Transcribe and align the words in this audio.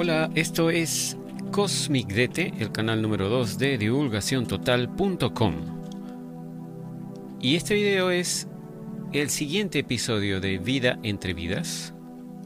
Hola, 0.00 0.30
esto 0.36 0.70
es 0.70 1.16
Cosmic 1.50 2.06
Dete, 2.06 2.52
el 2.60 2.70
canal 2.70 3.02
número 3.02 3.28
2 3.28 3.58
de 3.58 3.78
divulgaciontotal.com. 3.78 5.54
Y 7.40 7.56
este 7.56 7.74
video 7.74 8.12
es 8.12 8.46
el 9.12 9.28
siguiente 9.28 9.80
episodio 9.80 10.40
de 10.40 10.58
Vida 10.58 11.00
entre 11.02 11.34
Vidas, 11.34 11.94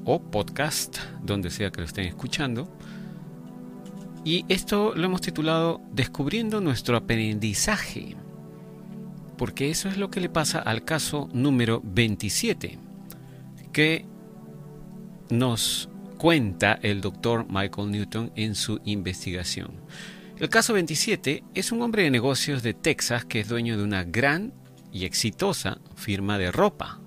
o 0.06 0.18
podcast, 0.18 0.96
donde 1.22 1.50
sea 1.50 1.70
que 1.70 1.82
lo 1.82 1.86
estén 1.86 2.06
escuchando. 2.06 2.74
Y 4.24 4.46
esto 4.48 4.94
lo 4.96 5.04
hemos 5.04 5.20
titulado 5.20 5.82
Descubriendo 5.92 6.62
nuestro 6.62 6.96
aprendizaje, 6.96 8.16
porque 9.36 9.68
eso 9.68 9.90
es 9.90 9.98
lo 9.98 10.10
que 10.10 10.22
le 10.22 10.30
pasa 10.30 10.58
al 10.58 10.86
caso 10.86 11.28
número 11.34 11.82
27, 11.84 12.78
que 13.74 14.06
nos 15.28 15.90
cuenta 16.22 16.78
el 16.82 17.00
doctor 17.00 17.46
Michael 17.48 17.90
Newton 17.90 18.30
en 18.36 18.54
su 18.54 18.80
investigación. 18.84 19.72
El 20.38 20.48
caso 20.50 20.72
27 20.72 21.42
es 21.52 21.72
un 21.72 21.82
hombre 21.82 22.04
de 22.04 22.12
negocios 22.12 22.62
de 22.62 22.74
Texas 22.74 23.24
que 23.24 23.40
es 23.40 23.48
dueño 23.48 23.76
de 23.76 23.82
una 23.82 24.04
gran 24.04 24.54
y 24.92 25.04
exitosa 25.04 25.80
firma 25.96 26.38
de 26.38 26.52
ropa. 26.52 27.00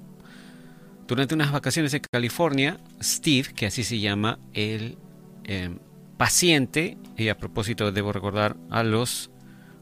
Durante 1.07 1.33
unas 1.33 1.53
vacaciones 1.53 1.93
en 1.93 2.01
California, 2.11 2.77
Steve, 3.01 3.53
que 3.55 3.67
así 3.67 3.85
se 3.85 4.01
llama 4.01 4.37
el 4.51 4.97
em, 5.45 5.79
paciente, 6.17 6.97
y 7.15 7.29
a 7.29 7.37
propósito 7.37 7.93
debo 7.93 8.11
recordar 8.11 8.57
a 8.69 8.83
los 8.83 9.31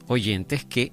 oyentes 0.06 0.64
que 0.64 0.92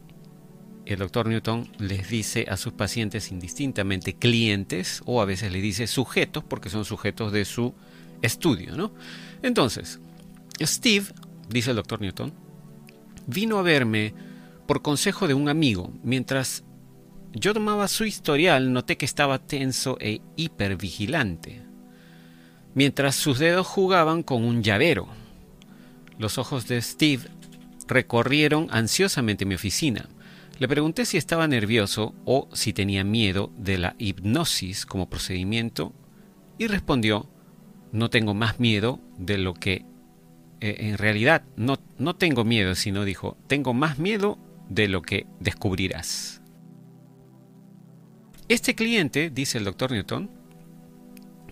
el 0.86 0.98
doctor 0.98 1.26
Newton 1.26 1.70
les 1.78 2.08
dice 2.08 2.46
a 2.48 2.56
sus 2.56 2.72
pacientes 2.72 3.32
indistintamente 3.32 4.14
clientes 4.14 5.02
o 5.04 5.20
a 5.20 5.26
veces 5.26 5.52
le 5.52 5.60
dice 5.60 5.86
sujetos 5.86 6.42
porque 6.42 6.70
son 6.70 6.86
sujetos 6.86 7.32
de 7.32 7.44
su 7.44 7.74
estudio, 8.22 8.76
¿no? 8.76 8.92
Entonces, 9.42 10.00
Steve, 10.60 11.06
dice 11.48 11.70
el 11.70 11.76
doctor 11.76 12.00
Newton, 12.00 12.32
vino 13.26 13.58
a 13.58 13.62
verme 13.62 14.14
por 14.66 14.82
consejo 14.82 15.26
de 15.26 15.34
un 15.34 15.48
amigo. 15.48 15.92
Mientras 16.02 16.64
yo 17.32 17.54
tomaba 17.54 17.88
su 17.88 18.04
historial, 18.04 18.72
noté 18.72 18.96
que 18.96 19.06
estaba 19.06 19.38
tenso 19.38 19.96
e 20.00 20.20
hipervigilante. 20.36 21.62
Mientras 22.74 23.16
sus 23.16 23.38
dedos 23.38 23.66
jugaban 23.66 24.22
con 24.22 24.44
un 24.44 24.62
llavero. 24.62 25.08
Los 26.18 26.38
ojos 26.38 26.68
de 26.68 26.82
Steve 26.82 27.24
recorrieron 27.88 28.68
ansiosamente 28.70 29.44
mi 29.44 29.54
oficina. 29.54 30.08
Le 30.58 30.68
pregunté 30.68 31.06
si 31.06 31.16
estaba 31.16 31.48
nervioso 31.48 32.14
o 32.24 32.48
si 32.52 32.72
tenía 32.72 33.02
miedo 33.02 33.50
de 33.56 33.78
la 33.78 33.96
hipnosis 33.98 34.84
como 34.84 35.08
procedimiento 35.08 35.94
y 36.58 36.66
respondió 36.66 37.28
no 37.92 38.10
tengo 38.10 38.34
más 38.34 38.60
miedo 38.60 39.00
de 39.18 39.38
lo 39.38 39.54
que 39.54 39.84
eh, 40.60 40.76
en 40.78 40.98
realidad 40.98 41.42
no, 41.56 41.78
no 41.98 42.16
tengo 42.16 42.44
miedo, 42.44 42.74
sino 42.74 43.04
dijo, 43.04 43.36
tengo 43.46 43.74
más 43.74 43.98
miedo 43.98 44.38
de 44.68 44.88
lo 44.88 45.02
que 45.02 45.26
descubrirás. 45.40 46.42
Este 48.48 48.74
cliente, 48.74 49.30
dice 49.30 49.58
el 49.58 49.64
doctor 49.64 49.92
Newton, 49.92 50.30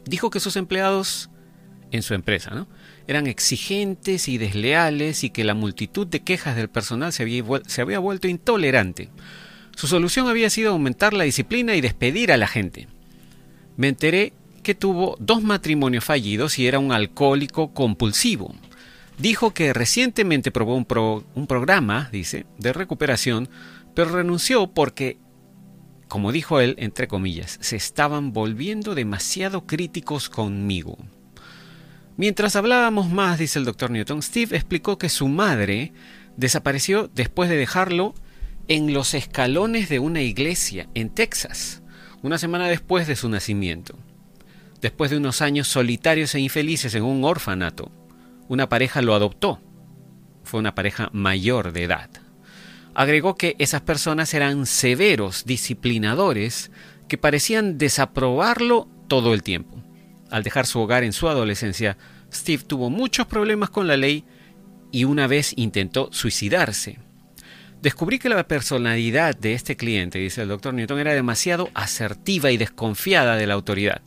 dijo 0.04 0.30
que 0.30 0.40
sus 0.40 0.56
empleados 0.56 1.30
en 1.90 2.02
su 2.02 2.14
empresa 2.14 2.50
¿no? 2.50 2.68
eran 3.06 3.26
exigentes 3.26 4.28
y 4.28 4.36
desleales 4.36 5.24
y 5.24 5.30
que 5.30 5.44
la 5.44 5.54
multitud 5.54 6.06
de 6.06 6.20
quejas 6.20 6.56
del 6.56 6.68
personal 6.68 7.12
se 7.12 7.22
había, 7.22 7.44
se 7.66 7.80
había 7.80 7.98
vuelto 7.98 8.28
intolerante. 8.28 9.10
Su 9.76 9.86
solución 9.86 10.28
había 10.28 10.50
sido 10.50 10.72
aumentar 10.72 11.12
la 11.12 11.24
disciplina 11.24 11.76
y 11.76 11.80
despedir 11.80 12.32
a 12.32 12.36
la 12.36 12.48
gente. 12.48 12.88
Me 13.76 13.88
enteré 13.88 14.32
tuvo 14.74 15.16
dos 15.18 15.42
matrimonios 15.42 16.04
fallidos 16.04 16.58
y 16.58 16.66
era 16.66 16.78
un 16.78 16.92
alcohólico 16.92 17.72
compulsivo. 17.72 18.54
Dijo 19.18 19.52
que 19.52 19.72
recientemente 19.72 20.50
probó 20.50 20.76
un, 20.76 20.86
un 21.34 21.46
programa, 21.46 22.08
dice, 22.12 22.46
de 22.58 22.72
recuperación, 22.72 23.48
pero 23.94 24.10
renunció 24.10 24.68
porque, 24.68 25.18
como 26.06 26.30
dijo 26.30 26.60
él, 26.60 26.76
entre 26.78 27.08
comillas, 27.08 27.58
se 27.60 27.76
estaban 27.76 28.32
volviendo 28.32 28.94
demasiado 28.94 29.66
críticos 29.66 30.28
conmigo. 30.28 30.96
Mientras 32.16 32.56
hablábamos 32.56 33.10
más, 33.10 33.38
dice 33.38 33.58
el 33.58 33.64
doctor 33.64 33.90
Newton, 33.90 34.22
Steve 34.22 34.56
explicó 34.56 34.98
que 34.98 35.08
su 35.08 35.28
madre 35.28 35.92
desapareció 36.36 37.10
después 37.14 37.50
de 37.50 37.56
dejarlo 37.56 38.14
en 38.68 38.92
los 38.92 39.14
escalones 39.14 39.88
de 39.88 39.98
una 39.98 40.22
iglesia 40.22 40.88
en 40.94 41.10
Texas, 41.10 41.82
una 42.22 42.38
semana 42.38 42.68
después 42.68 43.06
de 43.06 43.16
su 43.16 43.28
nacimiento 43.28 43.96
después 44.80 45.10
de 45.10 45.16
unos 45.16 45.42
años 45.42 45.68
solitarios 45.68 46.34
e 46.34 46.40
infelices 46.40 46.94
en 46.94 47.04
un 47.04 47.24
orfanato, 47.24 47.90
una 48.48 48.68
pareja 48.68 49.02
lo 49.02 49.14
adoptó. 49.14 49.60
Fue 50.44 50.60
una 50.60 50.74
pareja 50.74 51.10
mayor 51.12 51.72
de 51.72 51.84
edad. 51.84 52.10
Agregó 52.94 53.36
que 53.36 53.54
esas 53.58 53.82
personas 53.82 54.32
eran 54.34 54.66
severos 54.66 55.44
disciplinadores 55.44 56.70
que 57.08 57.18
parecían 57.18 57.78
desaprobarlo 57.78 58.88
todo 59.08 59.34
el 59.34 59.42
tiempo. 59.42 59.82
Al 60.30 60.42
dejar 60.42 60.66
su 60.66 60.80
hogar 60.80 61.04
en 61.04 61.12
su 61.12 61.28
adolescencia, 61.28 61.96
Steve 62.32 62.64
tuvo 62.66 62.90
muchos 62.90 63.26
problemas 63.26 63.70
con 63.70 63.86
la 63.86 63.96
ley 63.96 64.24
y 64.90 65.04
una 65.04 65.26
vez 65.26 65.52
intentó 65.56 66.08
suicidarse. 66.12 66.98
Descubrí 67.80 68.18
que 68.18 68.28
la 68.28 68.48
personalidad 68.48 69.36
de 69.36 69.54
este 69.54 69.76
cliente, 69.76 70.18
dice 70.18 70.42
el 70.42 70.48
doctor 70.48 70.74
Newton, 70.74 70.98
era 70.98 71.14
demasiado 71.14 71.70
asertiva 71.74 72.50
y 72.50 72.56
desconfiada 72.56 73.36
de 73.36 73.46
la 73.46 73.54
autoridad. 73.54 74.02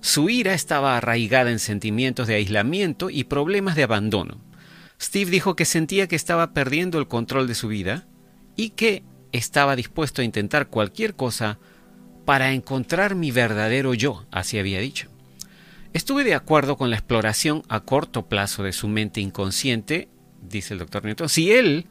Su 0.00 0.30
ira 0.30 0.54
estaba 0.54 0.96
arraigada 0.96 1.50
en 1.50 1.58
sentimientos 1.58 2.26
de 2.26 2.36
aislamiento 2.36 3.10
y 3.10 3.24
problemas 3.24 3.76
de 3.76 3.82
abandono. 3.82 4.40
Steve 5.00 5.30
dijo 5.30 5.56
que 5.56 5.64
sentía 5.64 6.06
que 6.08 6.16
estaba 6.16 6.52
perdiendo 6.52 6.98
el 6.98 7.08
control 7.08 7.46
de 7.46 7.54
su 7.54 7.68
vida 7.68 8.06
y 8.56 8.70
que 8.70 9.04
estaba 9.32 9.76
dispuesto 9.76 10.22
a 10.22 10.24
intentar 10.24 10.68
cualquier 10.68 11.14
cosa 11.14 11.58
para 12.24 12.52
encontrar 12.52 13.14
mi 13.14 13.30
verdadero 13.30 13.94
yo, 13.94 14.26
así 14.30 14.58
había 14.58 14.80
dicho. 14.80 15.08
Estuve 15.92 16.24
de 16.24 16.34
acuerdo 16.34 16.76
con 16.76 16.90
la 16.90 16.96
exploración 16.96 17.62
a 17.68 17.80
corto 17.80 18.28
plazo 18.28 18.62
de 18.62 18.72
su 18.72 18.88
mente 18.88 19.20
inconsciente, 19.20 20.08
dice 20.42 20.74
el 20.74 20.80
doctor 20.80 21.04
Newton, 21.04 21.28
si 21.28 21.52
él 21.52 21.86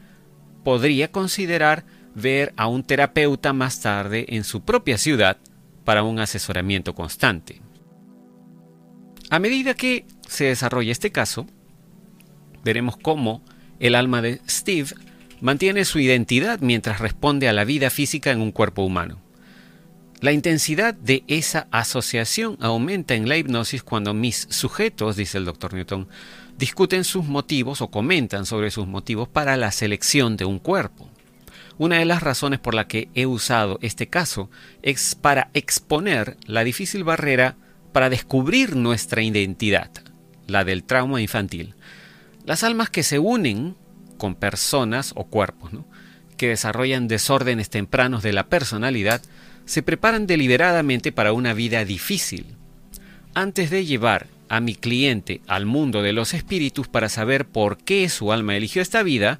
podría 0.63 1.11
considerar 1.11 1.85
ver 2.13 2.53
a 2.57 2.67
un 2.67 2.83
terapeuta 2.83 3.53
más 3.53 3.81
tarde 3.81 4.25
en 4.29 4.43
su 4.43 4.61
propia 4.61 4.97
ciudad 4.97 5.37
para 5.83 6.03
un 6.03 6.19
asesoramiento 6.19 6.93
constante. 6.93 7.61
A 9.29 9.39
medida 9.39 9.73
que 9.73 10.05
se 10.27 10.45
desarrolla 10.45 10.91
este 10.91 11.11
caso, 11.11 11.47
veremos 12.63 12.95
cómo 12.95 13.43
el 13.79 13.95
alma 13.95 14.21
de 14.21 14.39
Steve 14.47 14.89
mantiene 15.41 15.83
su 15.83 15.99
identidad 15.99 16.59
mientras 16.61 16.99
responde 16.99 17.49
a 17.49 17.53
la 17.53 17.65
vida 17.65 17.89
física 17.89 18.31
en 18.31 18.41
un 18.41 18.51
cuerpo 18.51 18.83
humano. 18.83 19.19
La 20.21 20.31
intensidad 20.31 20.93
de 20.95 21.23
esa 21.27 21.67
asociación 21.71 22.57
aumenta 22.61 23.15
en 23.15 23.27
la 23.27 23.37
hipnosis 23.37 23.83
cuando 23.83 24.13
mis 24.13 24.47
sujetos, 24.49 25.17
dice 25.17 25.37
el 25.37 25.45
doctor 25.45 25.73
Newton, 25.73 26.07
discuten 26.57 27.03
sus 27.03 27.25
motivos 27.25 27.81
o 27.81 27.91
comentan 27.91 28.45
sobre 28.45 28.71
sus 28.71 28.87
motivos 28.87 29.27
para 29.27 29.57
la 29.57 29.71
selección 29.71 30.37
de 30.37 30.45
un 30.45 30.57
cuerpo. 30.57 31.09
Una 31.77 31.97
de 31.97 32.05
las 32.05 32.23
razones 32.23 32.59
por 32.59 32.73
la 32.73 32.87
que 32.87 33.09
he 33.13 33.25
usado 33.27 33.77
este 33.81 34.07
caso 34.07 34.49
es 34.81 35.13
para 35.13 35.51
exponer 35.53 36.37
la 36.45 36.63
difícil 36.63 37.03
barrera 37.03 37.57
para 37.97 38.11
descubrir 38.11 38.75
nuestra 38.75 39.23
identidad, 39.23 39.89
la 40.45 40.63
del 40.63 40.83
trauma 40.83 41.19
infantil. 41.19 41.73
Las 42.45 42.63
almas 42.63 42.91
que 42.91 43.01
se 43.01 43.17
unen 43.17 43.75
con 44.19 44.35
personas 44.35 45.13
o 45.15 45.23
cuerpos 45.23 45.71
que 46.37 46.49
desarrollan 46.49 47.07
desórdenes 47.07 47.71
tempranos 47.71 48.21
de 48.21 48.33
la 48.33 48.49
personalidad 48.49 49.23
se 49.65 49.81
preparan 49.81 50.27
deliberadamente 50.27 51.11
para 51.11 51.33
una 51.33 51.55
vida 51.55 51.85
difícil. 51.85 52.45
Antes 53.33 53.71
de 53.71 53.83
llevar 53.83 54.27
a 54.47 54.59
mi 54.59 54.75
cliente 54.75 55.41
al 55.47 55.65
mundo 55.65 56.03
de 56.03 56.13
los 56.13 56.35
espíritus 56.35 56.87
para 56.87 57.09
saber 57.09 57.47
por 57.47 57.79
qué 57.79 58.09
su 58.09 58.31
alma 58.31 58.55
eligió 58.55 58.83
esta 58.83 59.01
vida, 59.01 59.39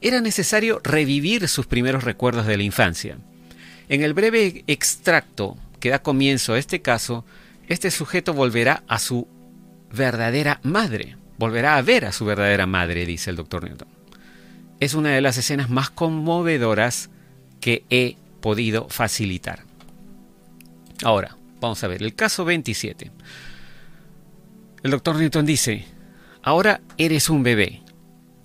era 0.00 0.22
necesario 0.22 0.80
revivir 0.82 1.46
sus 1.46 1.66
primeros 1.66 2.04
recuerdos 2.04 2.46
de 2.46 2.56
la 2.56 2.62
infancia. 2.62 3.18
En 3.90 4.02
el 4.02 4.14
breve 4.14 4.64
extracto 4.66 5.58
que 5.78 5.90
da 5.90 5.98
comienzo 5.98 6.54
a 6.54 6.58
este 6.58 6.80
caso, 6.80 7.26
este 7.68 7.90
sujeto 7.90 8.32
volverá 8.32 8.82
a 8.88 8.98
su 8.98 9.28
verdadera 9.92 10.60
madre, 10.62 11.16
volverá 11.38 11.76
a 11.76 11.82
ver 11.82 12.06
a 12.06 12.12
su 12.12 12.24
verdadera 12.24 12.66
madre, 12.66 13.06
dice 13.06 13.30
el 13.30 13.36
doctor 13.36 13.64
Newton. 13.64 13.88
Es 14.80 14.94
una 14.94 15.10
de 15.10 15.20
las 15.20 15.36
escenas 15.36 15.70
más 15.70 15.90
conmovedoras 15.90 17.10
que 17.60 17.84
he 17.90 18.16
podido 18.40 18.88
facilitar. 18.88 19.64
Ahora, 21.04 21.36
vamos 21.60 21.82
a 21.84 21.88
ver, 21.88 22.02
el 22.02 22.14
caso 22.14 22.44
27. 22.44 23.10
El 24.82 24.90
doctor 24.90 25.16
Newton 25.16 25.44
dice, 25.44 25.84
ahora 26.42 26.80
eres 26.96 27.28
un 27.28 27.42
bebé, 27.42 27.82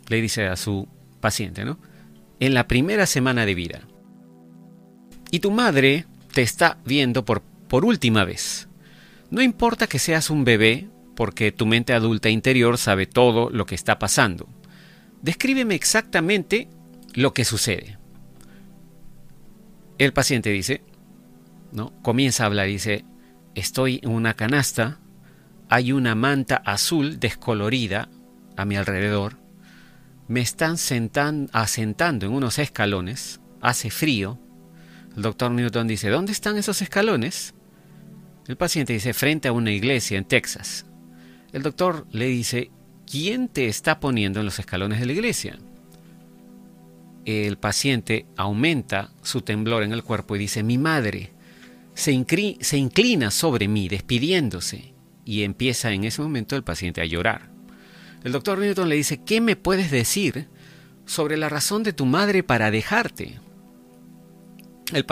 le 0.08 0.22
dice 0.22 0.48
a 0.48 0.56
su 0.56 0.88
paciente, 1.19 1.64
¿no? 1.64 1.80
En 2.40 2.54
la 2.54 2.68
primera 2.68 3.06
semana 3.06 3.46
de 3.46 3.56
vida. 3.56 3.81
Y 5.31 5.40
tu 5.40 5.52
madre 5.52 6.06
te 6.34 6.42
está 6.42 6.78
viendo 6.86 7.24
por, 7.24 7.42
por 7.42 7.86
última 7.86 8.26
vez. 8.26 8.68
No 9.33 9.41
importa 9.41 9.88
que 9.88 9.97
seas 9.97 10.30
un 10.30 10.45
bebé 10.45 10.89
porque 11.15 11.51
tu 11.51 11.65
mente 11.65 11.94
adulta 11.94 12.30
interior 12.30 12.77
sabe 12.77 13.07
todo 13.07 13.50
lo 13.50 13.65
que 13.65 13.74
está 13.74 13.97
pasando. 13.97 14.47
Descríbeme 15.24 15.74
exactamente 15.74 16.68
lo 17.15 17.33
que 17.33 17.44
sucede. 17.44 17.97
El 19.97 20.13
paciente 20.13 20.51
dice, 20.51 20.83
¿no? 21.71 22.00
Comienza 22.03 22.44
a 22.44 22.45
hablar, 22.45 22.68
dice, 22.68 23.06
estoy 23.56 24.01
en 24.03 24.12
una 24.12 24.35
canasta, 24.35 25.00
hay 25.68 25.94
una 25.94 26.13
manta 26.13 26.57
azul 26.57 27.19
descolorida 27.19 28.09
a 28.56 28.65
mi 28.65 28.75
alrededor, 28.75 29.39
me 30.27 30.41
están 30.41 30.74
asentando 31.53 32.27
en 32.27 32.31
unos 32.33 32.59
escalones, 32.59 33.41
hace 33.62 33.89
frío. 33.89 34.39
El 35.15 35.24
doctor 35.24 35.50
Newton 35.50 35.88
dice, 35.88 36.09
¿dónde 36.09 36.33
están 36.33 36.56
esos 36.57 36.83
escalones? 36.83 37.56
El 38.48 38.57
paciente 38.57 38.94
dice, 38.94 39.13
frente 39.13 39.48
a 39.48 39.54
una 39.54 39.72
iglesia 39.72 40.18
en 40.18 40.25
Texas. 40.25 40.86
El 41.54 41.63
doctor 41.63 42.06
le 42.12 42.25
dice, 42.25 42.72
¿quién 43.10 43.48
te 43.48 43.68
está 43.68 44.00
poniendo 44.00 44.40
en 44.40 44.45
los 44.45 44.60
escalones 44.60 45.00
de 45.00 45.06
la 45.06 45.13
iglesia? 45.13 45.60
El 47.25 47.57
paciente 47.57 48.25
aumenta 48.36 49.12
su 49.22 49.42
temblor 49.42 49.84
en 49.84 49.94
el 49.94 50.04
cuerpo 50.04 50.36
y 50.36 50.40
dice, 50.40 50.62
mi 50.62 50.78
madre 50.78 51.31
se, 51.94 52.12
inclina 52.12 53.31
sobre 53.31 53.68
mí 53.68 53.88
despidiéndose 53.88 54.94
y 55.25 55.44
empieza 55.44 55.92
en 55.92 56.04
ese 56.04 56.22
momento 56.22 56.56
el 56.56 56.63
paciente 56.63 57.01
a 57.01 57.06
llorar. 57.06 57.50
El 58.24 58.31
doctor 58.31 58.57
Newton 58.57 58.90
le 58.90 58.95
dice, 58.95 59.22
¿qué 59.24 59.42
me 59.42 59.56
puedes 59.56 59.92
decir 59.92 60.48
sobre 61.06 61.38
la 61.38 61.50
razón 61.50 61.84
de 61.84 61.94
tu 61.94 62.06
madre 62.06 62.44
para 62.44 62.72
dejarte? 62.72 63.40
El, 64.92 65.06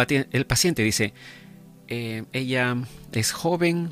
paciente 0.46 0.84
dice, 0.84 1.14
eh, 1.94 2.24
ella 2.32 2.78
es 3.12 3.34
joven, 3.34 3.90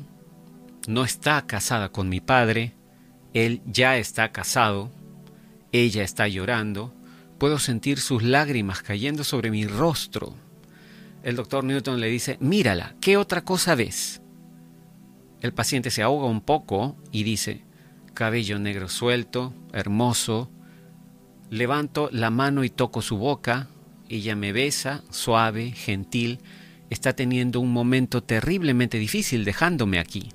no 0.88 1.04
está 1.04 1.46
casada 1.46 1.90
con 1.90 2.08
mi 2.08 2.22
padre, 2.22 2.72
él 3.34 3.60
ya 3.66 3.98
está 3.98 4.32
casado, 4.32 4.90
ella 5.70 6.02
está 6.02 6.26
llorando, 6.26 6.94
puedo 7.36 7.58
sentir 7.58 8.00
sus 8.00 8.22
lágrimas 8.22 8.80
cayendo 8.80 9.22
sobre 9.22 9.50
mi 9.50 9.66
rostro. 9.66 10.34
El 11.22 11.36
doctor 11.36 11.62
Newton 11.62 12.00
le 12.00 12.08
dice, 12.08 12.38
mírala, 12.40 12.94
¿qué 13.02 13.18
otra 13.18 13.44
cosa 13.44 13.74
ves? 13.74 14.22
El 15.42 15.52
paciente 15.52 15.90
se 15.90 16.02
ahoga 16.02 16.24
un 16.24 16.40
poco 16.40 16.96
y 17.12 17.22
dice, 17.24 17.64
cabello 18.14 18.58
negro 18.58 18.88
suelto, 18.88 19.52
hermoso. 19.74 20.50
Levanto 21.50 22.08
la 22.12 22.30
mano 22.30 22.64
y 22.64 22.70
toco 22.70 23.02
su 23.02 23.18
boca. 23.18 23.68
Ella 24.08 24.36
me 24.36 24.52
besa, 24.52 25.04
suave, 25.10 25.72
gentil. 25.72 26.40
Está 26.90 27.14
teniendo 27.14 27.60
un 27.60 27.72
momento 27.72 28.22
terriblemente 28.22 28.98
difícil 28.98 29.44
dejándome 29.44 29.98
aquí. 29.98 30.28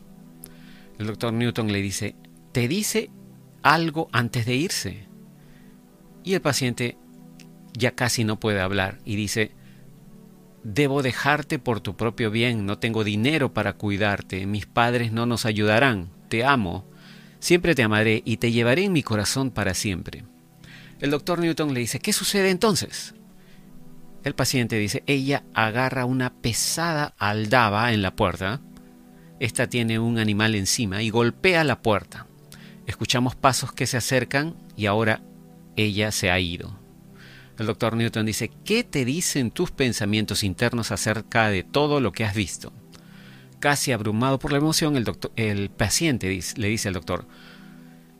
El 0.97 1.07
doctor 1.07 1.33
Newton 1.33 1.71
le 1.71 1.81
dice, 1.81 2.15
¿te 2.51 2.67
dice 2.67 3.11
algo 3.61 4.09
antes 4.11 4.45
de 4.45 4.55
irse? 4.55 5.07
Y 6.23 6.33
el 6.33 6.41
paciente 6.41 6.97
ya 7.73 7.91
casi 7.91 8.23
no 8.23 8.39
puede 8.39 8.61
hablar 8.61 8.99
y 9.05 9.15
dice, 9.15 9.51
debo 10.63 11.03
dejarte 11.03 11.59
por 11.59 11.81
tu 11.81 11.95
propio 11.95 12.31
bien, 12.31 12.65
no 12.65 12.79
tengo 12.79 13.03
dinero 13.03 13.53
para 13.53 13.73
cuidarte, 13.73 14.47
mis 14.47 14.65
padres 14.65 15.11
no 15.11 15.25
nos 15.25 15.45
ayudarán, 15.45 16.09
te 16.29 16.45
amo, 16.45 16.85
Siempre 17.45 17.75
te 17.75 17.83
amaré 17.83 18.23
y 18.25 18.37
te 18.37 18.51
llevaré 18.51 18.85
en 18.85 18.91
mi 18.91 19.03
corazón 19.03 19.51
para 19.51 19.75
siempre. 19.75 20.23
El 20.99 21.11
doctor 21.11 21.37
Newton 21.37 21.75
le 21.75 21.81
dice, 21.81 21.99
¿qué 21.99 22.11
sucede 22.11 22.49
entonces? 22.49 23.13
El 24.25 24.33
paciente 24.33 24.79
dice, 24.79 25.03
ella 25.05 25.43
agarra 25.53 26.05
una 26.05 26.33
pesada 26.33 27.13
aldaba 27.19 27.93
en 27.93 28.01
la 28.01 28.15
puerta. 28.15 28.59
Esta 29.39 29.67
tiene 29.67 29.99
un 29.99 30.17
animal 30.17 30.55
encima 30.55 31.03
y 31.03 31.11
golpea 31.11 31.63
la 31.63 31.83
puerta. 31.83 32.25
Escuchamos 32.87 33.35
pasos 33.35 33.71
que 33.71 33.85
se 33.85 33.97
acercan 33.97 34.55
y 34.75 34.87
ahora 34.87 35.21
ella 35.75 36.11
se 36.11 36.31
ha 36.31 36.39
ido. 36.39 36.75
El 37.59 37.67
doctor 37.67 37.95
Newton 37.95 38.25
dice, 38.25 38.49
¿qué 38.65 38.83
te 38.83 39.05
dicen 39.05 39.51
tus 39.51 39.69
pensamientos 39.69 40.43
internos 40.43 40.91
acerca 40.91 41.49
de 41.49 41.61
todo 41.61 41.99
lo 41.99 42.11
que 42.11 42.25
has 42.25 42.33
visto? 42.33 42.73
Casi 43.59 43.91
abrumado 43.91 44.39
por 44.39 44.51
la 44.51 44.57
emoción, 44.57 44.95
el, 45.35 45.69
paciente 45.69 46.39
le 46.55 46.67
dice 46.67 46.87
al 46.87 46.95
doctor, 46.95 47.27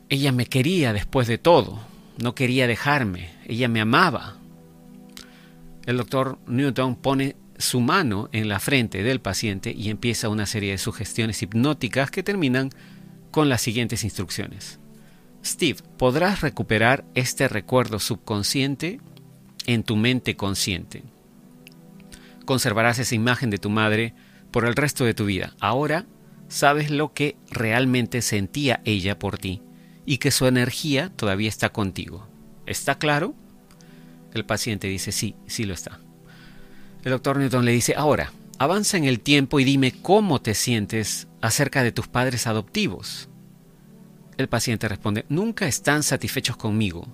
ella 0.08 0.30
me 0.30 0.46
quería 0.46 0.92
después 0.92 1.26
de 1.26 1.38
todo, 1.38 1.80
no 2.16 2.36
quería 2.36 2.68
dejarme, 2.68 3.30
ella 3.44 3.66
me 3.66 3.80
amaba. 3.80 4.36
El 5.86 5.96
doctor 5.96 6.38
Newton 6.46 6.96
pone 6.96 7.36
su 7.58 7.80
mano 7.80 8.28
en 8.32 8.48
la 8.48 8.60
frente 8.60 9.02
del 9.02 9.20
paciente 9.20 9.72
y 9.72 9.88
empieza 9.88 10.28
una 10.28 10.44
serie 10.46 10.72
de 10.72 10.78
sugestiones 10.78 11.40
hipnóticas 11.42 12.10
que 12.10 12.22
terminan 12.22 12.70
con 13.30 13.48
las 13.48 13.62
siguientes 13.62 14.04
instrucciones. 14.04 14.80
Steve, 15.44 15.78
podrás 15.96 16.40
recuperar 16.40 17.04
este 17.14 17.48
recuerdo 17.48 18.00
subconsciente 18.00 19.00
en 19.66 19.84
tu 19.84 19.96
mente 19.96 20.36
consciente. 20.36 21.04
Conservarás 22.44 22.98
esa 22.98 23.14
imagen 23.14 23.50
de 23.50 23.58
tu 23.58 23.70
madre 23.70 24.12
por 24.50 24.64
el 24.64 24.74
resto 24.74 25.04
de 25.04 25.14
tu 25.14 25.24
vida. 25.24 25.54
Ahora 25.60 26.06
sabes 26.48 26.90
lo 26.90 27.12
que 27.12 27.36
realmente 27.50 28.22
sentía 28.22 28.80
ella 28.84 29.18
por 29.18 29.38
ti 29.38 29.62
y 30.04 30.18
que 30.18 30.30
su 30.30 30.46
energía 30.46 31.12
todavía 31.14 31.48
está 31.48 31.70
contigo. 31.70 32.26
¿Está 32.66 32.98
claro? 32.98 33.34
El 34.34 34.44
paciente 34.44 34.88
dice, 34.88 35.12
sí, 35.12 35.36
sí 35.46 35.64
lo 35.64 35.74
está. 35.74 36.00
El 37.04 37.12
doctor 37.12 37.38
Newton 37.38 37.64
le 37.64 37.72
dice, 37.72 37.94
ahora, 37.96 38.32
avanza 38.58 38.96
en 38.96 39.04
el 39.04 39.20
tiempo 39.20 39.60
y 39.60 39.64
dime 39.64 39.92
cómo 40.02 40.40
te 40.40 40.54
sientes 40.54 41.28
acerca 41.40 41.82
de 41.82 41.92
tus 41.92 42.08
padres 42.08 42.46
adoptivos. 42.46 43.28
El 44.36 44.48
paciente 44.48 44.88
responde, 44.88 45.24
nunca 45.28 45.66
están 45.66 46.02
satisfechos 46.02 46.56
conmigo. 46.56 47.06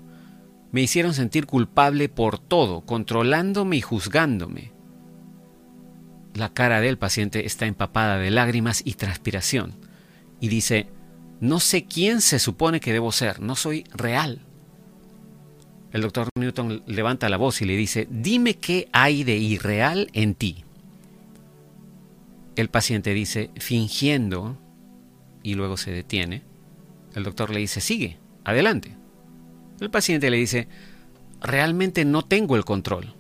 Me 0.73 0.81
hicieron 0.81 1.15
sentir 1.15 1.47
culpable 1.47 2.09
por 2.09 2.39
todo, 2.39 2.81
controlándome 2.81 3.77
y 3.77 3.81
juzgándome. 3.83 4.73
La 6.35 6.53
cara 6.53 6.81
del 6.81 6.99
paciente 6.99 7.47
está 7.47 7.67
empapada 7.67 8.17
de 8.17 8.31
lágrimas 8.31 8.83
y 8.85 8.95
transpiración. 8.95 9.75
Y 10.41 10.49
dice, 10.49 10.89
no 11.41 11.61
sé 11.61 11.85
quién 11.85 12.21
se 12.23 12.39
supone 12.39 12.81
que 12.81 12.93
debo 12.93 13.13
ser, 13.13 13.41
no 13.41 13.55
soy 13.55 13.85
real. 13.93 14.47
El 15.93 16.01
doctor 16.01 16.29
Newton 16.35 16.83
levanta 16.87 17.29
la 17.29 17.37
voz 17.37 17.61
y 17.61 17.67
le 17.67 17.77
dice, 17.77 18.09
dime 18.11 18.55
qué 18.55 18.89
hay 18.93 19.25
de 19.25 19.37
irreal 19.37 20.09
en 20.15 20.35
ti. 20.35 20.65
El 22.57 22.69
paciente 22.71 23.13
dice, 23.13 23.51
fingiendo, 23.57 24.59
y 25.43 25.55
luego 25.55 25.77
se 25.77 25.91
detiene. 25.91 26.43
El 27.15 27.25
doctor 27.25 27.51
le 27.51 27.61
dice, 27.61 27.81
sigue, 27.81 28.19
adelante. 28.45 28.97
El 29.81 29.91
paciente 29.91 30.31
le 30.31 30.39
dice, 30.39 30.69
realmente 31.43 32.07
no 32.07 32.23
tengo 32.23 32.57
el 32.57 32.65
control. 32.65 33.15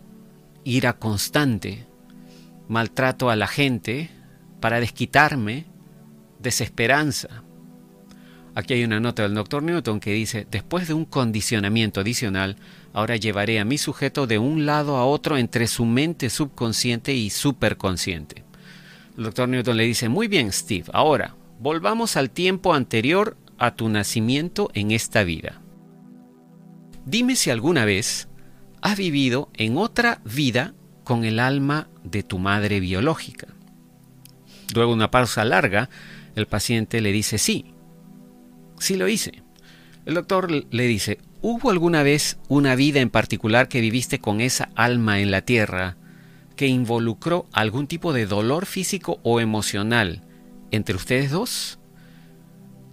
Ira 0.65 0.95
constante, 0.95 1.87
maltrato 2.69 3.29
a 3.29 3.37
la 3.37 3.49
gente 3.49 4.09
para 4.61 4.81
desquitarme, 4.81 5.67
desesperanza. 6.39 7.43
Aquí 8.55 8.75
hay 8.75 8.85
una 8.85 9.01
nota 9.01 9.23
del 9.23 9.35
doctor 9.35 9.63
Newton 9.63 9.99
que 9.99 10.13
dice, 10.13 10.47
después 10.51 10.87
de 10.87 10.95
un 10.95 11.07
condicionamiento 11.07 12.01
adicional, 12.01 12.57
ahora 12.93 13.17
llevaré 13.17 13.59
a 13.59 13.65
mi 13.65 13.79
sujeto 13.79 14.27
de 14.27 14.39
un 14.39 14.67
lado 14.67 14.97
a 14.97 15.07
otro 15.07 15.39
entre 15.39 15.67
su 15.67 15.87
mente 15.87 16.29
subconsciente 16.29 17.15
y 17.15 17.31
superconsciente. 17.31 18.45
El 19.17 19.25
doctor 19.25 19.49
Newton 19.49 19.77
le 19.77 19.85
dice, 19.85 20.11
muy 20.11 20.29
bien 20.29 20.53
Steve, 20.53 20.85
ahora 20.93 21.35
volvamos 21.61 22.17
al 22.17 22.31
tiempo 22.31 22.75
anterior 22.75 23.39
a 23.57 23.75
tu 23.75 23.89
nacimiento 23.89 24.71
en 24.75 24.91
esta 24.91 25.25
vida. 25.25 25.63
Dime 27.07 27.37
si 27.37 27.51
alguna 27.51 27.87
vez 27.87 28.29
has 28.83 28.99
vivido 28.99 29.49
en 29.55 29.79
otra 29.79 30.21
vida 30.25 30.75
con 31.05 31.25
el 31.25 31.39
alma 31.39 31.89
de 32.05 32.23
tu 32.23 32.39
madre 32.39 32.81
biológica. 32.81 33.49
Luego 34.75 34.93
una 34.93 35.11
pausa 35.11 35.45
larga, 35.45 35.89
el 36.35 36.47
paciente 36.47 37.01
le 37.01 37.13
dice 37.13 37.39
sí, 37.39 37.75
sí 38.83 38.97
lo 38.97 39.09
hice. 39.09 39.43
El 40.05 40.15
doctor 40.15 40.51
le 40.51 40.87
dice, 40.87 41.19
¿hubo 41.41 41.71
alguna 41.71 42.03
vez 42.03 42.39
una 42.49 42.75
vida 42.75 43.01
en 43.01 43.11
particular 43.11 43.69
que 43.69 43.81
viviste 43.81 44.19
con 44.19 44.41
esa 44.41 44.71
alma 44.75 45.21
en 45.21 45.31
la 45.31 45.43
tierra 45.43 45.97
que 46.57 46.67
involucró 46.67 47.47
algún 47.53 47.87
tipo 47.87 48.13
de 48.13 48.27
dolor 48.27 48.67
físico 48.67 49.21
o 49.23 49.41
emocional 49.41 50.23
entre 50.71 50.97
ustedes 50.97 51.31
dos? 51.31 51.79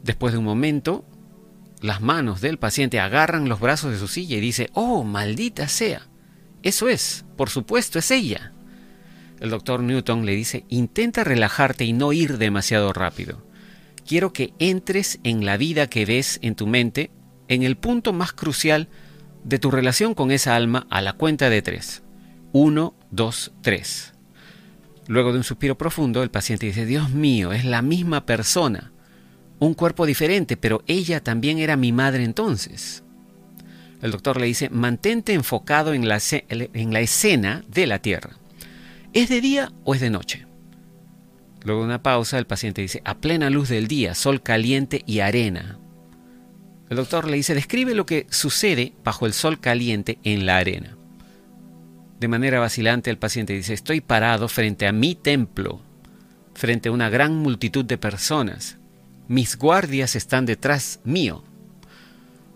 Después 0.03 0.34
de 0.34 0.39
un 0.39 0.46
momento, 0.46 1.03
las 1.81 2.01
manos 2.01 2.41
del 2.41 2.60
paciente 2.60 3.00
agarran 3.00 3.50
los 3.50 3.60
brazos 3.60 3.91
de 3.91 3.98
su 3.98 4.08
silla 4.08 4.38
y 4.38 4.41
dice, 4.41 4.69
oh, 4.74 5.03
maldita 5.03 5.67
sea, 5.67 6.08
eso 6.62 6.89
es, 6.89 7.25
por 7.38 7.50
supuesto, 7.50 8.00
es 8.00 8.12
ella. 8.12 8.53
El 9.39 9.50
doctor 9.50 9.81
Newton 9.81 10.25
le 10.25 10.36
dice, 10.36 10.65
intenta 10.67 11.24
relajarte 11.24 11.86
y 11.86 11.93
no 11.93 12.12
ir 12.12 12.38
demasiado 12.38 12.91
rápido. 12.93 13.49
Quiero 14.10 14.34
que 14.34 14.56
entres 14.58 15.20
en 15.24 15.46
la 15.46 15.56
vida 15.56 15.86
que 15.86 16.04
ves 16.04 16.39
en 16.42 16.56
tu 16.56 16.66
mente, 16.66 17.12
en 17.48 17.62
el 17.62 17.78
punto 17.78 18.12
más 18.12 18.34
crucial 18.34 18.88
de 19.44 19.60
tu 19.60 19.70
relación 19.70 20.16
con 20.16 20.32
esa 20.32 20.56
alma 20.56 20.88
a 20.89 21.04
la 21.04 21.13
cuenta 21.13 21.48
de 21.51 21.62
tres. 21.62 22.01
Uno, 22.51 22.96
dos, 23.12 23.51
tres. 23.62 24.13
Luego 25.06 25.32
de 25.32 25.38
un 25.38 25.44
suspiro 25.44 25.78
profundo, 25.78 26.24
el 26.24 26.32
paciente 26.32 26.66
dice, 26.66 26.88
Dios 26.88 27.12
mío, 27.12 27.54
es 27.54 27.66
la 27.66 27.84
misma 27.84 28.25
persona. 28.25 28.92
un 29.60 29.75
cuerpo 29.75 30.08
diferente, 30.08 30.58
pero 30.58 30.82
ella 30.88 31.22
también 31.24 31.60
era 31.60 31.78
mi 31.78 31.92
madre 31.92 32.24
entonces. 32.24 33.04
El 34.01 34.10
doctor 34.10 34.42
le 34.42 34.48
dice, 34.48 34.72
mantente 34.72 35.34
enfocado 35.34 35.94
en 35.94 36.08
la, 36.08 36.20
en 36.50 36.94
la 36.94 37.01
escena 37.01 37.63
de 37.68 37.86
la 37.86 38.00
Tierra. 38.00 38.39
¿Es 39.13 39.30
de 39.30 39.39
día 39.39 39.72
o 39.84 39.94
es 39.94 40.01
de 40.01 40.10
noche? 40.10 40.49
Luego 41.63 41.82
de 41.82 41.88
una 41.88 42.04
pausa, 42.04 42.38
el 42.38 42.48
paciente 42.48 42.82
dice, 42.82 43.01
a 43.06 43.18
plena 43.18 43.50
luz 43.50 43.70
del 43.70 43.88
día, 43.88 44.16
sol 44.16 44.42
caliente 44.42 45.04
y 45.06 45.20
arena. 45.20 45.78
El 46.89 46.98
doctor 46.98 47.28
le 47.30 47.38
dice, 47.38 47.54
describe 47.54 47.94
lo 47.94 48.06
que 48.06 48.25
sucede 48.30 48.94
bajo 49.04 49.25
el 49.25 49.34
sol 49.34 49.60
caliente 49.60 50.18
en 50.24 50.46
la 50.46 50.58
arena. 50.58 50.98
De 52.20 52.28
manera 52.28 52.60
vacilante, 52.60 53.10
el 53.10 53.18
paciente 53.18 53.54
dice, 53.54 53.74
estoy 53.74 54.01
parado 54.01 54.48
frente 54.48 54.88
a 54.88 54.92
mi 54.92 55.16
templo, 55.16 55.82
frente 56.54 56.89
a 56.89 56.92
una 56.92 57.10
gran 57.10 57.36
multitud 57.36 57.86
de 57.86 57.98
personas. 57.98 58.78
Mis 59.28 59.58
guardias 59.58 60.16
están 60.16 60.46
detrás 60.46 61.00
mío. 61.04 61.44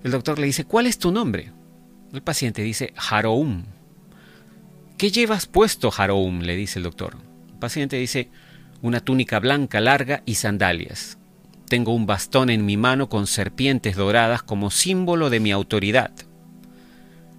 El 0.04 0.12
doctor 0.12 0.40
le 0.40 0.48
dice, 0.48 0.66
¿cuál 0.66 0.88
es 0.88 0.98
tu 0.98 1.12
nombre? 1.12 1.52
El 2.12 2.22
paciente 2.22 2.62
dice, 2.62 2.94
Haroum. 2.98 3.64
¿Qué 4.98 5.12
llevas 5.12 5.46
puesto, 5.46 5.92
Haroum? 5.96 6.42
le 6.42 6.56
dice 6.56 6.80
el 6.80 6.84
doctor. 6.84 7.18
El 7.52 7.60
paciente 7.60 7.98
dice, 7.98 8.30
una 8.84 9.00
túnica 9.00 9.40
blanca 9.40 9.80
larga 9.80 10.22
y 10.26 10.36
sandalias. 10.36 11.18
Tengo 11.68 11.96
un 11.96 12.06
bastón 12.06 12.50
en 12.50 12.66
mi 12.66 12.78
mano 12.78 13.10
con 13.10 13.26
serpientes 13.26 13.96
doradas 13.96 14.44
como 14.44 14.70
símbolo 14.70 15.32
de 15.32 15.40
mi 15.40 15.52
autoridad. 15.52 16.12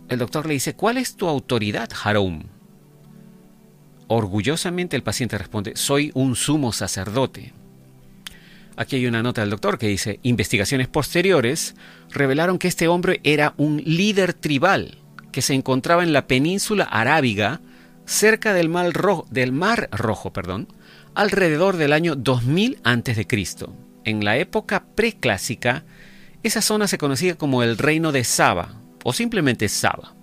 El 0.08 0.18
doctor 0.18 0.46
le 0.46 0.54
dice, 0.54 0.74
¿cuál 0.74 0.96
es 0.96 1.16
tu 1.16 1.28
autoridad, 1.28 1.90
Haroum? 2.02 2.44
Orgullosamente 4.08 4.96
el 4.96 5.02
paciente 5.02 5.38
responde, 5.38 5.76
soy 5.76 6.10
un 6.14 6.34
sumo 6.34 6.72
sacerdote. 6.72 7.52
Aquí 8.76 8.96
hay 8.96 9.06
una 9.06 9.22
nota 9.22 9.42
del 9.42 9.50
doctor 9.50 9.78
que 9.78 9.86
dice, 9.86 10.20
investigaciones 10.22 10.88
posteriores 10.88 11.76
revelaron 12.10 12.58
que 12.58 12.68
este 12.68 12.88
hombre 12.88 13.20
era 13.22 13.54
un 13.58 13.82
líder 13.84 14.32
tribal 14.32 14.98
que 15.30 15.42
se 15.42 15.52
encontraba 15.52 16.02
en 16.02 16.14
la 16.14 16.26
península 16.26 16.84
arábiga 16.84 17.60
cerca 18.06 18.54
del 18.54 18.68
mar, 18.68 18.92
rojo, 18.92 19.26
del 19.30 19.52
mar 19.52 19.88
Rojo, 19.92 20.32
perdón, 20.32 20.68
alrededor 21.14 21.76
del 21.76 21.92
año 21.92 22.16
2000 22.16 22.80
a.C. 22.84 23.26
En 24.04 24.24
la 24.24 24.36
época 24.36 24.86
preclásica, 24.94 25.84
esa 26.42 26.60
zona 26.60 26.88
se 26.88 26.98
conocía 26.98 27.36
como 27.36 27.62
el 27.62 27.78
reino 27.78 28.12
de 28.12 28.24
Saba 28.24 28.80
o 29.02 29.12
simplemente 29.12 29.68
Saba. 29.68 30.14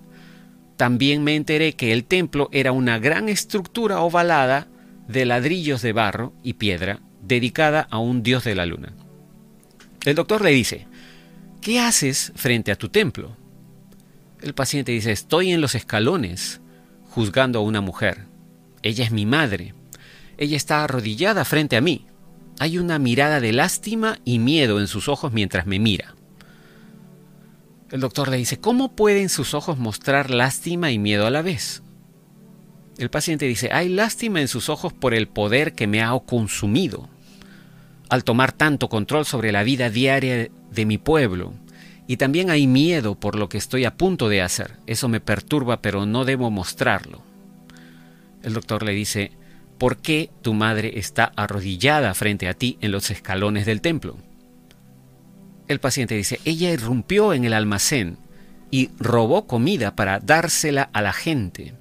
También 0.76 1.22
me 1.24 1.36
enteré 1.36 1.74
que 1.74 1.92
el 1.92 2.04
templo 2.04 2.48
era 2.52 2.72
una 2.72 2.98
gran 2.98 3.28
estructura 3.28 4.00
ovalada 4.00 4.68
de 5.08 5.24
ladrillos 5.24 5.82
de 5.82 5.92
barro 5.92 6.32
y 6.42 6.54
piedra 6.54 7.00
dedicada 7.22 7.86
a 7.90 7.98
un 7.98 8.22
dios 8.22 8.44
de 8.44 8.54
la 8.54 8.66
luna. 8.66 8.92
El 10.04 10.14
doctor 10.14 10.42
le 10.42 10.50
dice, 10.50 10.86
¿qué 11.60 11.80
haces 11.80 12.32
frente 12.34 12.72
a 12.72 12.76
tu 12.76 12.88
templo? 12.88 13.36
El 14.40 14.54
paciente 14.54 14.90
dice, 14.90 15.12
estoy 15.12 15.52
en 15.52 15.60
los 15.60 15.74
escalones 15.76 16.60
juzgando 17.10 17.60
a 17.60 17.62
una 17.62 17.80
mujer. 17.80 18.26
Ella 18.82 19.04
es 19.04 19.12
mi 19.12 19.26
madre. 19.26 19.74
Ella 20.42 20.56
está 20.56 20.82
arrodillada 20.82 21.44
frente 21.44 21.76
a 21.76 21.80
mí. 21.80 22.04
Hay 22.58 22.76
una 22.76 22.98
mirada 22.98 23.38
de 23.38 23.52
lástima 23.52 24.18
y 24.24 24.40
miedo 24.40 24.80
en 24.80 24.88
sus 24.88 25.06
ojos 25.08 25.32
mientras 25.32 25.68
me 25.68 25.78
mira. 25.78 26.16
El 27.92 28.00
doctor 28.00 28.26
le 28.26 28.38
dice, 28.38 28.58
¿cómo 28.58 28.96
pueden 28.96 29.28
sus 29.28 29.54
ojos 29.54 29.78
mostrar 29.78 30.30
lástima 30.30 30.90
y 30.90 30.98
miedo 30.98 31.28
a 31.28 31.30
la 31.30 31.42
vez? 31.42 31.84
El 32.98 33.08
paciente 33.08 33.46
dice, 33.46 33.70
hay 33.72 33.88
lástima 33.88 34.40
en 34.40 34.48
sus 34.48 34.68
ojos 34.68 34.92
por 34.92 35.14
el 35.14 35.28
poder 35.28 35.74
que 35.74 35.86
me 35.86 36.02
ha 36.02 36.10
consumido. 36.26 37.08
Al 38.08 38.24
tomar 38.24 38.50
tanto 38.50 38.88
control 38.88 39.24
sobre 39.24 39.52
la 39.52 39.62
vida 39.62 39.90
diaria 39.90 40.50
de 40.72 40.86
mi 40.86 40.98
pueblo, 40.98 41.54
y 42.08 42.16
también 42.16 42.50
hay 42.50 42.66
miedo 42.66 43.14
por 43.14 43.36
lo 43.36 43.48
que 43.48 43.58
estoy 43.58 43.84
a 43.84 43.94
punto 43.94 44.28
de 44.28 44.42
hacer. 44.42 44.72
Eso 44.88 45.08
me 45.08 45.20
perturba, 45.20 45.80
pero 45.82 46.04
no 46.04 46.24
debo 46.24 46.50
mostrarlo. 46.50 47.22
El 48.42 48.54
doctor 48.54 48.82
le 48.82 48.90
dice, 48.90 49.30
¿por 49.82 49.96
qué 49.96 50.30
tu 50.42 50.54
madre 50.54 51.00
está 51.00 51.32
arrodillada 51.34 52.14
frente 52.14 52.46
a 52.46 52.54
ti 52.54 52.78
en 52.82 52.92
los 52.92 53.10
escalones 53.10 53.66
del 53.66 53.80
templo? 53.80 54.16
El 55.66 55.80
paciente 55.80 56.14
dice, 56.14 56.38
ella 56.44 56.70
irrumpió 56.70 57.34
en 57.34 57.44
el 57.44 57.52
almacén 57.52 58.16
y 58.70 58.90
robó 59.00 59.48
comida 59.48 59.96
para 59.96 60.20
dársela 60.20 60.88
a 60.92 61.02
la 61.02 61.12
gente. 61.12 61.74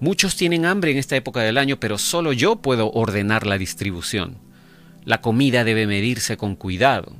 Muchos 0.00 0.34
tienen 0.34 0.66
hambre 0.66 0.90
en 0.90 0.96
esta 0.96 1.14
época 1.14 1.42
del 1.42 1.58
año, 1.58 1.78
pero 1.78 1.96
solo 1.96 2.32
yo 2.32 2.56
puedo 2.56 2.90
ordenar 2.90 3.46
la 3.46 3.56
distribución. 3.56 4.38
La 5.04 5.20
comida 5.20 5.62
debe 5.62 5.86
medirse 5.86 6.36
con 6.36 6.56
cuidado. 6.56 7.14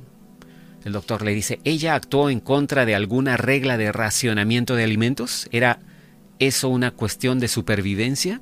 El 0.83 0.91
doctor 0.91 1.21
le 1.21 1.33
dice, 1.33 1.61
¿ella 1.63 1.95
actuó 1.95 2.29
en 2.29 2.41
contra 2.41 2.85
de 2.85 2.93
alguna 2.93 3.37
regla 3.37 3.77
de 3.77 3.93
racionamiento 3.93 4.75
de 4.75 4.83
alimentos? 4.83 5.47
¿Era 5.53 5.79
eso 6.39 6.67
una 6.67 6.91
cuestión 6.91 7.39
de 7.39 7.47
supervivencia? 7.47 8.41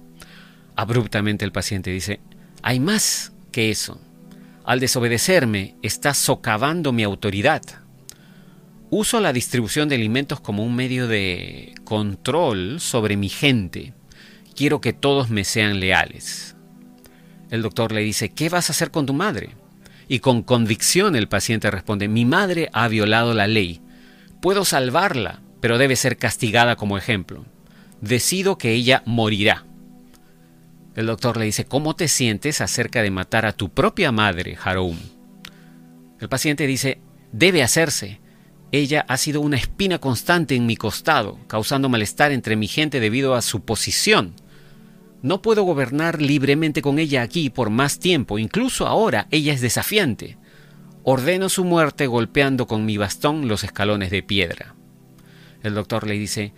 Abruptamente 0.78 1.44
el 1.44 1.52
paciente 1.52 1.90
dice, 1.90 2.20
hay 2.62 2.80
más 2.80 3.34
que 3.52 3.72
eso. 3.72 4.00
Al 4.64 4.80
desobedecerme, 4.80 5.76
está 5.82 6.14
socavando 6.14 6.94
mi 6.94 7.02
autoridad. 7.02 7.64
Uso 8.92 9.20
la 9.20 9.34
distribución 9.34 9.90
de 9.90 9.96
alimentos 9.96 10.40
como 10.40 10.64
un 10.64 10.76
medio 10.76 11.08
de 11.08 11.74
control 11.84 12.80
sobre 12.80 13.18
mi 13.18 13.28
gente. 13.28 13.94
Quiero 14.56 14.80
que 14.80 14.94
todos 14.94 15.32
me 15.32 15.44
sean 15.46 15.80
leales. 15.80 16.56
El 17.50 17.64
doctor 17.64 17.92
le 17.92 18.02
dice, 18.02 18.30
¿qué 18.30 18.50
vas 18.50 18.70
a 18.70 18.74
hacer 18.74 18.92
con 18.92 19.08
tu 19.08 19.14
madre? 19.14 19.56
Y 20.08 20.20
con 20.20 20.44
convicción 20.44 21.16
el 21.16 21.28
paciente 21.28 21.72
responde, 21.72 22.08
mi 22.08 22.24
madre 22.24 22.70
ha 22.72 22.88
violado 22.88 23.34
la 23.34 23.48
ley. 23.48 23.82
Puedo 24.44 24.64
salvarla, 24.64 25.42
pero 25.60 25.80
debe 25.80 25.96
ser 25.96 26.18
castigada 26.18 26.76
como 26.76 27.00
ejemplo. 27.00 27.46
Decido 28.00 28.60
que 28.60 28.74
ella 28.74 29.02
morirá. 29.06 29.67
El 30.98 31.06
doctor 31.06 31.38
le 31.38 31.46
dice, 31.46 31.64
¿cómo 31.64 31.96
te 31.96 32.08
sientes 32.08 32.60
acerca 32.60 33.04
de 33.04 33.12
matar 33.12 33.46
a 33.46 33.54
tu 33.54 33.70
propia 33.70 34.12
madre, 34.12 34.58
Haroum? 34.62 34.98
El 36.20 36.28
paciente 36.28 36.66
dice, 36.66 37.00
debe 37.32 37.62
hacerse. 37.62 38.20
Ella 38.72 39.06
ha 39.08 39.18
sido 39.18 39.42
una 39.42 39.58
espina 39.58 40.00
constante 40.00 40.56
en 40.56 40.66
mi 40.66 40.76
costado, 40.76 41.38
causando 41.46 41.88
malestar 41.88 42.32
entre 42.32 42.56
mi 42.56 42.68
gente 42.68 43.00
debido 43.00 43.36
a 43.36 43.44
su 43.44 43.64
posición. 43.64 44.34
No 45.22 45.44
puedo 45.44 45.62
gobernar 45.62 46.20
libremente 46.20 46.82
con 46.82 46.98
ella 46.98 47.22
aquí 47.22 47.52
por 47.52 47.70
más 47.70 48.00
tiempo, 48.00 48.40
incluso 48.40 48.88
ahora 48.88 49.28
ella 49.30 49.54
es 49.54 49.62
desafiante. 49.62 50.40
Ordeno 51.04 51.50
su 51.50 51.64
muerte 51.64 52.08
golpeando 52.08 52.66
con 52.66 52.86
mi 52.86 52.98
bastón 52.98 53.48
los 53.48 53.64
escalones 53.64 54.10
de 54.10 54.24
piedra. 54.24 54.74
El 55.62 55.76
doctor 55.76 56.08
le 56.08 56.16
dice, 56.16 56.54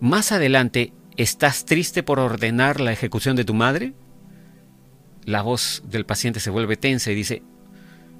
más 0.00 0.32
adelante 0.32 0.94
¿Estás 1.16 1.64
triste 1.64 2.02
por 2.02 2.18
ordenar 2.18 2.80
la 2.80 2.92
ejecución 2.92 3.36
de 3.36 3.44
tu 3.44 3.54
madre? 3.54 3.92
La 5.24 5.42
voz 5.42 5.82
del 5.86 6.06
paciente 6.06 6.40
se 6.40 6.50
vuelve 6.50 6.76
tensa 6.76 7.12
y 7.12 7.14
dice, 7.14 7.42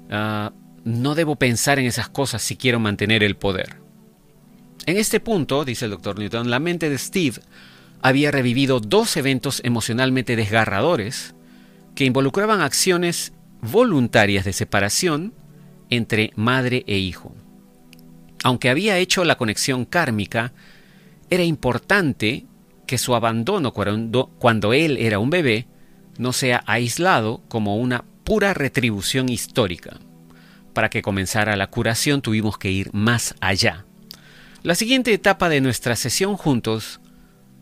ah, 0.09 0.53
no 0.83 1.15
debo 1.15 1.35
pensar 1.35 1.79
en 1.79 1.85
esas 1.85 2.09
cosas 2.09 2.41
si 2.41 2.55
quiero 2.55 2.79
mantener 2.79 3.23
el 3.23 3.35
poder. 3.35 3.81
En 4.85 4.97
este 4.97 5.19
punto, 5.19 5.65
dice 5.65 5.85
el 5.85 5.91
doctor 5.91 6.19
Newton, 6.19 6.49
la 6.49 6.59
mente 6.59 6.89
de 6.89 6.97
Steve 6.97 7.39
había 8.01 8.31
revivido 8.31 8.79
dos 8.79 9.15
eventos 9.17 9.61
emocionalmente 9.63 10.35
desgarradores 10.35 11.35
que 11.95 12.05
involucraban 12.05 12.61
acciones 12.61 13.33
voluntarias 13.61 14.43
de 14.45 14.53
separación 14.53 15.33
entre 15.89 16.31
madre 16.35 16.83
e 16.85 16.97
hijo. 16.97 17.33
Aunque 18.43 18.69
había 18.69 18.97
hecho 18.97 19.23
la 19.23 19.37
conexión 19.37 19.85
kármica, 19.85 20.51
era 21.29 21.43
importante 21.43 22.45
que 22.85 22.97
su 22.97 23.15
abandono 23.15 23.73
cuando, 23.73 24.73
él 24.73 24.97
era 24.97 25.19
un 25.19 25.29
bebé 25.29 25.67
no 26.17 26.33
sea 26.33 26.63
aislado 26.67 27.41
como 27.47 27.77
una 27.77 28.03
pura 28.23 28.53
retribución 28.53 29.29
histórica. 29.29 29.97
Para 30.73 30.89
que 30.89 31.01
comenzara 31.01 31.55
la 31.55 31.67
curación 31.67 32.21
tuvimos 32.21 32.57
que 32.57 32.71
ir 32.71 32.89
más 32.93 33.35
allá. 33.41 33.85
La 34.63 34.75
siguiente 34.75 35.13
etapa 35.13 35.49
de 35.49 35.61
nuestra 35.61 35.95
sesión 35.95 36.37
juntos 36.37 36.99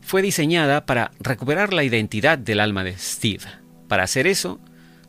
fue 0.02 0.22
diseñada 0.22 0.86
para 0.86 1.12
recuperar 1.20 1.74
la 1.74 1.84
identidad 1.84 2.38
del 2.38 2.60
alma 2.60 2.84
de 2.84 2.98
Steve. 2.98 3.44
Para 3.88 4.04
hacer 4.04 4.28
eso, 4.28 4.60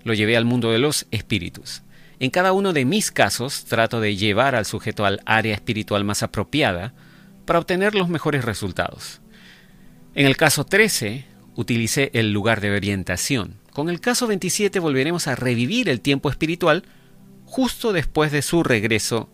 lo 0.04 0.14
llevé 0.14 0.36
al 0.36 0.44
mundo 0.44 0.70
de 0.70 0.78
los 0.78 1.06
espíritus. 1.10 1.82
En 2.18 2.30
cada 2.30 2.52
uno 2.52 2.72
de 2.72 2.84
mis 2.84 3.10
casos 3.10 3.64
trato 3.64 4.00
de 4.00 4.16
llevar 4.16 4.54
al 4.54 4.64
sujeto 4.66 5.04
al 5.04 5.20
área 5.26 5.54
espiritual 5.54 6.04
más 6.04 6.22
apropiada 6.22 6.94
para 7.44 7.58
obtener 7.58 7.94
los 7.94 8.08
mejores 8.08 8.44
resultados. 8.44 9.21
En 10.14 10.26
el 10.26 10.36
caso 10.36 10.64
13, 10.66 11.24
utilicé 11.56 12.10
el 12.12 12.32
lugar 12.32 12.60
de 12.60 12.70
orientación. 12.70 13.58
Con 13.72 13.88
el 13.88 14.00
caso 14.00 14.26
27 14.26 14.78
volveremos 14.78 15.26
a 15.26 15.34
revivir 15.34 15.88
el 15.88 16.02
tiempo 16.02 16.28
espiritual 16.28 16.84
justo 17.46 17.94
después 17.94 18.30
de 18.30 18.42
su 18.42 18.62
regreso 18.62 19.30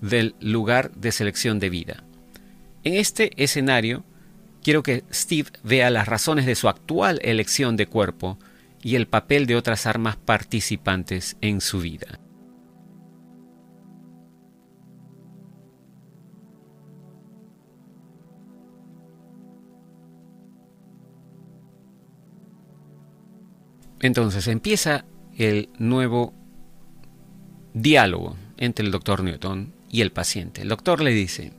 del 0.00 0.36
lugar 0.40 0.92
de 0.92 1.10
selección 1.10 1.58
de 1.58 1.70
vida. 1.70 2.04
En 2.84 2.94
este 2.94 3.32
escenario, 3.42 4.04
quiero 4.62 4.84
que 4.84 5.02
Steve 5.12 5.50
vea 5.64 5.90
las 5.90 6.06
razones 6.06 6.46
de 6.46 6.54
su 6.54 6.68
actual 6.68 7.18
elección 7.22 7.76
de 7.76 7.86
cuerpo 7.86 8.38
y 8.80 8.94
el 8.94 9.08
papel 9.08 9.46
de 9.46 9.56
otras 9.56 9.86
armas 9.86 10.16
participantes 10.16 11.36
en 11.40 11.60
su 11.60 11.80
vida. 11.80 12.20
Entonces 24.02 24.48
empieza 24.48 25.04
el 25.38 25.70
nuevo 25.78 26.34
diálogo 27.72 28.36
entre 28.58 28.84
el 28.84 28.92
doctor 28.92 29.22
Newton 29.22 29.72
y 29.90 30.00
el 30.00 30.10
paciente. 30.10 30.62
El 30.62 30.68
doctor 30.68 31.00
le 31.00 31.12
dice, 31.12 31.52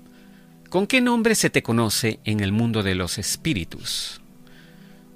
¿con 0.70 0.86
qué 0.86 1.02
nombre 1.02 1.36
se 1.36 1.50
te 1.50 1.64
conoce 1.64 2.20
en 2.26 2.42
el 2.42 2.52
mundo 2.52 2.84
de 2.84 2.96
los 2.96 3.18
espíritus? 3.18 4.22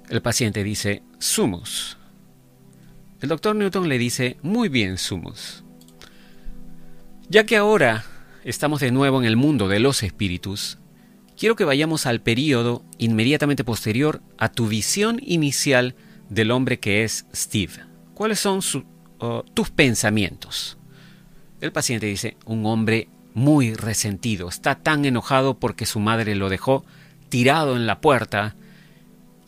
El 0.08 0.22
paciente 0.22 0.64
dice, 0.64 1.02
Sumus. 1.18 1.98
El 3.20 3.28
doctor 3.28 3.54
Newton 3.54 3.88
le 3.88 3.98
dice, 3.98 4.38
muy 4.42 4.70
bien, 4.70 4.96
Sumus. 4.96 5.64
Ya 7.28 7.44
que 7.44 7.58
ahora 7.58 8.06
estamos 8.44 8.80
de 8.80 8.90
nuevo 8.90 9.20
en 9.20 9.26
el 9.26 9.36
mundo 9.36 9.68
de 9.68 9.80
los 9.80 10.02
espíritus, 10.02 10.78
quiero 11.36 11.56
que 11.56 11.64
vayamos 11.64 12.06
al 12.06 12.22
periodo 12.22 12.84
inmediatamente 12.96 13.64
posterior 13.64 14.22
a 14.38 14.50
tu 14.50 14.66
visión 14.66 15.20
inicial 15.22 15.94
del 16.28 16.50
hombre 16.50 16.78
que 16.78 17.04
es 17.04 17.26
Steve. 17.34 17.72
¿Cuáles 18.14 18.40
son 18.40 18.60
tus 19.54 19.70
pensamientos? 19.70 20.78
El 21.60 21.72
paciente 21.72 22.06
dice, 22.06 22.36
un 22.44 22.66
hombre 22.66 23.08
muy 23.34 23.74
resentido, 23.74 24.48
está 24.48 24.76
tan 24.76 25.04
enojado 25.04 25.58
porque 25.58 25.86
su 25.86 26.00
madre 26.00 26.34
lo 26.34 26.48
dejó 26.48 26.84
tirado 27.28 27.76
en 27.76 27.86
la 27.86 28.00
puerta 28.00 28.56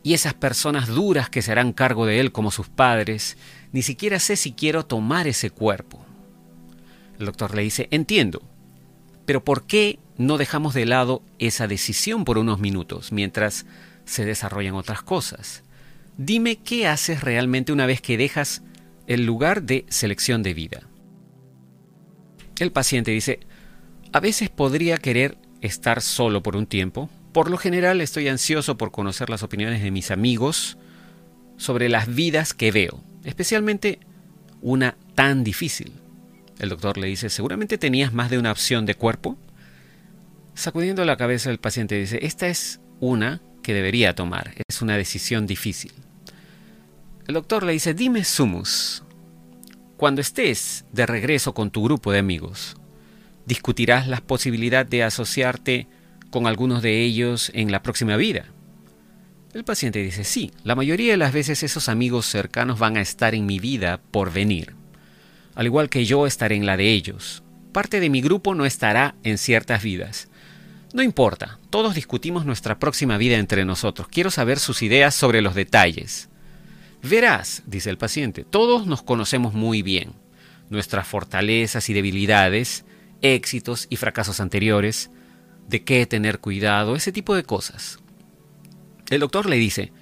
y 0.03 0.15
esas 0.15 0.35
personas 0.35 0.89
duras 0.89 1.29
que 1.29 1.43
se 1.43 1.53
harán 1.53 1.73
cargo 1.73 2.07
de 2.07 2.21
él 2.21 2.33
como 2.33 2.51
sus 2.51 2.69
padres, 2.69 3.37
ni 3.73 3.83
siquiera 3.83 4.19
sé 4.19 4.37
si 4.37 4.53
quiero 4.53 4.87
tomar 4.87 5.27
ese 5.27 5.51
cuerpo. 5.51 6.05
El 7.19 7.27
doctor 7.27 7.55
le 7.55 7.63
dice, 7.63 7.89
entiendo, 7.91 8.43
pero 9.27 9.45
¿por 9.45 9.67
qué 9.67 9.99
no 10.17 10.39
dejamos 10.39 10.75
de 10.75 10.87
lado 10.87 11.23
esa 11.39 11.67
decisión 11.67 12.25
por 12.25 12.39
unos 12.39 12.59
minutos 12.59 13.13
mientras 13.13 13.67
se 14.05 14.25
desarrollan 14.25 14.75
otras 14.75 15.03
cosas? 15.03 15.63
Dime 16.23 16.57
qué 16.57 16.87
haces 16.87 17.23
realmente 17.23 17.73
una 17.73 17.87
vez 17.87 18.03
que 18.03 18.19
dejas 18.19 18.61
el 19.07 19.25
lugar 19.25 19.63
de 19.63 19.87
selección 19.89 20.43
de 20.43 20.53
vida. 20.53 20.83
El 22.59 22.73
paciente 22.73 23.11
dice, 23.11 23.41
a 24.13 24.21
veces 24.21 24.51
podría 24.51 24.99
querer 24.99 25.39
estar 25.63 26.03
solo 26.03 26.43
por 26.43 26.57
un 26.57 26.67
tiempo. 26.67 27.09
Por 27.33 27.51
lo 27.51 27.57
general 27.57 28.03
estoy 28.03 28.29
ansioso 28.29 28.77
por 28.77 28.91
conocer 28.91 29.31
las 29.31 29.43
opiniones 29.43 29.83
de 29.83 29.91
mis 29.91 30.11
amigos 30.11 30.77
sobre 31.57 31.89
las 31.89 32.15
vidas 32.15 32.53
que 32.53 32.71
veo, 32.71 33.03
especialmente 33.25 33.99
una 34.61 34.99
tan 35.15 35.43
difícil. 35.43 35.91
El 36.59 36.69
doctor 36.69 36.99
le 36.99 37.07
dice, 37.07 37.31
seguramente 37.31 37.79
tenías 37.79 38.13
más 38.13 38.29
de 38.29 38.37
una 38.37 38.53
opción 38.53 38.85
de 38.85 38.95
cuerpo. 38.95 39.39
Sacudiendo 40.53 41.03
la 41.07 41.17
cabeza 41.17 41.49
el 41.49 41.61
paciente 41.61 41.95
dice, 41.95 42.19
esta 42.27 42.49
es 42.49 42.79
una 43.01 43.41
que 43.63 43.73
debería 43.73 44.15
tomar, 44.15 44.53
es 44.69 44.83
una 44.83 44.99
decisión 44.99 45.47
difícil. 45.47 45.93
El 47.31 47.35
doctor 47.35 47.63
le 47.63 47.75
dice, 47.75 47.95
dime 47.95 48.25
Sumus, 48.25 49.05
cuando 49.97 50.21
estés 50.21 50.85
de 50.91 51.07
regreso 51.07 51.55
con 51.55 51.71
tu 51.71 51.85
grupo 51.85 52.11
de 52.11 52.19
amigos, 52.19 52.75
discutirás 53.47 54.09
la 54.09 54.21
posibilidad 54.21 54.85
de 54.85 55.05
asociarte 55.05 55.87
con 56.31 56.49
algunos 56.49 56.83
de 56.83 57.05
ellos 57.05 57.53
en 57.55 57.71
la 57.71 57.85
próxima 57.85 58.17
vida. 58.17 58.47
El 59.55 59.63
paciente 59.63 60.03
dice, 60.03 60.25
sí, 60.25 60.51
la 60.65 60.75
mayoría 60.75 61.13
de 61.13 61.19
las 61.19 61.33
veces 61.33 61.63
esos 61.63 61.89
amigos 61.89 62.27
cercanos 62.27 62.81
van 62.81 62.97
a 62.97 63.01
estar 63.01 63.33
en 63.37 63.47
mi 63.47 63.61
vida 63.61 64.01
por 64.11 64.33
venir, 64.33 64.75
al 65.55 65.67
igual 65.67 65.89
que 65.89 66.05
yo 66.05 66.27
estaré 66.27 66.57
en 66.57 66.67
la 66.67 66.77
de 66.77 66.91
ellos. 66.91 67.45
Parte 67.71 68.01
de 68.01 68.11
mi 68.11 68.23
grupo 68.23 68.57
no 68.57 68.67
estará 68.67 69.15
en 69.23 69.39
ciertas 69.39 69.85
vidas. 69.85 70.27
No 70.93 71.01
importa, 71.01 71.61
todos 71.71 71.95
discutimos 71.95 72.45
nuestra 72.45 72.81
próxima 72.81 73.19
vida 73.19 73.37
entre 73.37 73.65
nosotros. 73.65 74.09
Quiero 74.09 74.33
saber 74.33 74.59
sus 74.59 74.83
ideas 74.83 75.15
sobre 75.15 75.43
los 75.43 75.55
detalles. 75.55 76.30
Verás, 77.03 77.63
dice 77.67 77.91
el 77.91 77.99
paciente, 77.99 78.45
todos 78.45 78.87
nos 78.87 79.03
conocemos 79.03 79.55
muy 79.55 79.83
bien, 79.83 80.13
nuestras 80.69 81.07
fortalezas 81.07 81.89
y 81.89 81.95
debilidades, 81.95 82.85
éxitos 83.23 83.87
y 83.91 83.97
fracasos 83.97 84.41
anteriores, 84.41 85.11
de 85.69 85.83
qué 85.83 86.05
tener 86.07 86.41
cuidado, 86.41 86.97
ese 86.97 87.13
tipo 87.13 87.35
de 87.35 87.45
cosas. 87.45 87.99
El 89.09 89.21
doctor 89.21 89.47
le 89.47 89.57
dice, 89.57 89.93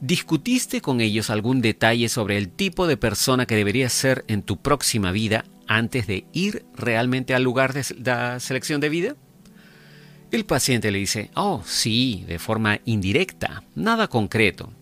¿discutiste 0.00 0.80
con 0.80 1.00
ellos 1.00 1.28
algún 1.28 1.60
detalle 1.60 2.08
sobre 2.08 2.38
el 2.38 2.48
tipo 2.48 2.86
de 2.86 2.96
persona 2.96 3.46
que 3.46 3.56
deberías 3.56 3.92
ser 3.92 4.24
en 4.26 4.42
tu 4.42 4.60
próxima 4.60 5.12
vida 5.12 5.44
antes 5.66 6.06
de 6.06 6.24
ir 6.32 6.64
realmente 6.74 7.34
al 7.34 7.42
lugar 7.42 7.74
de 7.74 7.84
la 8.02 8.40
selección 8.40 8.80
de 8.80 8.88
vida? 8.88 9.16
El 10.30 10.46
paciente 10.46 10.90
le 10.90 10.98
dice, 10.98 11.30
oh, 11.34 11.62
sí, 11.66 12.24
de 12.26 12.38
forma 12.38 12.80
indirecta, 12.86 13.64
nada 13.74 14.08
concreto. 14.08 14.72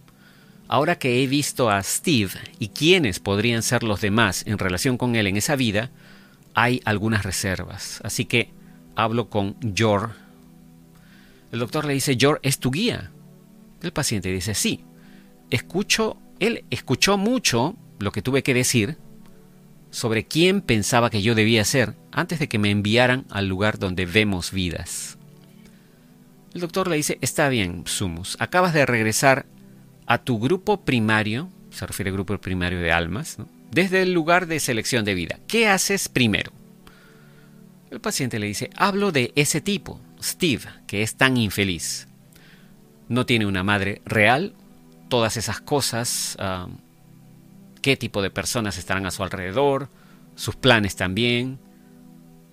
Ahora 0.72 0.96
que 0.96 1.20
he 1.20 1.26
visto 1.26 1.68
a 1.68 1.82
Steve 1.82 2.30
y 2.60 2.68
quiénes 2.68 3.18
podrían 3.18 3.64
ser 3.64 3.82
los 3.82 4.00
demás 4.00 4.44
en 4.46 4.56
relación 4.56 4.98
con 4.98 5.16
él 5.16 5.26
en 5.26 5.36
esa 5.36 5.56
vida, 5.56 5.90
hay 6.54 6.80
algunas 6.84 7.24
reservas. 7.24 8.00
Así 8.04 8.24
que 8.24 8.52
hablo 8.94 9.28
con 9.28 9.56
Jor. 9.76 10.12
El 11.50 11.58
doctor 11.58 11.86
le 11.86 11.94
dice, 11.94 12.16
Jor 12.20 12.38
es 12.44 12.60
tu 12.60 12.70
guía. 12.70 13.10
El 13.82 13.92
paciente 13.92 14.30
dice, 14.30 14.54
sí. 14.54 14.84
Escucho, 15.50 16.18
él 16.38 16.64
escuchó 16.70 17.18
mucho 17.18 17.74
lo 17.98 18.12
que 18.12 18.22
tuve 18.22 18.44
que 18.44 18.54
decir 18.54 18.96
sobre 19.90 20.24
quién 20.24 20.60
pensaba 20.60 21.10
que 21.10 21.20
yo 21.20 21.34
debía 21.34 21.64
ser 21.64 21.96
antes 22.12 22.38
de 22.38 22.48
que 22.48 22.60
me 22.60 22.70
enviaran 22.70 23.26
al 23.30 23.48
lugar 23.48 23.80
donde 23.80 24.06
vemos 24.06 24.52
vidas. 24.52 25.18
El 26.54 26.60
doctor 26.60 26.86
le 26.86 26.94
dice, 26.94 27.18
está 27.22 27.48
bien, 27.48 27.82
Sumus, 27.86 28.36
acabas 28.38 28.72
de 28.72 28.86
regresar 28.86 29.46
a 30.10 30.18
tu 30.18 30.40
grupo 30.40 30.80
primario, 30.80 31.48
se 31.70 31.86
refiere 31.86 32.10
al 32.10 32.16
grupo 32.16 32.36
primario 32.36 32.80
de 32.80 32.90
almas, 32.90 33.36
desde 33.70 34.02
el 34.02 34.12
lugar 34.12 34.48
de 34.48 34.58
selección 34.58 35.04
de 35.04 35.14
vida. 35.14 35.38
¿Qué 35.46 35.68
haces 35.68 36.08
primero? 36.08 36.50
El 37.92 38.00
paciente 38.00 38.40
le 38.40 38.48
dice, 38.48 38.70
hablo 38.74 39.12
de 39.12 39.32
ese 39.36 39.60
tipo, 39.60 40.00
Steve, 40.20 40.64
que 40.88 41.04
es 41.04 41.14
tan 41.14 41.36
infeliz. 41.36 42.08
No 43.08 43.24
tiene 43.24 43.46
una 43.46 43.62
madre 43.62 44.02
real, 44.04 44.54
todas 45.08 45.36
esas 45.36 45.60
cosas, 45.60 46.36
qué 47.80 47.96
tipo 47.96 48.20
de 48.20 48.30
personas 48.30 48.78
estarán 48.78 49.06
a 49.06 49.12
su 49.12 49.22
alrededor, 49.22 49.90
sus 50.34 50.56
planes 50.56 50.96
también, 50.96 51.60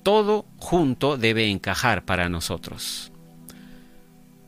todo 0.03 0.45
junto 0.57 1.17
debe 1.17 1.49
encajar 1.49 2.05
para 2.05 2.29
nosotros. 2.29 3.11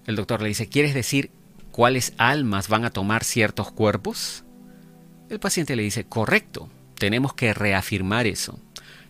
El 0.05 0.15
doctor 0.15 0.43
le 0.43 0.49
dice, 0.49 0.69
¿quieres 0.69 0.93
decir 0.93 1.31
cuáles 1.79 2.11
almas 2.17 2.67
van 2.67 2.83
a 2.83 2.89
tomar 2.89 3.23
ciertos 3.23 3.71
cuerpos? 3.71 4.43
El 5.29 5.39
paciente 5.39 5.77
le 5.77 5.83
dice, 5.83 6.03
correcto, 6.03 6.67
tenemos 6.95 7.33
que 7.33 7.53
reafirmar 7.53 8.27
eso. 8.27 8.59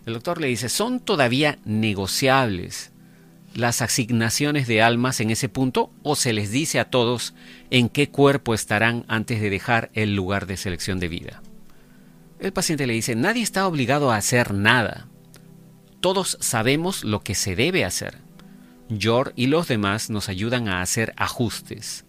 El 0.06 0.12
doctor 0.12 0.40
le 0.40 0.46
dice, 0.46 0.68
son 0.68 1.00
todavía 1.00 1.58
negociables 1.64 2.92
las 3.56 3.82
asignaciones 3.82 4.68
de 4.68 4.82
almas 4.82 5.18
en 5.18 5.30
ese 5.30 5.48
punto 5.48 5.90
o 6.04 6.14
se 6.14 6.32
les 6.32 6.52
dice 6.52 6.78
a 6.78 6.88
todos 6.88 7.34
en 7.70 7.88
qué 7.88 8.08
cuerpo 8.08 8.54
estarán 8.54 9.04
antes 9.08 9.40
de 9.40 9.50
dejar 9.50 9.90
el 9.94 10.14
lugar 10.14 10.46
de 10.46 10.56
selección 10.56 11.00
de 11.00 11.08
vida. 11.08 11.42
El 12.38 12.52
paciente 12.52 12.86
le 12.86 12.92
dice, 12.92 13.16
nadie 13.16 13.42
está 13.42 13.66
obligado 13.66 14.12
a 14.12 14.16
hacer 14.16 14.54
nada. 14.54 15.08
Todos 16.00 16.38
sabemos 16.40 17.02
lo 17.02 17.24
que 17.24 17.34
se 17.34 17.56
debe 17.56 17.84
hacer. 17.84 18.18
Yor 18.88 19.32
y 19.34 19.48
los 19.48 19.66
demás 19.66 20.08
nos 20.08 20.28
ayudan 20.28 20.68
a 20.68 20.82
hacer 20.82 21.14
ajustes 21.16 22.04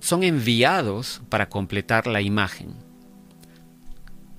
son 0.00 0.22
enviados 0.22 1.22
para 1.28 1.48
completar 1.48 2.06
la 2.06 2.20
imagen. 2.20 2.74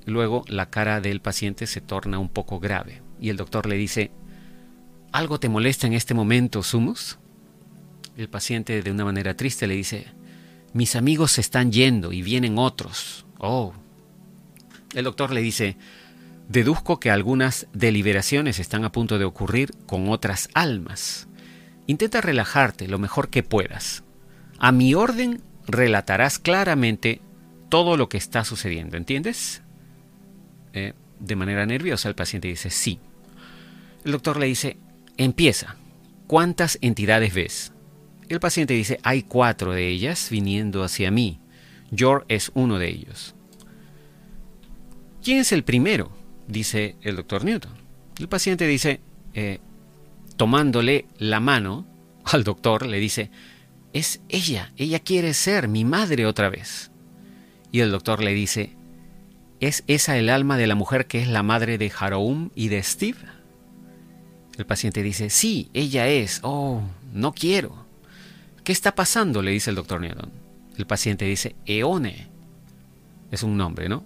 Luego 0.06 0.44
la 0.48 0.70
cara 0.70 1.02
del 1.02 1.22
paciente 1.22 1.68
se 1.68 1.82
torna 1.82 2.20
un 2.20 2.30
poco 2.30 2.60
grave 2.60 3.02
y 3.20 3.30
el 3.30 3.38
doctor 3.38 3.68
le 3.68 3.76
dice, 3.76 4.12
¿algo 5.12 5.40
te 5.40 5.50
molesta 5.50 5.88
en 5.88 5.94
este 5.94 6.14
momento, 6.14 6.64
Sumus? 6.64 7.20
El 8.18 8.30
paciente 8.30 8.82
de 8.82 8.92
una 8.92 9.06
manera 9.06 9.36
triste 9.36 9.68
le 9.68 9.76
dice, 9.76 10.08
mis 10.74 10.96
amigos 10.96 11.32
se 11.34 11.42
están 11.42 11.72
yendo 11.72 12.12
y 12.12 12.22
vienen 12.22 12.58
otros. 12.58 13.26
Oh. 13.38 13.74
El 14.94 15.04
doctor 15.04 15.32
le 15.32 15.42
dice, 15.42 15.78
deduzco 16.48 17.00
que 17.00 17.12
algunas 17.12 17.68
deliberaciones 17.74 18.60
están 18.60 18.84
a 18.84 18.92
punto 18.92 19.20
de 19.20 19.26
ocurrir 19.26 19.72
con 19.86 20.10
otras 20.10 20.50
almas. 20.54 21.28
Intenta 21.88 22.22
relajarte 22.22 22.88
lo 22.88 23.00
mejor 23.00 23.30
que 23.30 23.44
puedas. 23.44 24.04
A 24.58 24.72
mi 24.72 24.94
orden 24.94 25.42
relatarás 25.70 26.40
claramente 26.40 27.22
todo 27.70 27.98
lo 27.98 28.10
que 28.10 28.18
está 28.18 28.44
sucediendo, 28.44 28.98
¿entiendes? 28.98 29.62
Eh, 30.74 30.94
de 31.20 31.36
manera 31.36 31.66
nerviosa 31.66 32.10
el 32.10 32.16
paciente 32.16 32.48
dice, 32.48 32.70
sí. 32.70 33.00
El 34.04 34.14
doctor 34.14 34.38
le 34.38 34.48
dice, 34.48 34.78
empieza. 35.18 35.76
¿Cuántas 36.28 36.78
entidades 36.82 37.34
ves? 37.34 37.74
El 38.28 38.40
paciente 38.40 38.74
dice, 38.74 39.00
hay 39.04 39.24
cuatro 39.24 39.74
de 39.74 39.88
ellas 39.88 40.30
viniendo 40.30 40.84
hacia 40.84 41.12
mí. 41.12 41.40
George 41.96 42.26
es 42.30 42.52
uno 42.54 42.78
de 42.78 42.90
ellos. 42.90 43.36
¿Quién 45.24 45.40
es 45.40 45.52
el 45.52 45.64
primero? 45.64 46.12
Dice 46.48 46.96
el 47.02 47.16
doctor 47.16 47.44
Newton. 47.44 47.74
El 48.20 48.28
paciente 48.28 48.68
dice, 48.68 49.02
eh, 49.34 49.60
tomándole 50.38 51.08
la 51.18 51.40
mano 51.40 51.86
al 52.26 52.44
doctor, 52.44 52.86
le 52.86 53.00
dice, 53.00 53.32
es 53.94 54.22
ella, 54.30 54.72
ella 54.78 55.00
quiere 55.00 55.34
ser 55.34 55.68
mi 55.68 55.86
madre 55.86 56.26
otra 56.26 56.50
vez. 56.50 56.92
Y 57.72 57.82
el 57.82 57.92
doctor 57.92 58.24
le 58.24 58.34
dice, 58.34 58.76
¿es 59.60 59.84
esa 59.88 60.18
el 60.18 60.30
alma 60.30 60.58
de 60.58 60.68
la 60.68 60.76
mujer 60.76 61.08
que 61.08 61.22
es 61.22 61.28
la 61.28 61.44
madre 61.44 61.78
de 61.78 61.92
Haroum 61.98 62.50
y 62.56 62.70
de 62.70 62.82
Steve? 62.84 63.20
El 64.58 64.66
paciente 64.66 65.04
dice, 65.04 65.30
sí, 65.30 65.70
ella 65.74 66.08
es. 66.08 66.40
Oh, 66.44 66.82
no 67.14 67.34
quiero. 67.34 67.86
¿Qué 68.64 68.72
está 68.72 68.94
pasando? 68.94 69.42
le 69.42 69.52
dice 69.52 69.70
el 69.70 69.76
doctor 69.76 70.02
Newton. 70.02 70.32
El 70.78 70.86
paciente 70.86 71.26
dice, 71.26 71.56
Eone. 71.66 72.28
Es 73.32 73.44
un 73.44 73.58
nombre, 73.58 73.88
¿no? 73.90 74.04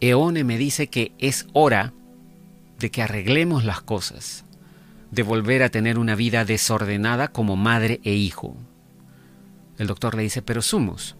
Eone 0.00 0.44
me 0.44 0.58
dice 0.58 0.88
que 0.88 1.12
es 1.18 1.46
hora 1.52 1.92
de 2.78 2.90
que 2.90 3.02
arreglemos 3.02 3.64
las 3.64 3.80
cosas, 3.80 4.44
de 5.10 5.22
volver 5.22 5.62
a 5.62 5.70
tener 5.70 5.98
una 5.98 6.14
vida 6.14 6.44
desordenada 6.44 7.28
como 7.28 7.56
madre 7.56 8.00
e 8.04 8.12
hijo. 8.12 8.56
El 9.82 9.88
doctor 9.88 10.14
le 10.14 10.22
dice, 10.22 10.42
pero 10.42 10.62
Sumus, 10.62 11.16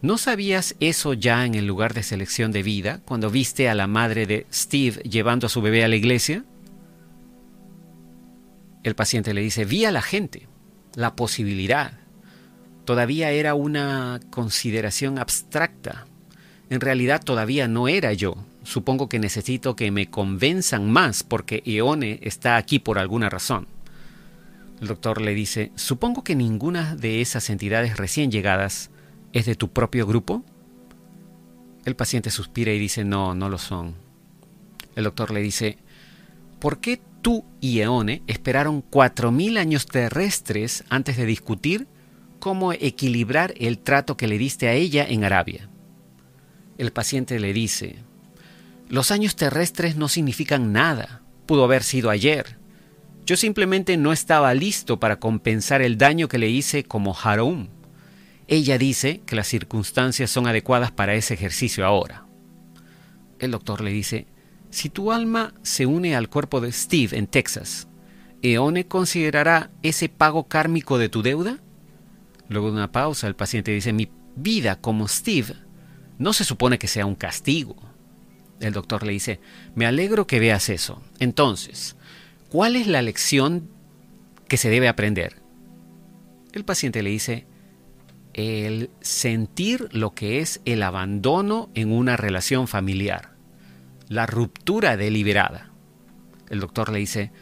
¿no 0.00 0.16
sabías 0.16 0.76
eso 0.78 1.12
ya 1.12 1.44
en 1.44 1.56
el 1.56 1.66
lugar 1.66 1.92
de 1.92 2.04
selección 2.04 2.52
de 2.52 2.62
vida 2.62 3.00
cuando 3.04 3.32
viste 3.32 3.68
a 3.68 3.74
la 3.74 3.88
madre 3.88 4.26
de 4.26 4.46
Steve 4.52 5.02
llevando 5.02 5.48
a 5.48 5.50
su 5.50 5.60
bebé 5.60 5.82
a 5.82 5.88
la 5.88 5.96
iglesia? 5.96 6.44
El 8.84 8.94
paciente 8.94 9.34
le 9.34 9.40
dice, 9.40 9.64
vi 9.64 9.86
a 9.86 9.90
la 9.90 10.02
gente, 10.02 10.46
la 10.94 11.16
posibilidad. 11.16 11.98
Todavía 12.84 13.32
era 13.32 13.54
una 13.54 14.20
consideración 14.30 15.18
abstracta. 15.18 16.06
En 16.70 16.80
realidad 16.80 17.24
todavía 17.24 17.66
no 17.66 17.88
era 17.88 18.12
yo. 18.12 18.36
Supongo 18.62 19.08
que 19.08 19.18
necesito 19.18 19.74
que 19.74 19.90
me 19.90 20.10
convenzan 20.10 20.92
más 20.92 21.24
porque 21.24 21.60
Ione 21.66 22.20
está 22.22 22.56
aquí 22.56 22.78
por 22.78 23.00
alguna 23.00 23.28
razón. 23.30 23.66
El 24.80 24.88
doctor 24.88 25.22
le 25.22 25.34
dice, 25.34 25.72
supongo 25.74 26.22
que 26.22 26.34
ninguna 26.34 26.96
de 26.96 27.20
esas 27.20 27.48
entidades 27.48 27.96
recién 27.96 28.30
llegadas 28.30 28.90
es 29.32 29.46
de 29.46 29.54
tu 29.54 29.72
propio 29.72 30.06
grupo. 30.06 30.44
El 31.84 31.96
paciente 31.96 32.30
suspira 32.30 32.72
y 32.72 32.78
dice, 32.78 33.04
no, 33.04 33.34
no 33.34 33.48
lo 33.48 33.58
son. 33.58 33.94
El 34.94 35.04
doctor 35.04 35.30
le 35.30 35.40
dice, 35.40 35.78
¿por 36.58 36.80
qué 36.80 37.00
tú 37.22 37.44
y 37.60 37.80
Eone 37.80 38.22
esperaron 38.26 38.82
cuatro 38.82 39.32
mil 39.32 39.56
años 39.56 39.86
terrestres 39.86 40.84
antes 40.90 41.16
de 41.16 41.26
discutir 41.26 41.86
cómo 42.38 42.72
equilibrar 42.72 43.54
el 43.56 43.78
trato 43.78 44.16
que 44.16 44.26
le 44.26 44.38
diste 44.38 44.68
a 44.68 44.74
ella 44.74 45.06
en 45.08 45.24
Arabia? 45.24 45.70
El 46.76 46.92
paciente 46.92 47.40
le 47.40 47.52
dice, 47.54 47.96
los 48.88 49.10
años 49.10 49.36
terrestres 49.36 49.96
no 49.96 50.08
significan 50.08 50.72
nada, 50.72 51.22
pudo 51.46 51.64
haber 51.64 51.82
sido 51.82 52.10
ayer. 52.10 52.55
Yo 53.26 53.36
simplemente 53.36 53.96
no 53.96 54.12
estaba 54.12 54.54
listo 54.54 55.00
para 55.00 55.18
compensar 55.18 55.82
el 55.82 55.98
daño 55.98 56.28
que 56.28 56.38
le 56.38 56.48
hice 56.48 56.84
como 56.84 57.16
Haroun. 57.20 57.68
Ella 58.46 58.78
dice 58.78 59.20
que 59.26 59.34
las 59.34 59.48
circunstancias 59.48 60.30
son 60.30 60.46
adecuadas 60.46 60.92
para 60.92 61.16
ese 61.16 61.34
ejercicio 61.34 61.84
ahora. 61.84 62.24
El 63.40 63.50
doctor 63.50 63.80
le 63.80 63.90
dice, 63.90 64.28
si 64.70 64.90
tu 64.90 65.10
alma 65.10 65.54
se 65.62 65.86
une 65.86 66.14
al 66.14 66.28
cuerpo 66.28 66.60
de 66.60 66.70
Steve 66.70 67.18
en 67.18 67.26
Texas, 67.26 67.88
¿Eone 68.42 68.86
considerará 68.86 69.72
ese 69.82 70.08
pago 70.08 70.46
kármico 70.46 70.96
de 70.96 71.08
tu 71.08 71.22
deuda? 71.22 71.58
Luego 72.48 72.68
de 72.68 72.74
una 72.74 72.92
pausa, 72.92 73.26
el 73.26 73.34
paciente 73.34 73.72
dice, 73.72 73.92
mi 73.92 74.08
vida 74.36 74.80
como 74.80 75.08
Steve 75.08 75.54
no 76.18 76.32
se 76.32 76.44
supone 76.44 76.78
que 76.78 76.86
sea 76.86 77.06
un 77.06 77.16
castigo. 77.16 77.74
El 78.60 78.72
doctor 78.72 79.02
le 79.02 79.12
dice, 79.12 79.40
me 79.74 79.84
alegro 79.84 80.28
que 80.28 80.38
veas 80.38 80.68
eso. 80.68 81.02
Entonces, 81.18 81.96
¿Cuál 82.50 82.76
es 82.76 82.86
la 82.86 83.02
lección 83.02 83.68
que 84.48 84.56
se 84.56 84.70
debe 84.70 84.88
aprender? 84.88 85.36
El 86.52 86.64
paciente 86.64 87.02
le 87.02 87.10
dice, 87.10 87.46
el 88.34 88.90
sentir 89.00 89.88
lo 89.92 90.14
que 90.14 90.40
es 90.40 90.60
el 90.64 90.82
abandono 90.82 91.70
en 91.74 91.90
una 91.90 92.16
relación 92.16 92.68
familiar, 92.68 93.32
la 94.08 94.26
ruptura 94.26 94.96
deliberada. 94.96 95.70
El 96.48 96.60
doctor 96.60 96.92
le 96.92 97.00
dice, 97.00 97.32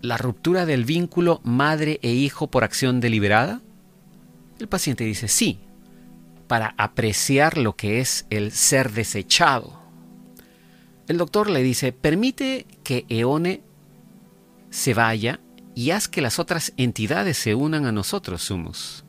¿la 0.00 0.16
ruptura 0.16 0.64
del 0.64 0.84
vínculo 0.84 1.40
madre 1.42 1.98
e 2.02 2.12
hijo 2.12 2.46
por 2.46 2.62
acción 2.62 3.00
deliberada? 3.00 3.62
El 4.60 4.68
paciente 4.68 5.04
dice, 5.04 5.26
sí, 5.26 5.58
para 6.46 6.74
apreciar 6.78 7.58
lo 7.58 7.74
que 7.74 8.00
es 8.00 8.26
el 8.30 8.52
ser 8.52 8.92
desechado. 8.92 9.80
El 11.08 11.18
doctor 11.18 11.50
le 11.50 11.62
dice, 11.62 11.92
permite 11.92 12.66
que 12.84 13.04
Eone 13.08 13.62
se 14.70 14.94
vaya 14.94 15.40
y 15.74 15.90
haz 15.90 16.08
que 16.08 16.22
las 16.22 16.38
otras 16.38 16.72
entidades 16.76 17.36
se 17.36 17.54
unan 17.54 17.86
a 17.86 17.92
nosotros, 17.92 18.42
Sumus. 18.42 19.04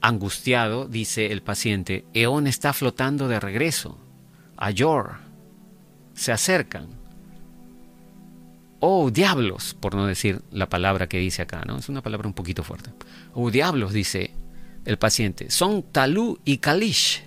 Angustiado, 0.00 0.86
dice 0.86 1.32
el 1.32 1.42
paciente, 1.42 2.04
Eón 2.14 2.46
está 2.46 2.72
flotando 2.72 3.28
de 3.28 3.40
regreso. 3.40 3.98
Ayor. 4.56 5.16
Se 6.14 6.32
acercan. 6.32 6.88
Oh, 8.80 9.10
diablos, 9.10 9.74
por 9.80 9.94
no 9.94 10.06
decir 10.06 10.42
la 10.50 10.68
palabra 10.68 11.08
que 11.08 11.18
dice 11.18 11.42
acá, 11.42 11.62
¿no? 11.66 11.78
Es 11.78 11.88
una 11.88 12.02
palabra 12.02 12.28
un 12.28 12.34
poquito 12.34 12.62
fuerte. 12.62 12.90
Oh, 13.32 13.50
diablos, 13.50 13.92
dice 13.92 14.34
el 14.84 14.98
paciente. 14.98 15.50
Son 15.50 15.82
Talú 15.82 16.38
y 16.44 16.58
Kalish. 16.58 17.24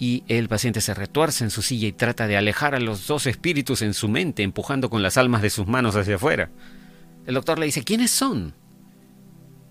Y 0.00 0.24
el 0.28 0.48
paciente 0.48 0.80
se 0.80 0.94
retuerce 0.94 1.44
en 1.44 1.50
su 1.50 1.60
silla 1.60 1.86
y 1.86 1.92
trata 1.92 2.26
de 2.26 2.38
alejar 2.38 2.74
a 2.74 2.80
los 2.80 3.06
dos 3.06 3.26
espíritus 3.26 3.82
en 3.82 3.92
su 3.92 4.08
mente, 4.08 4.42
empujando 4.42 4.88
con 4.88 5.02
las 5.02 5.18
almas 5.18 5.42
de 5.42 5.50
sus 5.50 5.66
manos 5.66 5.94
hacia 5.94 6.16
afuera. 6.16 6.50
El 7.26 7.34
doctor 7.34 7.58
le 7.58 7.66
dice, 7.66 7.84
¿quiénes 7.84 8.10
son? 8.10 8.54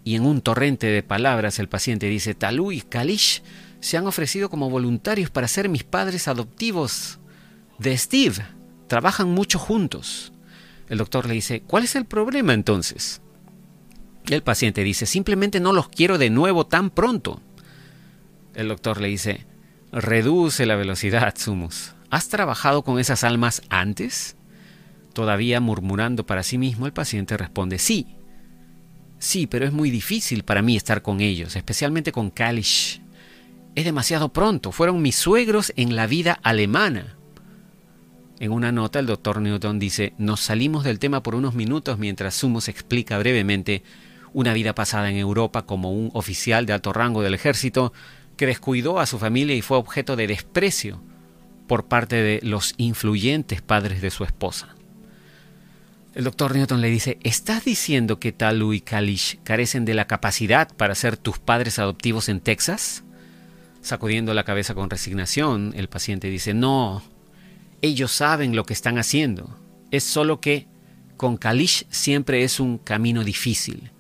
Y 0.04 0.16
en 0.16 0.26
un 0.26 0.42
torrente 0.42 0.86
de 0.86 1.02
palabras 1.02 1.58
el 1.58 1.68
paciente 1.68 2.06
dice, 2.06 2.36
Talú 2.36 2.72
y 2.72 2.82
Kalish 2.82 3.42
se 3.80 3.98
han 3.98 4.06
ofrecido 4.06 4.52
como 4.52 4.70
voluntarios 4.70 5.32
para 5.32 5.48
ser 5.48 5.68
mis 5.68 5.84
padres 5.84 6.28
adoptivos 6.28 7.20
de 7.80 7.98
Steve. 7.98 8.36
Trabajan 8.88 9.32
mucho 9.32 9.58
juntos. 9.58 10.32
El 10.90 11.00
doctor 11.00 11.28
le 11.28 11.34
dice, 11.34 11.62
¿cuál 11.62 11.86
es 11.86 11.96
el 11.96 12.06
problema 12.06 12.54
entonces? 12.54 13.22
El 14.26 14.44
paciente 14.44 14.84
dice, 14.84 15.08
simplemente 15.08 15.60
no 15.60 15.74
los 15.74 15.90
quiero 15.90 16.20
de 16.20 16.30
nuevo 16.30 16.68
tan 16.68 16.92
pronto. 16.92 17.42
El 18.54 18.68
doctor 18.68 19.02
le 19.02 19.08
dice, 19.08 19.48
Reduce 19.92 20.68
la 20.68 20.76
velocidad, 20.76 21.34
Sumus. 21.36 21.96
¿Has 22.12 22.30
trabajado 22.30 22.84
con 22.84 23.00
esas 23.00 23.24
almas 23.24 23.64
antes? 23.70 24.38
Todavía 25.14 25.60
murmurando 25.60 26.28
para 26.28 26.44
sí 26.44 26.60
mismo, 26.60 26.86
el 26.86 26.94
paciente 26.94 27.38
responde 27.38 27.80
sí. 27.80 28.16
Sí, 29.18 29.48
pero 29.48 29.66
es 29.66 29.74
muy 29.74 29.90
difícil 29.90 30.44
para 30.44 30.62
mí 30.62 30.78
estar 30.78 31.02
con 31.02 31.22
ellos, 31.22 31.56
especialmente 31.56 32.12
con 32.12 32.30
Kalish. 32.30 33.02
Es 33.74 33.84
demasiado 33.84 34.30
pronto, 34.30 34.72
fueron 34.72 35.02
mis 35.02 35.16
suegros 35.16 35.74
en 35.76 35.96
la 35.96 36.06
vida 36.06 36.40
alemana. 36.44 37.16
En 38.40 38.52
una 38.52 38.72
nota 38.72 39.00
el 39.00 39.08
doctor 39.08 39.42
Newton 39.42 39.80
dice, 39.80 40.14
nos 40.20 40.40
salimos 40.40 40.84
del 40.84 41.00
tema 41.00 41.24
por 41.24 41.34
unos 41.34 41.56
minutos 41.56 41.98
mientras 41.98 42.36
Sumus 42.36 42.68
explica 42.68 43.18
brevemente 43.18 43.84
una 44.34 44.54
vida 44.54 44.76
pasada 44.76 45.10
en 45.10 45.18
Europa 45.18 45.64
como 45.64 45.92
un 45.92 46.12
oficial 46.14 46.68
de 46.68 46.74
alto 46.74 46.94
rango 46.94 47.24
del 47.24 47.34
ejército 47.34 47.92
que 48.40 48.46
descuidó 48.48 49.02
a 49.02 49.06
su 49.06 49.20
familia 49.20 49.54
y 49.54 49.62
fue 49.62 49.76
objeto 49.76 50.16
de 50.16 50.26
desprecio 50.26 51.02
por 51.68 51.90
parte 51.90 52.16
de 52.16 52.40
los 52.42 52.74
influyentes 52.78 53.62
padres 53.62 54.02
de 54.02 54.12
su 54.12 54.24
esposa. 54.24 54.78
El 56.16 56.24
doctor 56.24 56.56
Newton 56.56 56.80
le 56.80 56.90
dice, 56.90 57.20
¿estás 57.24 57.66
diciendo 57.66 58.18
que 58.22 58.32
Talu 58.32 58.72
y 58.72 58.80
Kalish 58.80 59.40
carecen 59.44 59.84
de 59.84 59.94
la 59.94 60.08
capacidad 60.08 60.74
para 60.74 60.96
ser 60.96 61.18
tus 61.18 61.38
padres 61.38 61.80
adoptivos 61.80 62.30
en 62.30 62.40
Texas? 62.40 63.04
Sacudiendo 63.82 64.34
la 64.34 64.46
cabeza 64.46 64.74
con 64.74 64.90
resignación, 64.90 65.74
el 65.76 65.90
paciente 65.90 66.30
dice, 66.30 66.54
no, 66.54 67.04
ellos 67.82 68.14
saben 68.14 68.56
lo 68.56 68.64
que 68.64 68.72
están 68.72 69.00
haciendo. 69.00 69.60
Es 69.92 70.06
solo 70.06 70.40
que 70.40 70.66
con 71.18 71.36
Kalish 71.36 71.88
siempre 71.90 72.46
es 72.46 72.62
un 72.62 72.78
camino 72.78 73.26
difícil. 73.26 73.92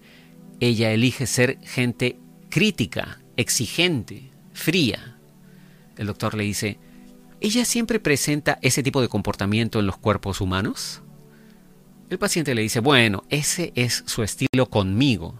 Ella 0.61 0.93
elige 0.93 1.27
ser 1.27 1.59
gente 1.61 2.17
crítica, 2.49 3.19
exigente, 3.39 4.29
fría. 4.51 5.15
El 5.97 6.07
doctor 6.07 6.35
le 6.35 6.43
dice, 6.43 6.77
¿ella 7.39 7.63
siempre 7.63 8.01
presenta 8.01 8.59
ese 8.61 8.83
tipo 8.83 8.99
de 9.01 9.07
comportamiento 9.07 9.79
en 9.79 9.85
los 9.85 9.97
cuerpos 9.97 10.41
humanos? 10.41 11.01
El 12.09 12.19
paciente 12.19 12.53
le 12.53 12.63
dice, 12.63 12.81
bueno, 12.81 13.23
ese 13.29 13.71
es 13.75 14.03
su 14.07 14.23
estilo 14.23 14.69
conmigo. 14.69 15.39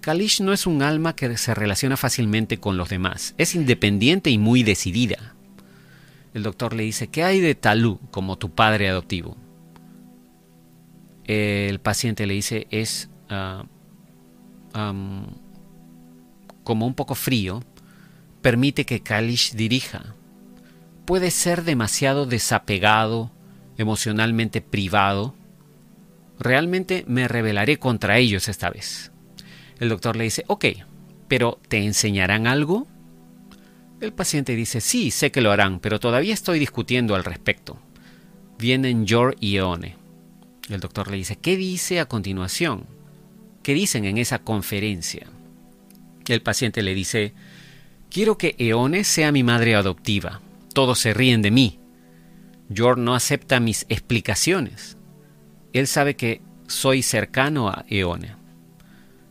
Kalish 0.00 0.40
no 0.40 0.52
es 0.52 0.66
un 0.66 0.82
alma 0.82 1.14
que 1.14 1.36
se 1.36 1.54
relaciona 1.54 1.96
fácilmente 1.96 2.58
con 2.58 2.76
los 2.76 2.88
demás, 2.88 3.34
es 3.38 3.54
independiente 3.54 4.30
y 4.30 4.38
muy 4.38 4.64
decidida. 4.64 5.36
El 6.34 6.42
doctor 6.42 6.74
le 6.74 6.82
dice, 6.82 7.08
¿qué 7.08 7.22
hay 7.22 7.40
de 7.40 7.54
Talú 7.54 8.00
como 8.10 8.38
tu 8.38 8.50
padre 8.50 8.88
adoptivo? 8.88 9.36
El 11.24 11.78
paciente 11.78 12.26
le 12.26 12.34
dice, 12.34 12.66
es 12.70 13.08
ah, 13.28 13.66
como 16.64 16.86
un 16.86 16.94
poco 16.94 17.14
frío, 17.14 17.62
permite 18.42 18.84
que 18.86 19.00
Kalish 19.00 19.54
dirija. 19.54 20.14
Puede 21.04 21.30
ser 21.30 21.64
demasiado 21.64 22.26
desapegado, 22.26 23.30
emocionalmente 23.76 24.60
privado. 24.60 25.34
Realmente 26.38 27.04
me 27.06 27.28
rebelaré 27.28 27.78
contra 27.78 28.18
ellos 28.18 28.48
esta 28.48 28.70
vez. 28.70 29.12
El 29.78 29.88
doctor 29.88 30.16
le 30.16 30.24
dice, 30.24 30.44
ok, 30.46 30.66
pero 31.28 31.58
¿te 31.68 31.84
enseñarán 31.84 32.46
algo? 32.46 32.86
El 34.00 34.12
paciente 34.12 34.56
dice, 34.56 34.80
sí, 34.80 35.10
sé 35.10 35.30
que 35.30 35.40
lo 35.40 35.52
harán, 35.52 35.80
pero 35.80 36.00
todavía 36.00 36.34
estoy 36.34 36.58
discutiendo 36.58 37.14
al 37.14 37.24
respecto. 37.24 37.78
Vienen 38.58 39.06
Jor 39.08 39.36
y 39.40 39.56
Eone. 39.56 39.96
El 40.68 40.80
doctor 40.80 41.10
le 41.10 41.16
dice, 41.16 41.36
¿qué 41.36 41.56
dice 41.56 42.00
a 42.00 42.06
continuación? 42.06 42.86
¿Qué 43.62 43.74
dicen 43.74 44.04
en 44.04 44.18
esa 44.18 44.38
conferencia? 44.38 45.26
El 46.28 46.42
paciente 46.42 46.82
le 46.82 46.94
dice, 46.94 47.34
quiero 48.10 48.38
que 48.38 48.54
Eone 48.58 49.04
sea 49.04 49.32
mi 49.32 49.42
madre 49.42 49.74
adoptiva. 49.74 50.40
Todos 50.72 50.98
se 50.98 51.14
ríen 51.14 51.42
de 51.42 51.50
mí. 51.50 51.78
Jor 52.74 52.98
no 52.98 53.14
acepta 53.14 53.58
mis 53.60 53.86
explicaciones. 53.88 54.96
Él 55.72 55.86
sabe 55.86 56.16
que 56.16 56.40
soy 56.68 57.02
cercano 57.02 57.68
a 57.68 57.84
Eone. 57.88 58.36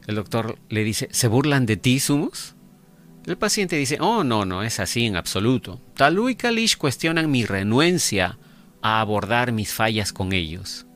El 0.08 0.16
doctor 0.16 0.58
le 0.70 0.84
dice, 0.84 1.08
¿se 1.12 1.28
burlan 1.28 1.66
de 1.66 1.78
ti, 1.78 2.00
Sumus? 2.00 2.56
El 3.26 3.38
paciente 3.38 3.76
dice, 3.76 3.98
oh, 4.02 4.24
no, 4.24 4.44
no 4.44 4.64
es 4.64 4.80
así 4.80 5.06
en 5.06 5.16
absoluto. 5.16 5.80
Talú 5.96 6.30
y 6.30 6.36
Kalish 6.36 6.78
cuestionan 6.78 7.30
mi 7.30 7.46
renuencia 7.46 8.40
a 8.82 9.02
abordar 9.02 9.52
mis 9.52 9.72
fallas 9.72 10.12
con 10.12 10.34
ellos. 10.34 10.88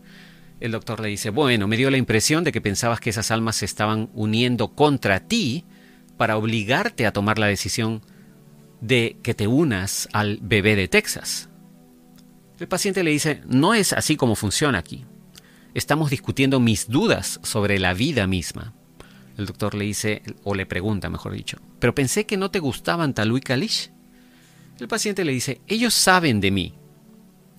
El 0.59 0.71
doctor 0.71 0.99
le 0.99 1.09
dice, 1.09 1.29
bueno, 1.29 1.67
me 1.67 1.77
dio 1.77 1.91
la 1.91 1.97
impresión 1.97 2.43
de 2.43 2.51
que 2.51 2.61
pensabas 2.61 2.99
que 2.99 3.09
esas 3.09 3.31
almas 3.31 3.57
se 3.57 3.65
estaban 3.65 4.09
uniendo 4.13 4.69
contra 4.69 5.19
ti 5.19 5.65
para 6.23 6.37
obligarte 6.37 7.05
a 7.05 7.11
tomar 7.11 7.37
la 7.37 7.47
decisión 7.47 8.01
de 8.79 9.17
que 9.23 9.33
te 9.33 9.45
unas 9.45 10.07
al 10.13 10.39
bebé 10.41 10.77
de 10.77 10.87
Texas. 10.87 11.49
El 12.61 12.69
paciente 12.69 13.03
le 13.03 13.11
dice, 13.11 13.41
no 13.45 13.73
es 13.73 13.91
así 13.91 14.15
como 14.15 14.35
funciona 14.35 14.77
aquí. 14.77 15.03
Estamos 15.73 16.11
discutiendo 16.11 16.61
mis 16.61 16.87
dudas 16.87 17.41
sobre 17.43 17.77
la 17.77 17.93
vida 17.93 18.25
misma. 18.25 18.73
El 19.37 19.47
doctor 19.47 19.75
le 19.75 19.83
dice, 19.83 20.21
o 20.45 20.55
le 20.55 20.65
pregunta, 20.65 21.09
mejor 21.09 21.33
dicho, 21.33 21.57
pero 21.79 21.93
pensé 21.93 22.25
que 22.25 22.37
no 22.37 22.51
te 22.51 22.59
gustaban 22.59 23.13
Talú 23.13 23.35
y 23.35 23.41
Kalish. 23.41 23.91
El 24.79 24.87
paciente 24.87 25.25
le 25.25 25.33
dice, 25.33 25.59
ellos 25.67 25.93
saben 25.93 26.39
de 26.39 26.51
mí. 26.51 26.73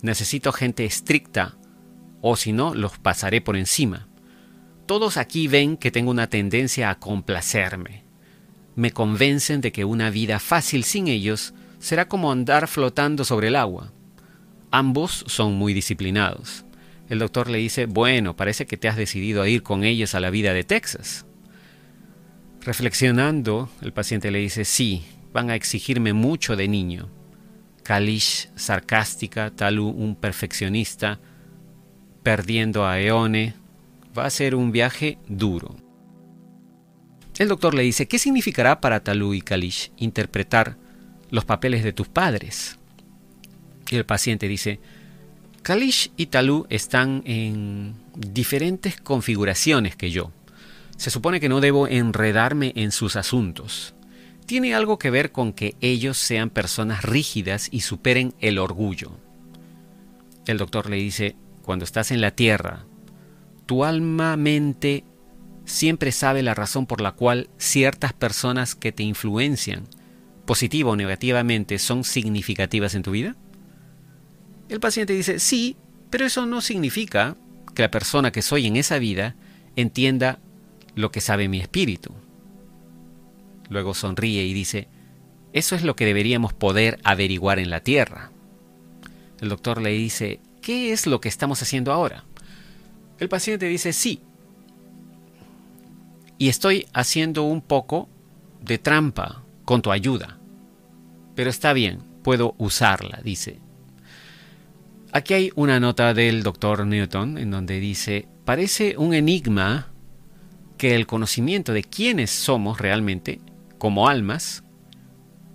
Necesito 0.01 0.53
gente 0.53 0.87
estricta, 0.87 1.59
o 2.23 2.35
si 2.35 2.55
no, 2.55 2.75
los 2.75 2.97
pasaré 2.97 3.43
por 3.43 3.59
encima. 3.59 4.09
Todos 4.87 5.19
aquí 5.19 5.49
ven 5.49 5.77
que 5.77 5.91
tengo 5.91 6.11
una 6.11 6.31
tendencia 6.31 6.89
a 6.89 6.99
complacerme. 6.99 8.05
Me 8.77 8.91
convencen 8.91 9.61
de 9.61 9.73
que 9.73 9.85
una 9.85 10.11
vida 10.11 10.41
fácil 10.41 10.85
sin 10.85 11.09
ellos 11.09 11.55
será 11.79 12.09
como 12.09 12.33
andar 12.33 12.67
flotando 12.67 13.25
sobre 13.25 13.49
el 13.49 13.57
agua. 13.57 13.93
Ambos 14.71 15.25
son 15.29 15.55
muy 15.55 15.75
disciplinados. 15.75 16.65
El 17.09 17.19
doctor 17.19 17.51
le 17.51 17.59
dice, 17.59 17.87
bueno, 17.87 18.35
parece 18.35 18.67
que 18.67 18.77
te 18.77 18.89
has 18.89 18.97
decidido 18.97 19.43
a 19.43 19.49
ir 19.49 19.63
con 19.63 19.85
ellos 19.85 20.15
a 20.15 20.21
la 20.21 20.31
vida 20.31 20.55
de 20.55 20.65
Texas. 20.65 21.27
Reflexionando, 22.63 23.69
el 23.83 23.93
paciente 23.93 24.31
le 24.31 24.39
dice, 24.39 24.65
sí, 24.65 25.05
van 25.33 25.51
a 25.51 25.55
exigirme 25.55 26.15
mucho 26.15 26.57
de 26.57 26.67
niño. 26.67 27.11
Kalish, 27.83 28.49
sarcástica, 28.57 29.51
Talu, 29.51 29.87
un 29.87 30.17
perfeccionista, 30.17 31.21
perdiendo 32.23 32.87
a 32.87 32.99
Eone, 32.99 33.55
va 34.17 34.25
a 34.25 34.31
ser 34.31 34.55
un 34.55 34.73
viaje 34.73 35.19
duro. 35.29 35.84
El 37.39 37.49
doctor 37.49 37.75
le 37.75 37.83
dice, 37.83 38.07
¿qué 38.07 38.19
significará 38.19 38.81
para 38.81 39.03
Talu 39.03 39.35
y 39.35 39.41
Kalish 39.41 39.91
interpretar 39.97 40.77
los 41.31 41.45
papeles 41.45 41.83
de 41.83 41.93
tus 41.93 42.07
padres? 42.07 42.79
Y 43.91 43.97
el 43.97 44.07
paciente 44.07 44.47
dice, 44.47 44.79
Kalish 45.63 46.13
y 46.17 46.27
Talu 46.27 46.67
están 46.71 47.23
en 47.27 47.95
diferentes 48.15 49.01
configuraciones 49.01 49.97
que 49.97 50.13
yo. 50.13 50.31
Se 50.97 51.11
supone 51.11 51.41
que 51.41 51.49
no 51.49 51.61
debo 51.61 51.89
enredarme 51.89 52.73
en 52.77 52.93
sus 52.93 53.17
asuntos. 53.17 53.95
Tiene 54.47 54.75
algo 54.75 54.99
que 54.99 55.11
ver 55.11 55.33
con 55.33 55.53
que 55.53 55.75
ellos 55.81 56.19
sean 56.19 56.51
personas 56.51 57.03
rígidas 57.03 57.69
y 57.73 57.81
superen 57.81 58.35
el 58.41 58.59
orgullo. 58.59 59.11
El 60.47 60.59
doctor 60.59 60.89
le 60.89 60.97
dice, 60.97 61.35
cuando 61.63 61.85
estás 61.85 62.13
en 62.13 62.21
la 62.21 62.31
tierra, 62.31 62.85
tu 63.67 63.85
alma 63.85 64.37
mente 64.37 65.05
siempre 65.65 66.13
sabe 66.13 66.43
la 66.43 66.55
razón 66.55 66.87
por 66.87 67.01
la 67.01 67.13
cual 67.13 67.49
ciertas 67.59 68.13
personas 68.13 68.75
que 68.75 68.93
te 68.93 69.03
influencian, 69.03 69.85
positiva 70.47 70.91
o 70.91 70.97
negativamente, 70.97 71.79
son 71.79 72.05
significativas 72.05 72.95
en 72.95 73.03
tu 73.03 73.13
vida? 73.13 73.37
El 74.69 74.81
paciente 74.81 75.13
dice, 75.13 75.39
sí, 75.39 75.77
pero 76.11 76.27
eso 76.27 76.47
no 76.47 76.61
significa 76.61 77.37
que 77.75 77.83
la 77.83 77.91
persona 77.91 78.31
que 78.31 78.43
soy 78.43 78.67
en 78.67 78.77
esa 78.77 78.99
vida 78.99 79.37
entienda 79.77 80.39
lo 80.95 81.11
que 81.11 81.21
sabe 81.21 81.49
mi 81.49 81.61
espíritu. 81.61 82.15
Luego 83.69 83.95
sonríe 83.95 84.45
y 84.45 84.55
dice, 84.55 84.89
eso 85.53 85.75
es 85.77 85.83
lo 85.83 85.97
que 85.97 86.07
deberíamos 86.07 86.53
poder 86.53 86.99
averiguar 87.05 87.59
en 87.59 87.71
la 87.71 87.81
Tierra. 87.81 88.31
El 89.41 89.49
doctor 89.49 89.81
le 89.81 89.91
dice, 89.91 90.41
¿qué 90.63 90.93
es 90.93 91.07
lo 91.07 91.21
que 91.21 91.29
estamos 91.29 91.63
haciendo 91.63 91.93
ahora? 91.93 92.25
El 93.19 93.29
paciente 93.29 93.67
dice, 93.67 93.93
sí. 93.93 94.21
Y 96.39 96.49
estoy 96.49 96.87
haciendo 96.93 97.45
un 97.45 97.61
poco 97.63 98.09
de 98.61 98.79
trampa 98.79 99.43
con 99.65 99.83
tu 99.83 99.93
ayuda. 99.93 100.39
Pero 101.35 101.51
está 101.51 101.73
bien, 101.73 102.01
puedo 102.23 102.55
usarla, 102.59 103.21
dice. 103.23 103.61
Aquí 105.13 105.35
hay 105.35 105.53
una 105.55 105.79
nota 105.79 106.13
del 106.13 106.43
doctor 106.43 106.87
Newton 106.87 107.39
en 107.39 107.51
donde 107.51 107.79
dice, 107.79 108.27
parece 108.45 108.97
un 108.99 109.15
enigma 109.15 109.93
que 110.77 110.97
el 110.97 111.07
conocimiento 111.07 111.73
de 111.73 111.85
quiénes 111.85 112.31
somos 112.31 112.81
realmente, 112.81 113.41
como 113.79 114.09
almas, 114.09 114.65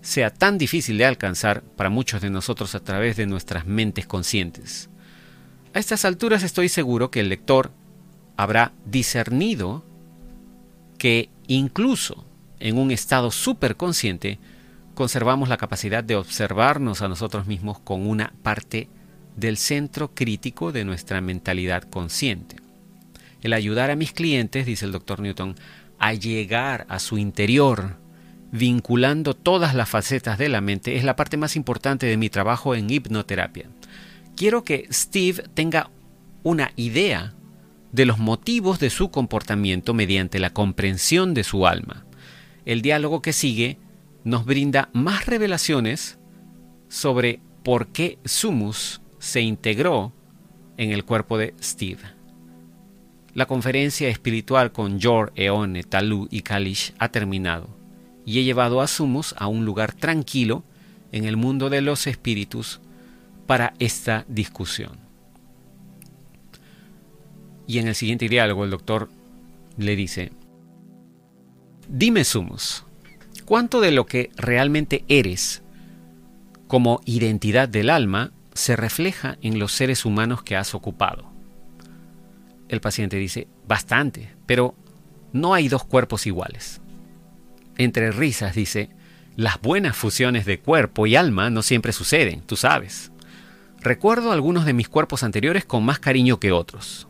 sea 0.01 0.29
tan 0.33 0.57
difícil 0.57 0.97
de 0.97 1.05
alcanzar 1.05 1.61
para 1.61 1.89
muchos 1.89 2.21
de 2.21 2.29
nosotros 2.29 2.73
a 2.73 2.79
través 2.79 3.17
de 3.17 3.25
nuestras 3.25 3.65
mentes 3.65 4.07
conscientes. 4.07 4.89
A 5.73 5.79
estas 5.79 6.05
alturas 6.05 6.43
estoy 6.43 6.69
seguro 6.69 7.11
que 7.11 7.19
el 7.19 7.29
lector 7.29 7.71
habrá 8.37 8.71
discernido 8.85 9.83
que 10.99 11.31
incluso 11.47 12.25
en 12.59 12.77
un 12.77 12.91
estado 12.91 13.31
superconsciente 13.31 14.37
conservamos 14.93 15.49
la 15.49 15.57
capacidad 15.57 16.03
de 16.03 16.17
observarnos 16.17 17.01
a 17.01 17.07
nosotros 17.07 17.47
mismos 17.47 17.79
con 17.79 18.05
una 18.05 18.33
parte 18.43 18.89
del 19.35 19.57
centro 19.57 20.13
crítico 20.13 20.71
de 20.71 20.83
nuestra 20.83 21.21
mentalidad 21.21 21.83
consciente. 21.83 22.57
El 23.41 23.53
ayudar 23.53 23.89
a 23.89 23.95
mis 23.95 24.11
clientes, 24.11 24.65
dice 24.65 24.85
el 24.85 24.91
doctor 24.91 25.21
Newton, 25.21 25.55
a 25.97 26.13
llegar 26.13 26.85
a 26.89 26.99
su 26.99 27.17
interior, 27.17 27.97
vinculando 28.51 29.35
todas 29.35 29.73
las 29.73 29.87
facetas 29.87 30.37
de 30.37 30.49
la 30.49 30.59
mente, 30.59 30.97
es 30.97 31.05
la 31.05 31.15
parte 31.15 31.37
más 31.37 31.55
importante 31.55 32.05
de 32.05 32.17
mi 32.17 32.29
trabajo 32.29 32.75
en 32.75 32.89
hipnoterapia. 32.89 33.69
Quiero 34.35 34.65
que 34.65 34.87
Steve 34.91 35.43
tenga 35.53 35.89
una 36.43 36.71
idea 36.75 37.33
de 37.91 38.05
los 38.05 38.19
motivos 38.19 38.79
de 38.79 38.89
su 38.89 39.11
comportamiento 39.11 39.93
mediante 39.93 40.39
la 40.39 40.51
comprensión 40.51 41.33
de 41.33 41.43
su 41.43 41.65
alma. 41.65 42.05
El 42.65 42.81
diálogo 42.81 43.21
que 43.21 43.33
sigue 43.33 43.77
nos 44.23 44.45
brinda 44.45 44.89
más 44.93 45.25
revelaciones 45.25 46.19
sobre 46.87 47.41
por 47.63 47.87
qué 47.87 48.19
Sumus 48.25 49.01
se 49.19 49.41
integró 49.41 50.13
en 50.77 50.91
el 50.91 51.03
cuerpo 51.03 51.37
de 51.37 51.53
Steve. 51.61 52.01
La 53.33 53.45
conferencia 53.45 54.09
espiritual 54.09 54.71
con 54.71 55.01
Jor, 55.01 55.31
Eone, 55.35 55.83
Talú 55.83 56.27
y 56.31 56.41
Kalish 56.41 56.93
ha 56.99 57.09
terminado 57.09 57.69
y 58.25 58.39
he 58.39 58.43
llevado 58.43 58.81
a 58.81 58.87
Sumus 58.87 59.33
a 59.37 59.47
un 59.47 59.65
lugar 59.65 59.93
tranquilo 59.93 60.63
en 61.11 61.25
el 61.25 61.37
mundo 61.37 61.69
de 61.69 61.81
los 61.81 62.07
espíritus 62.07 62.81
para 63.47 63.73
esta 63.79 64.25
discusión. 64.27 65.08
Y 67.69 67.77
en 67.77 67.87
el 67.87 67.93
siguiente 67.93 68.27
diálogo 68.27 68.63
el 68.63 68.71
doctor 68.71 69.09
le 69.77 69.95
dice, 69.95 70.31
Dime 71.87 72.23
Sumus, 72.23 72.83
¿cuánto 73.45 73.79
de 73.79 73.91
lo 73.91 74.07
que 74.07 74.31
realmente 74.37 75.05
eres 75.07 75.61
como 76.67 76.99
identidad 77.05 77.69
del 77.69 77.91
alma 77.91 78.31
se 78.55 78.75
refleja 78.75 79.37
en 79.43 79.59
los 79.59 79.71
seres 79.71 80.03
humanos 80.03 80.41
que 80.41 80.55
has 80.55 80.73
ocupado? 80.73 81.31
El 82.69 82.81
paciente 82.81 83.17
dice, 83.17 83.47
bastante, 83.67 84.33
pero 84.47 84.73
no 85.31 85.53
hay 85.53 85.67
dos 85.67 85.83
cuerpos 85.83 86.25
iguales. 86.25 86.81
Entre 87.77 88.11
risas 88.11 88.55
dice, 88.55 88.89
las 89.35 89.61
buenas 89.61 89.95
fusiones 89.95 90.47
de 90.47 90.59
cuerpo 90.59 91.05
y 91.05 91.15
alma 91.15 91.51
no 91.51 91.61
siempre 91.61 91.93
suceden, 91.93 92.41
tú 92.41 92.55
sabes. 92.55 93.11
Recuerdo 93.79 94.31
algunos 94.31 94.65
de 94.65 94.73
mis 94.73 94.89
cuerpos 94.89 95.21
anteriores 95.21 95.65
con 95.65 95.85
más 95.85 95.99
cariño 95.99 96.39
que 96.39 96.51
otros. 96.51 97.08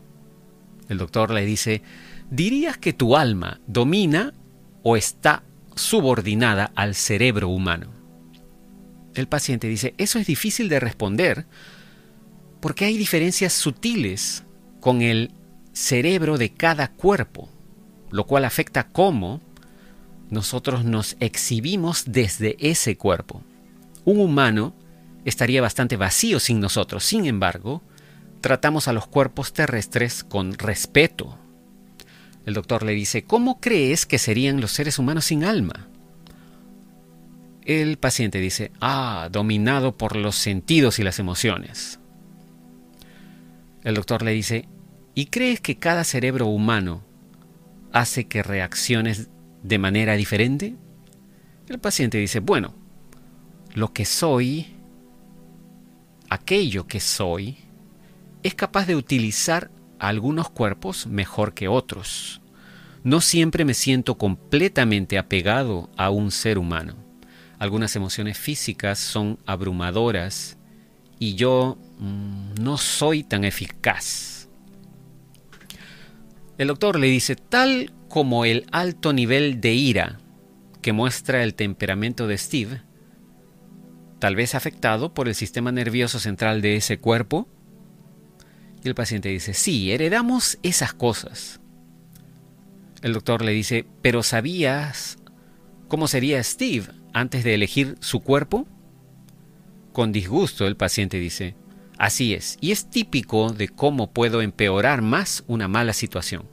El 0.90 0.98
doctor 0.98 1.30
le 1.30 1.46
dice, 1.46 1.82
¿dirías 2.30 2.76
que 2.76 2.92
tu 2.92 3.16
alma 3.16 3.60
domina 3.68 4.34
o 4.82 4.96
está 4.96 5.44
subordinada 5.76 6.72
al 6.74 6.96
cerebro 6.96 7.48
humano? 7.48 7.92
El 9.14 9.28
paciente 9.28 9.68
dice, 9.68 9.94
eso 9.98 10.18
es 10.18 10.26
difícil 10.26 10.68
de 10.68 10.80
responder 10.80 11.46
porque 12.60 12.84
hay 12.86 12.98
diferencias 12.98 13.52
sutiles 13.52 14.42
con 14.80 15.00
el 15.00 15.30
cerebro 15.72 16.38
de 16.38 16.52
cada 16.52 16.88
cuerpo, 16.88 17.48
lo 18.10 18.26
cual 18.26 18.44
afecta 18.44 18.88
cómo 18.88 19.40
nosotros 20.28 20.84
nos 20.84 21.16
exhibimos 21.20 22.02
desde 22.06 22.56
ese 22.58 22.96
cuerpo. 22.96 23.44
Un 24.04 24.18
humano 24.18 24.74
estaría 25.24 25.62
bastante 25.62 25.96
vacío 25.96 26.40
sin 26.40 26.58
nosotros. 26.58 27.04
Sin 27.04 27.26
embargo, 27.26 27.80
tratamos 28.40 28.88
a 28.88 28.92
los 28.92 29.06
cuerpos 29.06 29.52
terrestres 29.52 30.24
con 30.24 30.54
respeto. 30.54 31.38
El 32.46 32.54
doctor 32.54 32.82
le 32.82 32.92
dice, 32.92 33.24
¿cómo 33.24 33.60
crees 33.60 34.06
que 34.06 34.18
serían 34.18 34.60
los 34.60 34.72
seres 34.72 34.98
humanos 34.98 35.26
sin 35.26 35.44
alma? 35.44 35.88
El 37.64 37.98
paciente 37.98 38.40
dice, 38.40 38.72
ah, 38.80 39.28
dominado 39.30 39.96
por 39.96 40.16
los 40.16 40.36
sentidos 40.36 40.98
y 40.98 41.02
las 41.02 41.18
emociones. 41.18 42.00
El 43.84 43.94
doctor 43.94 44.22
le 44.22 44.32
dice, 44.32 44.68
¿y 45.14 45.26
crees 45.26 45.60
que 45.60 45.76
cada 45.76 46.04
cerebro 46.04 46.46
humano 46.46 47.02
hace 47.92 48.26
que 48.26 48.42
reacciones 48.42 49.28
de 49.62 49.78
manera 49.78 50.14
diferente? 50.14 50.74
El 51.68 51.78
paciente 51.78 52.18
dice, 52.18 52.40
bueno, 52.40 52.74
lo 53.74 53.92
que 53.92 54.04
soy, 54.04 54.74
aquello 56.28 56.86
que 56.86 57.00
soy, 57.00 57.58
es 58.42 58.54
capaz 58.54 58.86
de 58.86 58.96
utilizar 58.96 59.70
algunos 59.98 60.50
cuerpos 60.50 61.06
mejor 61.06 61.54
que 61.54 61.68
otros. 61.68 62.40
No 63.02 63.20
siempre 63.20 63.64
me 63.64 63.74
siento 63.74 64.18
completamente 64.18 65.18
apegado 65.18 65.90
a 65.96 66.10
un 66.10 66.30
ser 66.30 66.58
humano. 66.58 66.96
Algunas 67.58 67.94
emociones 67.96 68.38
físicas 68.38 68.98
son 68.98 69.38
abrumadoras 69.46 70.58
y 71.18 71.34
yo 71.34 71.78
mm, 71.98 72.54
no 72.60 72.78
soy 72.78 73.22
tan 73.22 73.44
eficaz. 73.44 74.48
El 76.56 76.68
doctor 76.68 76.98
le 76.98 77.06
dice, 77.06 77.36
tal 77.36 77.92
como 78.08 78.44
el 78.44 78.66
alto 78.72 79.12
nivel 79.12 79.60
de 79.60 79.72
ira 79.72 80.20
que 80.82 80.92
muestra 80.92 81.42
el 81.42 81.54
temperamento 81.54 82.26
de 82.26 82.38
Steve, 82.38 82.82
tal 84.18 84.36
vez 84.36 84.54
afectado 84.54 85.14
por 85.14 85.28
el 85.28 85.34
sistema 85.34 85.72
nervioso 85.72 86.18
central 86.18 86.60
de 86.60 86.76
ese 86.76 86.98
cuerpo, 86.98 87.48
y 88.82 88.88
el 88.88 88.94
paciente 88.94 89.28
dice, 89.28 89.54
sí, 89.54 89.92
heredamos 89.92 90.58
esas 90.62 90.94
cosas. 90.94 91.60
El 93.02 93.12
doctor 93.12 93.44
le 93.44 93.52
dice, 93.52 93.86
pero 94.02 94.22
¿sabías 94.22 95.18
cómo 95.88 96.08
sería 96.08 96.42
Steve 96.42 96.86
antes 97.12 97.44
de 97.44 97.54
elegir 97.54 97.96
su 98.00 98.20
cuerpo? 98.20 98.66
Con 99.92 100.12
disgusto 100.12 100.66
el 100.66 100.76
paciente 100.76 101.18
dice, 101.18 101.54
así 101.98 102.34
es, 102.34 102.56
y 102.60 102.72
es 102.72 102.88
típico 102.90 103.52
de 103.52 103.68
cómo 103.68 104.10
puedo 104.12 104.42
empeorar 104.42 105.02
más 105.02 105.44
una 105.46 105.68
mala 105.68 105.92
situación. 105.92 106.44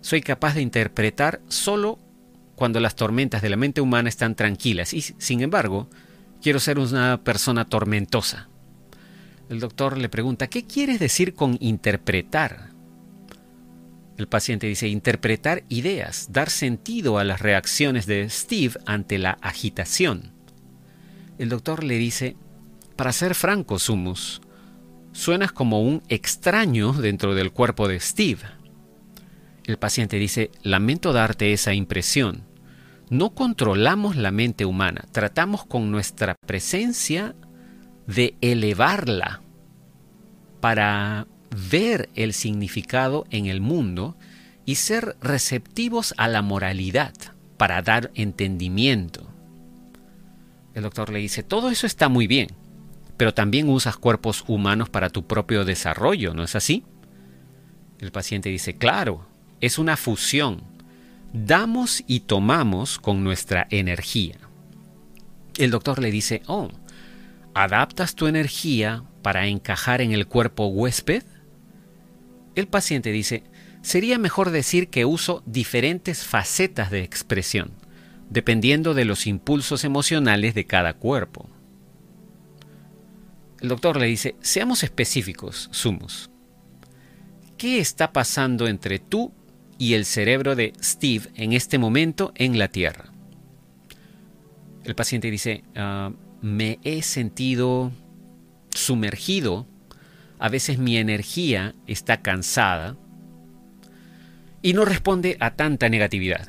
Soy 0.00 0.20
capaz 0.20 0.54
de 0.54 0.62
interpretar 0.62 1.40
solo 1.48 1.98
cuando 2.54 2.80
las 2.80 2.96
tormentas 2.96 3.42
de 3.42 3.50
la 3.50 3.56
mente 3.56 3.80
humana 3.80 4.08
están 4.08 4.34
tranquilas 4.34 4.92
y, 4.92 5.02
sin 5.02 5.42
embargo, 5.42 5.88
quiero 6.42 6.60
ser 6.60 6.78
una 6.78 7.22
persona 7.22 7.68
tormentosa. 7.68 8.48
El 9.48 9.60
doctor 9.60 9.96
le 9.96 10.08
pregunta, 10.08 10.48
¿qué 10.48 10.64
quieres 10.64 10.98
decir 10.98 11.34
con 11.34 11.56
interpretar? 11.60 12.70
El 14.18 14.28
paciente 14.28 14.66
dice, 14.66 14.88
interpretar 14.88 15.62
ideas, 15.68 16.28
dar 16.30 16.50
sentido 16.50 17.18
a 17.18 17.24
las 17.24 17.40
reacciones 17.40 18.06
de 18.06 18.28
Steve 18.28 18.74
ante 18.84 19.16
la 19.16 19.38
agitación. 19.40 20.32
El 21.38 21.48
doctor 21.48 21.84
le 21.84 21.96
dice, 21.96 22.36
para 22.96 23.12
ser 23.12 23.34
franco, 23.34 23.78
Sumus, 23.78 24.42
suenas 25.12 25.52
como 25.52 25.80
un 25.82 26.02
extraño 26.08 26.92
dentro 26.92 27.34
del 27.34 27.52
cuerpo 27.52 27.88
de 27.88 28.00
Steve. 28.00 28.42
El 29.64 29.78
paciente 29.78 30.18
dice, 30.18 30.50
lamento 30.62 31.12
darte 31.12 31.52
esa 31.52 31.72
impresión. 31.72 32.42
No 33.08 33.30
controlamos 33.30 34.16
la 34.16 34.30
mente 34.30 34.64
humana, 34.64 35.04
tratamos 35.12 35.64
con 35.64 35.90
nuestra 35.90 36.34
presencia 36.34 37.34
de 38.08 38.34
elevarla 38.40 39.42
para 40.60 41.28
ver 41.70 42.08
el 42.14 42.32
significado 42.32 43.26
en 43.30 43.46
el 43.46 43.60
mundo 43.60 44.16
y 44.64 44.74
ser 44.74 45.16
receptivos 45.20 46.14
a 46.16 46.26
la 46.26 46.42
moralidad, 46.42 47.14
para 47.56 47.82
dar 47.82 48.10
entendimiento. 48.14 49.28
El 50.74 50.82
doctor 50.82 51.10
le 51.10 51.18
dice, 51.18 51.42
todo 51.42 51.70
eso 51.70 51.86
está 51.86 52.08
muy 52.08 52.26
bien, 52.26 52.48
pero 53.16 53.34
también 53.34 53.68
usas 53.68 53.96
cuerpos 53.96 54.44
humanos 54.46 54.88
para 54.88 55.10
tu 55.10 55.26
propio 55.26 55.64
desarrollo, 55.64 56.34
¿no 56.34 56.42
es 56.44 56.54
así? 56.54 56.84
El 57.98 58.12
paciente 58.12 58.48
dice, 58.48 58.74
claro, 58.74 59.26
es 59.60 59.78
una 59.78 59.96
fusión. 59.96 60.62
Damos 61.32 62.04
y 62.06 62.20
tomamos 62.20 62.98
con 62.98 63.24
nuestra 63.24 63.66
energía. 63.70 64.36
El 65.56 65.70
doctor 65.70 65.98
le 65.98 66.10
dice, 66.10 66.42
oh, 66.46 66.70
¿Adaptas 67.58 68.14
tu 68.14 68.28
energía 68.28 69.02
para 69.20 69.48
encajar 69.48 70.00
en 70.00 70.12
el 70.12 70.28
cuerpo 70.28 70.68
huésped? 70.68 71.24
El 72.54 72.68
paciente 72.68 73.10
dice, 73.10 73.42
sería 73.82 74.16
mejor 74.16 74.50
decir 74.50 74.90
que 74.90 75.04
uso 75.04 75.42
diferentes 75.44 76.24
facetas 76.24 76.92
de 76.92 77.02
expresión, 77.02 77.72
dependiendo 78.30 78.94
de 78.94 79.04
los 79.04 79.26
impulsos 79.26 79.82
emocionales 79.82 80.54
de 80.54 80.66
cada 80.66 80.94
cuerpo. 80.94 81.50
El 83.60 83.70
doctor 83.70 83.96
le 83.96 84.06
dice, 84.06 84.36
seamos 84.40 84.84
específicos, 84.84 85.68
Sumus. 85.72 86.30
¿Qué 87.56 87.80
está 87.80 88.12
pasando 88.12 88.68
entre 88.68 89.00
tú 89.00 89.32
y 89.78 89.94
el 89.94 90.04
cerebro 90.04 90.54
de 90.54 90.74
Steve 90.80 91.28
en 91.34 91.54
este 91.54 91.78
momento 91.78 92.30
en 92.36 92.56
la 92.56 92.68
Tierra? 92.68 93.06
El 94.84 94.94
paciente 94.94 95.28
dice, 95.28 95.64
ah, 95.74 96.12
me 96.40 96.78
he 96.84 97.02
sentido 97.02 97.92
sumergido, 98.70 99.66
a 100.38 100.48
veces 100.48 100.78
mi 100.78 100.96
energía 100.96 101.74
está 101.86 102.22
cansada 102.22 102.96
y 104.62 104.72
no 104.72 104.84
responde 104.84 105.36
a 105.40 105.54
tanta 105.54 105.88
negatividad. 105.88 106.48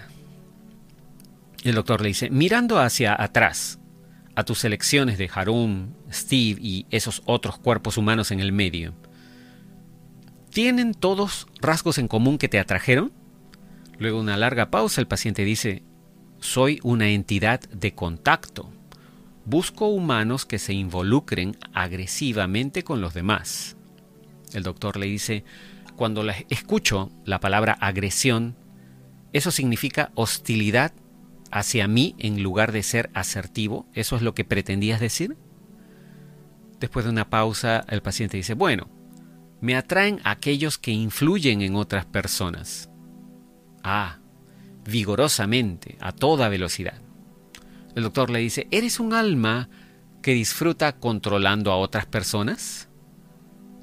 El 1.64 1.76
doctor 1.76 2.02
le 2.02 2.10
dice, 2.10 2.30
mirando 2.30 2.80
hacia 2.80 3.22
atrás, 3.22 3.80
a 4.36 4.46
tus 4.46 4.64
elecciones 4.64 5.18
de 5.18 5.30
Harun, 5.34 5.96
Steve 6.12 6.60
y 6.62 6.86
esos 6.92 7.22
otros 7.26 7.58
cuerpos 7.58 7.98
humanos 7.98 8.32
en 8.32 8.40
el 8.40 8.54
medio, 8.54 8.94
¿tienen 10.52 10.94
todos 10.94 11.48
rasgos 11.62 11.98
en 11.98 12.08
común 12.08 12.38
que 12.38 12.48
te 12.48 12.60
atrajeron? 12.60 13.12
Luego 13.98 14.20
una 14.20 14.38
larga 14.38 14.72
pausa, 14.72 15.02
el 15.02 15.08
paciente 15.08 15.44
dice, 15.44 15.84
soy 16.40 16.80
una 16.84 17.10
entidad 17.10 17.60
de 17.60 17.94
contacto 17.94 18.72
Busco 19.50 19.88
humanos 19.88 20.46
que 20.46 20.60
se 20.60 20.74
involucren 20.74 21.58
agresivamente 21.74 22.84
con 22.84 23.02
los 23.02 23.16
demás. 23.16 23.78
El 24.54 24.62
doctor 24.62 24.98
le 24.98 25.08
dice, 25.08 25.44
cuando 25.96 26.24
escucho 26.52 27.10
la 27.26 27.40
palabra 27.40 27.74
agresión, 27.74 28.56
eso 29.34 29.50
significa 29.50 30.12
hostilidad 30.14 30.94
hacia 31.50 31.88
mí 31.88 32.14
en 32.20 32.44
lugar 32.44 32.72
de 32.72 32.84
ser 32.84 33.10
asertivo. 33.16 33.88
¿Eso 33.96 34.16
es 34.16 34.22
lo 34.22 34.36
que 34.36 34.46
pretendías 34.46 35.00
decir? 35.00 35.36
Después 36.80 37.06
de 37.06 37.12
una 37.12 37.32
pausa, 37.32 37.84
el 37.90 38.04
paciente 38.04 38.38
dice, 38.38 38.54
bueno, 38.54 38.88
me 39.62 39.76
atraen 39.76 40.20
aquellos 40.26 40.78
que 40.78 40.92
influyen 40.92 41.64
en 41.64 41.76
otras 41.76 42.06
personas. 42.06 42.92
Ah, 43.84 44.20
vigorosamente, 44.86 45.98
a 46.02 46.12
toda 46.12 46.50
velocidad. 46.50 47.02
El 48.00 48.04
doctor 48.04 48.30
le 48.30 48.40
dice, 48.40 48.66
¿eres 48.72 49.02
un 49.02 49.14
alma 49.14 49.68
que 50.22 50.34
disfruta 50.34 50.94
controlando 50.94 51.70
a 51.70 51.76
otras 51.76 52.06
personas? 52.06 52.88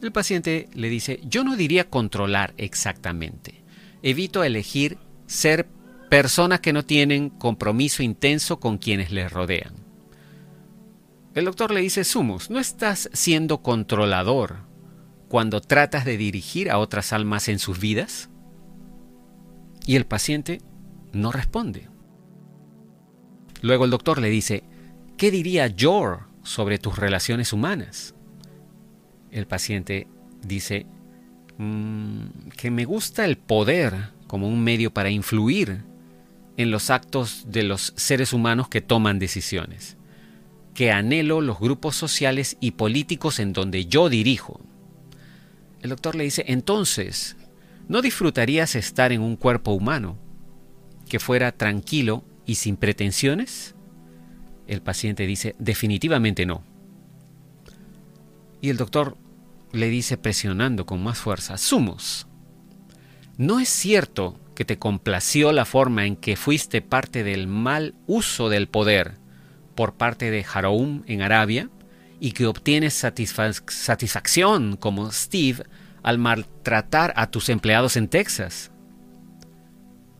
El 0.00 0.10
paciente 0.10 0.70
le 0.72 0.88
dice, 0.88 1.20
yo 1.24 1.44
no 1.44 1.54
diría 1.54 1.90
controlar 1.90 2.54
exactamente. 2.56 3.62
Evito 4.02 4.42
elegir 4.42 4.96
ser 5.26 5.68
personas 6.08 6.60
que 6.60 6.72
no 6.72 6.82
tienen 6.82 7.28
compromiso 7.28 8.02
intenso 8.02 8.58
con 8.58 8.78
quienes 8.78 9.12
les 9.12 9.30
rodean. 9.30 9.74
El 11.34 11.44
doctor 11.44 11.70
le 11.70 11.82
dice, 11.82 12.02
Sumus, 12.02 12.48
¿no 12.48 12.58
estás 12.58 13.10
siendo 13.12 13.60
controlador 13.60 14.60
cuando 15.28 15.60
tratas 15.60 16.06
de 16.06 16.16
dirigir 16.16 16.70
a 16.70 16.78
otras 16.78 17.12
almas 17.12 17.48
en 17.48 17.58
sus 17.58 17.78
vidas? 17.80 18.30
Y 19.84 19.96
el 19.96 20.06
paciente 20.06 20.62
no 21.12 21.32
responde. 21.32 21.90
Luego 23.66 23.84
el 23.84 23.90
doctor 23.90 24.20
le 24.20 24.30
dice, 24.30 24.62
¿qué 25.16 25.32
diría 25.32 25.74
Jor 25.76 26.20
sobre 26.44 26.78
tus 26.78 26.96
relaciones 26.96 27.52
humanas? 27.52 28.14
El 29.32 29.48
paciente 29.48 30.06
dice, 30.40 30.86
mm, 31.58 32.50
que 32.56 32.70
me 32.70 32.84
gusta 32.84 33.24
el 33.24 33.36
poder 33.36 34.12
como 34.28 34.46
un 34.46 34.62
medio 34.62 34.94
para 34.94 35.10
influir 35.10 35.82
en 36.56 36.70
los 36.70 36.90
actos 36.90 37.46
de 37.48 37.64
los 37.64 37.92
seres 37.96 38.32
humanos 38.32 38.68
que 38.68 38.82
toman 38.82 39.18
decisiones, 39.18 39.96
que 40.72 40.92
anhelo 40.92 41.40
los 41.40 41.58
grupos 41.58 41.96
sociales 41.96 42.58
y 42.60 42.70
políticos 42.70 43.40
en 43.40 43.52
donde 43.52 43.86
yo 43.86 44.08
dirijo. 44.08 44.60
El 45.82 45.90
doctor 45.90 46.14
le 46.14 46.22
dice, 46.22 46.44
entonces, 46.46 47.36
¿no 47.88 48.00
disfrutarías 48.00 48.76
estar 48.76 49.10
en 49.10 49.22
un 49.22 49.34
cuerpo 49.34 49.72
humano 49.72 50.16
que 51.08 51.18
fuera 51.18 51.50
tranquilo 51.50 52.22
y 52.47 52.55
sin 52.55 52.76
pretensiones? 52.76 53.74
El 54.66 54.80
paciente 54.80 55.26
dice, 55.26 55.55
definitivamente 55.59 56.47
no. 56.47 56.62
Y 58.61 58.70
el 58.70 58.76
doctor 58.76 59.16
le 59.72 59.88
dice 59.88 60.16
presionando 60.16 60.86
con 60.86 61.03
más 61.03 61.18
fuerza, 61.18 61.59
Sumos, 61.59 62.26
¿no 63.36 63.61
es 63.61 63.68
cierto 63.68 64.40
que 64.55 64.64
te 64.64 64.78
complació 64.78 65.53
la 65.53 65.66
forma 65.66 66.07
en 66.07 66.16
que 66.16 66.36
fuiste 66.36 66.80
parte 66.80 67.22
del 67.22 67.47
mal 67.47 67.94
uso 68.07 68.49
del 68.49 68.68
poder 68.68 69.18
por 69.74 69.94
parte 69.94 70.30
de 70.30 70.44
Haroum 70.51 71.03
en 71.07 71.20
Arabia 71.20 71.68
y 72.18 72.32
que 72.32 72.47
obtienes 72.47 72.94
satisfacción 72.94 74.76
como 74.76 75.12
Steve 75.12 75.64
al 76.03 76.18
maltratar 76.18 77.12
a 77.16 77.30
tus 77.30 77.51
empleados 77.51 77.97
en 77.97 78.09
Texas? 78.09 78.72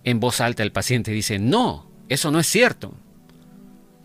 En 0.05 0.21
voz 0.21 0.41
alta 0.41 0.63
el 0.63 0.73
paciente 0.73 1.11
dice, 1.11 1.39
no, 1.39 1.86
eso 2.09 2.31
no 2.31 2.39
es 2.39 2.47
cierto. 2.47 2.95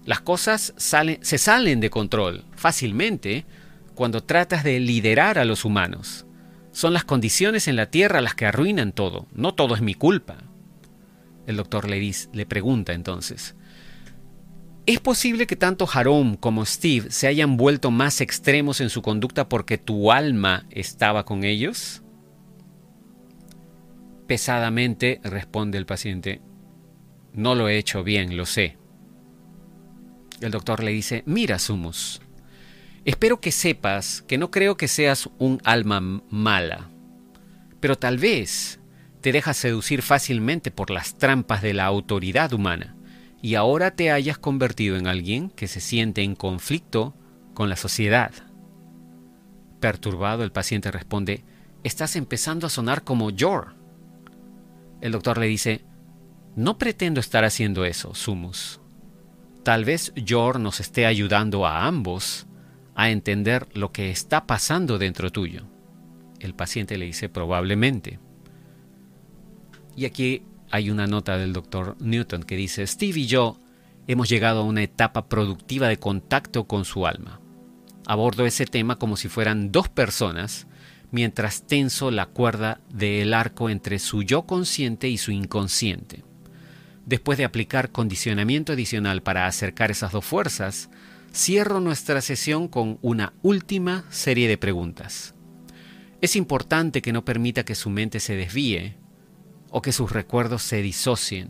Las 0.06 0.22
cosas 0.22 0.74
se 0.78 1.38
salen 1.38 1.80
de 1.80 1.90
control 1.90 2.44
fácilmente 2.56 3.46
cuando 3.94 4.24
tratas 4.24 4.64
de 4.64 4.80
liderar 4.80 5.38
a 5.38 5.46
los 5.46 5.64
humanos. 5.64 6.26
Son 6.72 6.94
las 6.94 7.04
condiciones 7.04 7.68
en 7.68 7.76
la 7.76 7.92
Tierra 7.92 8.22
las 8.22 8.34
que 8.34 8.46
arruinan 8.46 8.94
todo, 8.94 9.28
no 9.34 9.54
todo 9.54 9.76
es 9.76 9.82
mi 9.82 9.94
culpa. 9.94 10.38
El 11.46 11.58
doctor 11.58 11.88
le, 11.88 12.12
le 12.34 12.46
pregunta 12.46 12.94
entonces, 12.94 13.56
¿es 14.86 15.00
posible 15.00 15.46
que 15.46 15.56
tanto 15.56 15.86
Jerome 15.86 16.38
como 16.40 16.66
Steve 16.66 17.12
se 17.12 17.28
hayan 17.28 17.58
vuelto 17.58 17.92
más 17.92 18.22
extremos 18.22 18.82
en 18.82 18.90
su 18.90 19.02
conducta 19.02 19.50
porque 19.50 19.78
tu 19.78 20.12
alma 20.12 20.66
estaba 20.72 21.26
con 21.26 21.44
ellos? 21.44 22.02
Pesadamente 24.28 25.20
responde 25.24 25.78
el 25.78 25.86
paciente, 25.86 26.42
no 27.34 27.56
lo 27.56 27.70
he 27.70 27.78
hecho 27.78 28.04
bien, 28.04 28.38
lo 28.38 28.46
sé. 28.46 28.78
El 30.40 30.52
doctor 30.52 30.84
le 30.84 30.92
dice, 30.92 31.24
mira, 31.26 31.60
Sumus, 31.60 32.22
Espero 33.04 33.42
que 33.42 33.52
sepas 33.52 34.22
que 34.28 34.38
no 34.38 34.52
creo 34.52 34.78
que 34.78 34.88
seas 34.88 35.28
un 35.40 35.60
alma 35.64 36.22
mala, 36.30 36.92
pero 37.80 37.98
tal 37.98 38.20
vez 38.20 38.80
te 39.22 39.32
dejas 39.32 39.58
seducir 39.58 40.04
fácilmente 40.04 40.70
por 40.70 40.92
las 40.92 41.18
trampas 41.18 41.64
de 41.64 41.74
la 41.74 41.86
autoridad 41.86 42.54
humana 42.54 42.96
y 43.42 43.56
ahora 43.56 43.96
te 43.96 44.12
hayas 44.12 44.38
convertido 44.38 44.98
en 44.98 45.08
alguien 45.08 45.50
que 45.50 45.68
se 45.68 45.80
siente 45.80 46.22
en 46.22 46.36
conflicto 46.36 47.16
con 47.56 47.70
la 47.70 47.76
sociedad. 47.76 48.32
Perturbado, 49.80 50.44
el 50.44 50.52
paciente 50.52 50.92
responde, 50.92 51.44
estás 51.84 52.16
empezando 52.16 52.68
a 52.68 52.70
sonar 52.70 53.04
como 53.04 53.32
Jor. 53.36 53.74
El 55.02 55.14
doctor 55.14 55.40
le 55.40 55.48
dice, 55.48 55.84
no 56.56 56.78
pretendo 56.78 57.20
estar 57.20 57.46
haciendo 57.46 57.86
eso, 57.86 58.14
Sumus. 58.14 58.80
Tal 59.64 59.86
vez 59.86 60.14
Jor 60.28 60.60
nos 60.60 60.80
esté 60.80 61.06
ayudando 61.06 61.66
a 61.66 61.86
ambos 61.86 62.48
a 62.96 63.10
entender 63.10 63.68
lo 63.74 63.92
que 63.92 64.10
está 64.12 64.48
pasando 64.48 64.98
dentro 64.98 65.32
tuyo. 65.32 65.64
El 66.40 66.56
paciente 66.56 66.98
le 66.98 67.06
dice 67.06 67.30
probablemente. 67.30 68.20
Y 69.96 70.06
aquí 70.06 70.44
hay 70.72 70.90
una 70.90 71.06
nota 71.06 71.38
del 71.38 71.54
doctor 71.54 71.96
Newton 72.00 72.44
que 72.44 72.56
dice, 72.56 72.88
Steve 72.88 73.20
y 73.20 73.28
yo 73.28 73.60
hemos 74.08 74.30
llegado 74.30 74.62
a 74.62 74.66
una 74.66 74.82
etapa 74.82 75.28
productiva 75.28 75.88
de 75.88 75.98
contacto 75.98 76.66
con 76.66 76.86
su 76.86 77.06
alma. 77.06 77.40
Abordo 78.08 78.46
ese 78.46 78.66
tema 78.66 78.98
como 78.98 79.16
si 79.16 79.30
fueran 79.30 79.72
dos 79.72 79.90
personas, 79.90 80.68
mientras 81.12 81.68
tenso 81.68 82.10
la 82.10 82.26
cuerda 82.26 82.82
del 82.90 83.34
arco 83.34 83.70
entre 83.70 84.00
su 84.00 84.24
yo 84.24 84.44
consciente 84.44 85.08
y 85.08 85.18
su 85.18 85.32
inconsciente. 85.32 86.24
Después 87.06 87.38
de 87.38 87.46
aplicar 87.46 87.92
condicionamiento 87.92 88.74
adicional 88.74 89.24
para 89.24 89.48
acercar 89.48 89.92
esas 89.92 90.12
dos 90.12 90.24
fuerzas, 90.24 90.90
cierro 91.34 91.80
nuestra 91.80 92.22
sesión 92.22 92.68
con 92.68 93.00
una 93.02 93.34
última 93.42 94.06
serie 94.10 94.48
de 94.48 94.58
preguntas. 94.58 95.34
Es 96.22 96.36
importante 96.36 97.02
que 97.02 97.14
no 97.14 97.26
permita 97.26 97.66
que 97.66 97.76
su 97.76 97.90
mente 97.90 98.20
se 98.20 98.36
desvíe 98.36 98.98
o 99.72 99.82
que 99.82 99.92
sus 99.92 100.12
recuerdos 100.12 100.62
se 100.62 100.82
disocien. 100.82 101.50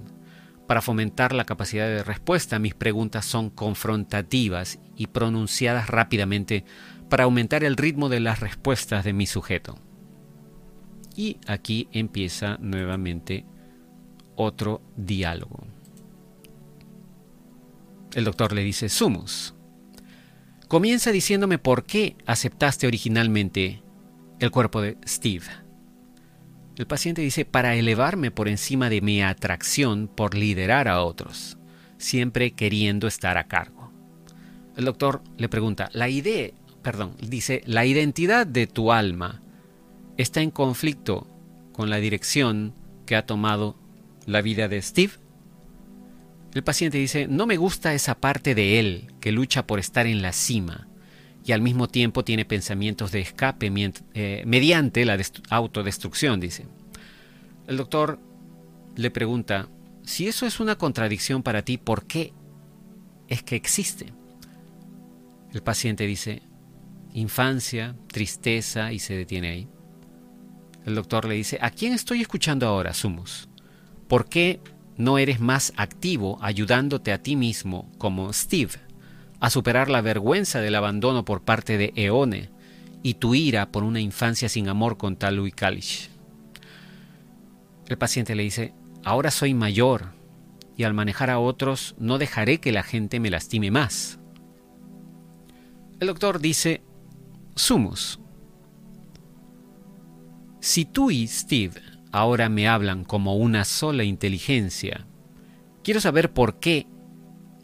Para 0.68 0.82
fomentar 0.82 1.34
la 1.34 1.43
capacidad 1.43 1.88
de 1.88 2.04
respuesta, 2.04 2.58
mis 2.58 2.74
preguntas 2.74 3.26
son 3.26 3.49
confrontativas 3.49 4.80
y 4.95 5.08
pronunciadas 5.08 5.89
rápidamente 5.89 6.64
para 7.10 7.26
aumentar 7.26 7.66
el 7.66 7.76
ritmo 7.76 8.08
de 8.08 8.22
las 8.22 8.39
respuestas 8.39 9.04
de 9.04 9.12
mi 9.12 9.26
sujeto. 9.26 9.78
Y 11.14 11.39
aquí 11.45 11.89
empieza 11.91 12.58
nuevamente 12.62 13.45
otro 14.43 14.81
diálogo. 14.95 15.65
El 18.13 18.25
doctor 18.25 18.53
le 18.53 18.63
dice, 18.63 18.89
Sumus, 18.89 19.53
comienza 20.67 21.11
diciéndome 21.11 21.57
por 21.57 21.85
qué 21.85 22.15
aceptaste 22.25 22.87
originalmente 22.87 23.81
el 24.39 24.51
cuerpo 24.51 24.81
de 24.81 24.97
Steve. 25.07 25.45
El 26.77 26.87
paciente 26.87 27.21
dice, 27.21 27.45
para 27.45 27.75
elevarme 27.75 28.31
por 28.31 28.47
encima 28.47 28.89
de 28.89 29.01
mi 29.01 29.21
atracción 29.21 30.07
por 30.07 30.35
liderar 30.35 30.87
a 30.87 31.03
otros, 31.03 31.57
siempre 31.97 32.51
queriendo 32.51 33.07
estar 33.07 33.37
a 33.37 33.47
cargo. 33.47 33.91
El 34.75 34.85
doctor 34.85 35.21
le 35.37 35.49
pregunta, 35.49 35.89
la 35.93 36.09
idea, 36.09 36.49
perdón, 36.81 37.15
dice, 37.21 37.61
la 37.65 37.85
identidad 37.85 38.47
de 38.47 38.67
tu 38.67 38.91
alma 38.91 39.41
está 40.17 40.41
en 40.41 40.51
conflicto 40.51 41.27
con 41.71 41.89
la 41.89 41.97
dirección 41.97 42.73
que 43.05 43.15
ha 43.15 43.25
tomado 43.25 43.75
la 44.32 44.41
vida 44.41 44.67
de 44.67 44.82
Steve. 44.82 45.13
El 46.53 46.63
paciente 46.63 46.97
dice, 46.97 47.27
no 47.27 47.45
me 47.45 47.57
gusta 47.57 47.93
esa 47.93 48.15
parte 48.15 48.55
de 48.55 48.79
él 48.79 49.13
que 49.21 49.32
lucha 49.32 49.65
por 49.65 49.79
estar 49.79 50.05
en 50.05 50.21
la 50.21 50.34
cima 50.34 50.88
y 51.45 51.53
al 51.53 51.61
mismo 51.61 51.88
tiempo 51.88 52.23
tiene 52.23 52.45
pensamientos 52.45 53.11
de 53.11 53.21
escape 53.21 53.71
eh, 54.13 54.43
mediante 54.45 55.05
la 55.05 55.17
autodestrucción, 55.49 56.39
dice. 56.39 56.67
El 57.67 57.77
doctor 57.77 58.19
le 58.95 59.11
pregunta, 59.11 59.69
si 60.03 60.27
eso 60.27 60.45
es 60.45 60.59
una 60.59 60.77
contradicción 60.77 61.41
para 61.41 61.63
ti, 61.63 61.77
¿por 61.77 62.05
qué 62.05 62.34
es 63.27 63.43
que 63.43 63.55
existe? 63.55 64.13
El 65.53 65.63
paciente 65.63 66.05
dice, 66.05 66.41
infancia, 67.13 67.95
tristeza 68.07 68.91
y 68.93 68.99
se 68.99 69.15
detiene 69.15 69.49
ahí. 69.49 69.67
El 70.86 70.95
doctor 70.95 71.25
le 71.25 71.36
dice, 71.36 71.57
¿a 71.61 71.69
quién 71.69 71.93
estoy 71.93 72.21
escuchando 72.21 72.67
ahora, 72.67 72.93
Sumus? 72.93 73.47
¿Por 74.12 74.26
qué 74.26 74.59
no 74.97 75.20
eres 75.20 75.39
más 75.39 75.72
activo 75.78 76.38
ayudándote 76.41 77.14
a 77.14 77.24
ti 77.24 77.38
mismo 77.38 77.89
como 77.97 78.34
Steve 78.34 78.74
a 79.39 79.49
superar 79.49 79.89
la 79.89 80.01
vergüenza 80.01 80.59
del 80.59 80.76
abandono 80.76 81.24
por 81.24 81.43
parte 81.43 81.78
de 81.78 81.93
Eone 81.95 82.49
y 83.03 83.14
tu 83.14 83.36
ira 83.36 83.72
por 83.72 83.86
una 83.86 84.01
infancia 84.01 84.49
sin 84.49 84.68
amor 84.68 84.97
con 84.97 85.16
Talui 85.16 85.53
Kalish. 85.53 86.09
El 87.88 87.97
paciente 87.97 88.36
le 88.36 88.43
dice, 88.43 88.74
ahora 89.05 89.32
soy 89.32 89.53
mayor 89.53 90.12
y 90.76 90.84
al 90.84 90.93
manejar 90.93 91.30
a 91.30 91.39
otros 91.39 91.95
no 91.97 92.18
dejaré 92.18 92.59
que 92.59 92.74
la 92.74 92.84
gente 92.84 93.22
me 93.22 93.30
lastime 93.30 93.72
más. 93.72 94.20
El 96.01 96.07
doctor 96.07 96.41
dice, 96.41 96.82
Sumus, 97.55 98.20
si 100.59 100.84
tú 100.84 101.12
y 101.12 101.28
Steve 101.28 101.90
ahora 102.12 102.49
me 102.49 102.68
hablan 102.68 103.03
como 103.03 103.36
una 103.36 103.66
sola 103.66 104.03
inteligencia. 104.03 105.05
Quiero 105.84 106.01
saber 106.01 106.32
por 106.32 106.59
qué 106.59 106.88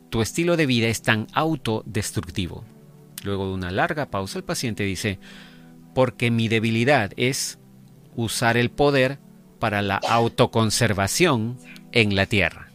tu 0.09 0.21
estilo 0.21 0.57
de 0.57 0.65
vida 0.65 0.87
es 0.87 1.01
tan 1.01 1.27
autodestructivo. 1.33 2.63
Luego 3.23 3.47
de 3.47 3.53
una 3.53 3.71
larga 3.71 4.09
pausa, 4.09 4.37
el 4.37 4.45
paciente 4.45 4.83
dice, 4.83 5.19
porque 5.93 6.31
mi 6.31 6.47
debilidad 6.47 7.11
es 7.17 7.59
usar 8.15 8.57
el 8.57 8.71
poder 8.71 9.19
para 9.59 9.81
la 9.81 9.97
autoconservación 9.97 11.57
en 11.91 12.15
la 12.15 12.25
Tierra. 12.25 12.69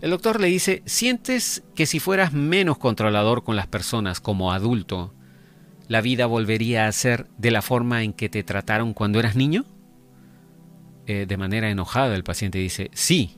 El 0.00 0.10
doctor 0.10 0.40
le 0.40 0.48
dice, 0.48 0.82
¿sientes 0.84 1.62
que 1.74 1.86
si 1.86 1.98
fueras 1.98 2.32
menos 2.32 2.76
controlador 2.78 3.42
con 3.42 3.56
las 3.56 3.66
personas 3.66 4.20
como 4.20 4.52
adulto, 4.52 5.14
la 5.88 6.00
vida 6.00 6.26
volvería 6.26 6.86
a 6.86 6.92
ser 6.92 7.26
de 7.38 7.50
la 7.50 7.62
forma 7.62 8.02
en 8.02 8.12
que 8.12 8.28
te 8.28 8.42
trataron 8.42 8.92
cuando 8.92 9.18
eras 9.18 9.36
niño? 9.36 9.64
Eh, 11.06 11.26
de 11.26 11.36
manera 11.36 11.70
enojada 11.70 12.14
el 12.14 12.24
paciente 12.24 12.58
dice, 12.58 12.90
sí. 12.94 13.36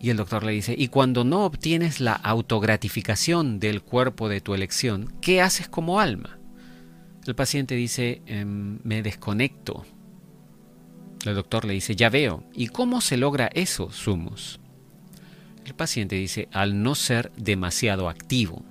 Y 0.00 0.08
el 0.10 0.16
doctor 0.16 0.44
le 0.44 0.52
dice, 0.52 0.74
y 0.76 0.88
cuando 0.88 1.24
no 1.24 1.44
obtienes 1.44 2.00
la 2.00 2.14
autogratificación 2.14 3.60
del 3.60 3.82
cuerpo 3.82 4.28
de 4.28 4.40
tu 4.40 4.54
elección, 4.54 5.12
¿qué 5.20 5.42
haces 5.42 5.68
como 5.68 6.00
alma? 6.00 6.38
El 7.26 7.34
paciente 7.34 7.74
dice, 7.74 8.22
em, 8.24 8.78
me 8.82 9.02
desconecto. 9.02 9.84
El 11.26 11.34
doctor 11.34 11.66
le 11.66 11.74
dice, 11.74 11.96
ya 11.96 12.08
veo. 12.08 12.44
¿Y 12.54 12.68
cómo 12.68 13.02
se 13.02 13.18
logra 13.18 13.50
eso, 13.52 13.92
Sumus? 13.92 14.58
El 15.66 15.74
paciente 15.74 16.16
dice, 16.16 16.48
al 16.50 16.82
no 16.82 16.94
ser 16.94 17.30
demasiado 17.36 18.08
activo. 18.08 18.64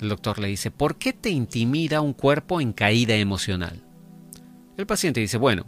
El 0.00 0.10
doctor 0.10 0.38
le 0.38 0.46
dice, 0.46 0.70
¿por 0.70 0.96
qué 0.96 1.12
te 1.12 1.30
intimida 1.30 2.00
un 2.00 2.12
cuerpo 2.12 2.60
en 2.60 2.72
caída 2.72 3.16
emocional? 3.16 3.82
El 4.76 4.86
paciente 4.86 5.18
dice, 5.18 5.38
bueno, 5.38 5.66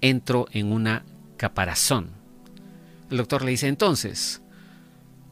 entro 0.00 0.46
en 0.52 0.72
una 0.72 1.04
caparazón. 1.36 2.10
El 3.10 3.18
doctor 3.18 3.42
le 3.44 3.52
dice, 3.52 3.68
entonces, 3.68 4.42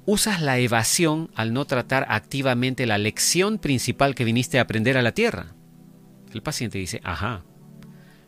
usas 0.06 0.40
la 0.40 0.58
evasión 0.58 1.30
al 1.34 1.52
no 1.52 1.64
tratar 1.64 2.06
activamente 2.08 2.86
la 2.86 2.98
lección 2.98 3.58
principal 3.58 4.14
que 4.14 4.24
viniste 4.24 4.58
a 4.58 4.62
aprender 4.62 4.96
a 4.96 5.02
la 5.02 5.12
Tierra. 5.12 5.54
El 6.32 6.42
paciente 6.42 6.78
dice, 6.78 7.00
ajá. 7.04 7.42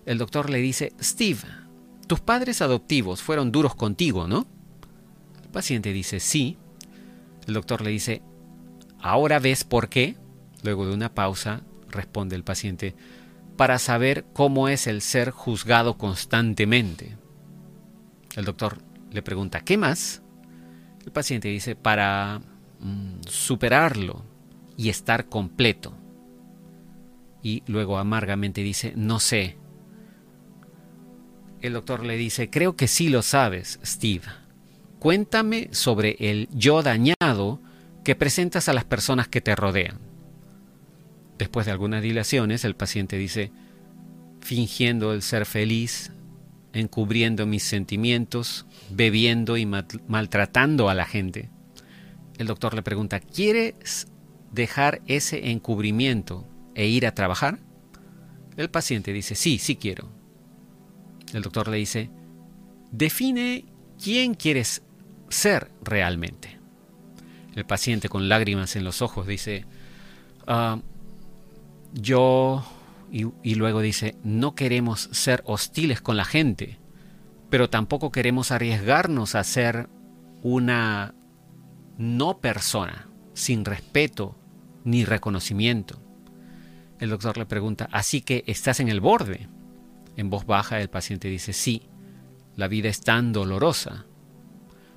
El 0.05 0.18
doctor 0.18 0.51
le 0.51 0.59
dice, 0.59 0.93
Steve, 1.01 1.41
tus 2.07 2.20
padres 2.20 2.62
adoptivos 2.62 3.22
fueron 3.22 3.53
duros 3.53 3.74
contigo, 3.74 4.28
¿no? 4.28 4.47
El 5.43 5.51
paciente 5.51 5.93
dice, 5.93 6.20
sí. 6.20 6.57
El 7.47 7.55
doctor 7.55 7.82
le 7.82 7.91
dice, 7.91 8.22
¿ahora 9.01 9.39
ves 9.39 9.64
por 9.64 9.89
qué? 9.89 10.16
Luego 10.62 10.87
de 10.87 10.95
una 10.95 11.14
pausa, 11.14 11.62
responde 11.89 12.37
el 12.37 12.45
paciente, 12.45 12.95
para 13.57 13.78
saber 13.78 14.24
cómo 14.32 14.68
es 14.68 14.86
el 14.86 15.00
ser 15.00 15.30
juzgado 15.30 15.96
constantemente. 15.96 17.16
El 18.36 18.44
doctor 18.44 18.78
le 19.11 19.22
pregunta, 19.22 19.61
¿qué 19.61 19.76
más? 19.76 20.22
El 21.04 21.12
paciente 21.12 21.48
dice, 21.48 21.74
para 21.74 22.40
mm, 22.80 23.20
superarlo 23.26 24.24
y 24.76 24.90
estar 24.90 25.28
completo. 25.28 25.94
Y 27.42 27.62
luego 27.66 27.98
amargamente 27.98 28.62
dice, 28.62 28.92
no 28.96 29.20
sé. 29.20 29.57
El 31.61 31.72
doctor 31.72 32.04
le 32.04 32.16
dice, 32.16 32.50
creo 32.50 32.76
que 32.76 32.88
sí 32.88 33.09
lo 33.09 33.22
sabes, 33.22 33.80
Steve. 33.84 34.24
Cuéntame 34.98 35.68
sobre 35.72 36.16
el 36.18 36.48
yo 36.52 36.82
dañado 36.82 37.61
que 38.04 38.14
presentas 38.14 38.68
a 38.68 38.72
las 38.72 38.84
personas 38.84 39.28
que 39.28 39.40
te 39.40 39.57
rodean. 39.57 40.05
Después 41.39 41.66
de 41.66 41.72
algunas 41.72 42.03
dilaciones, 42.03 42.64
el 42.64 42.76
paciente 42.76 43.18
dice, 43.18 43.53
fingiendo 44.41 45.12
el 45.12 45.22
ser 45.22 45.45
feliz, 45.45 46.12
encubriendo 46.72 47.47
mis 47.47 47.62
sentimientos, 47.62 48.66
bebiendo 48.91 49.57
y 49.57 49.66
maltratando 49.66 50.89
a 50.89 50.95
la 50.95 51.05
gente. 51.05 51.51
El 52.39 52.47
doctor 52.47 52.74
le 52.74 52.82
pregunta, 52.82 53.20
¿quieres 53.20 54.09
dejar 54.53 55.01
ese 55.07 55.51
encubrimiento 55.51 56.47
e 56.74 56.87
ir 56.87 57.07
a 57.07 57.14
trabajar? 57.14 57.59
El 58.57 58.70
paciente 58.70 59.12
dice, 59.12 59.34
sí, 59.34 59.59
sí 59.59 59.76
quiero. 59.76 60.11
El 61.32 61.43
doctor 61.43 61.68
le 61.68 61.78
dice, 61.78 62.11
define 62.91 63.64
quién 64.03 64.34
quieres 64.34 64.82
ser 65.28 65.70
realmente. 65.82 66.59
El 67.55 67.64
paciente 67.64 68.09
con 68.09 68.28
lágrimas 68.28 68.76
en 68.76 68.84
los 68.84 69.03
ojos 69.03 69.26
dice, 69.26 69.64
ah, 70.47 70.80
yo, 71.97 72.64
y, 73.11 73.55
luego 73.55 73.80
dice, 73.80 74.16
no 74.22 74.55
queremos 74.55 75.09
ser 75.12 75.42
hostiles 75.47 76.01
con 76.03 76.16
la 76.16 76.24
gente, 76.24 76.78
pero 77.49 77.70
tampoco 77.70 78.12
queremos 78.12 78.51
arriesgarnos 78.51 79.34
a 79.34 79.44
ser 79.44 79.88
una 80.42 81.14
no 81.97 82.38
persona, 82.38 83.09
sin 83.32 83.64
respeto 83.64 84.36
ni 84.84 85.05
reconocimiento. 85.05 86.03
El 87.01 87.11
doctor 87.11 87.38
le 87.38 87.47
pregunta, 87.47 87.88
¿así 87.92 88.20
que 88.20 88.44
estás 88.47 88.80
en 88.80 88.88
el 88.88 89.01
borde? 89.01 89.49
En 90.16 90.28
voz 90.30 90.47
baja 90.47 90.80
el 90.80 90.90
paciente 90.90 91.28
dice, 91.28 91.53
sí, 91.53 91.82
la 92.57 92.68
vida 92.68 92.88
es 92.88 93.01
tan 93.01 93.32
dolorosa. 93.32 94.05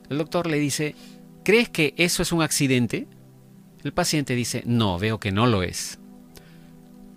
El 0.09 0.17
doctor 0.17 0.47
le 0.47 0.59
dice, 0.59 0.95
¿crees 1.43 1.69
que 1.69 1.93
eso 1.97 2.23
es 2.23 2.31
un 2.31 2.41
accidente? 2.41 3.07
El 3.83 3.93
paciente 3.93 4.35
dice, 4.35 4.63
no, 4.65 4.99
veo 4.99 5.19
que 5.19 5.31
no 5.31 5.47
lo 5.47 5.63
es. 5.63 5.99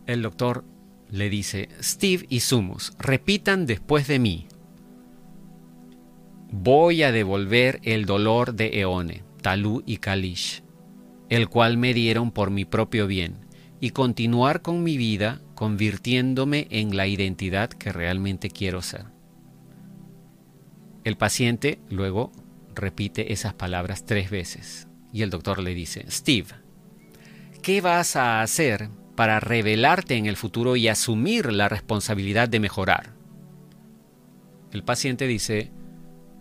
El 0.07 0.23
doctor 0.23 0.65
le 1.11 1.29
dice, 1.29 1.69
Steve 1.81 2.27
y 2.29 2.41
Sumus, 2.41 2.93
repitan 2.99 3.67
después 3.67 4.09
de 4.09 4.19
mí. 4.19 4.47
Voy 6.51 7.03
a 7.03 7.13
devolver 7.13 7.81
el 7.83 8.07
dolor 8.07 8.55
de 8.55 8.81
Eone, 8.81 9.25
Talú 9.43 9.83
y 9.87 9.99
Kalish, 9.99 10.63
el 11.29 11.49
cual 11.49 11.77
me 11.77 11.95
dieron 11.95 12.31
por 12.31 12.51
mi 12.51 12.65
propio 12.65 13.07
bien, 13.07 13.47
y 13.81 13.91
continuar 13.91 14.63
con 14.63 14.83
mi 14.83 14.97
vida 14.97 15.41
convirtiéndome 15.55 16.67
en 16.71 16.97
la 16.97 17.07
identidad 17.07 17.69
que 17.69 17.93
realmente 17.93 18.51
quiero 18.51 18.83
ser. 18.83 19.07
El 21.05 21.17
paciente 21.17 21.81
luego 21.91 22.33
repite 22.75 23.33
esas 23.33 23.55
palabras 23.55 24.07
tres 24.07 24.31
veces 24.31 24.89
y 25.13 25.23
el 25.23 25.31
doctor 25.31 25.63
le 25.63 25.75
dice, 25.75 26.05
Steve, 26.09 26.49
¿qué 27.61 27.81
vas 27.81 28.17
a 28.17 28.41
hacer 28.41 28.89
para 29.15 29.41
revelarte 29.41 30.17
en 30.17 30.27
el 30.27 30.37
futuro 30.37 30.77
y 30.77 30.89
asumir 30.89 31.53
la 31.53 31.69
responsabilidad 31.69 32.49
de 32.49 32.61
mejorar. 32.61 33.13
El 34.73 34.83
paciente 34.83 35.27
dice, 35.27 35.71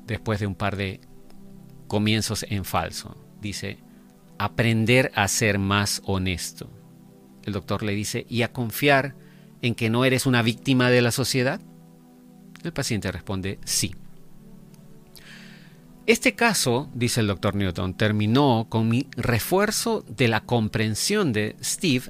después 0.07 0.39
de 0.39 0.47
un 0.47 0.55
par 0.55 0.77
de 0.77 1.01
comienzos 1.87 2.45
en 2.49 2.63
falso, 2.63 3.17
dice, 3.41 3.77
aprender 4.37 5.11
a 5.15 5.27
ser 5.27 5.59
más 5.59 6.01
honesto. 6.05 6.69
El 7.43 7.53
doctor 7.53 7.83
le 7.83 7.93
dice, 7.93 8.25
¿y 8.29 8.43
a 8.43 8.53
confiar 8.53 9.15
en 9.61 9.75
que 9.75 9.89
no 9.89 10.05
eres 10.05 10.25
una 10.25 10.41
víctima 10.41 10.89
de 10.89 11.01
la 11.01 11.11
sociedad? 11.11 11.59
El 12.63 12.71
paciente 12.71 13.11
responde, 13.11 13.59
sí. 13.65 13.95
Este 16.07 16.33
caso, 16.33 16.89
dice 16.93 17.21
el 17.21 17.27
doctor 17.27 17.55
Newton, 17.55 17.95
terminó 17.95 18.67
con 18.69 18.87
mi 18.87 19.07
refuerzo 19.15 20.03
de 20.07 20.27
la 20.27 20.41
comprensión 20.41 21.31
de 21.33 21.55
Steve 21.63 22.05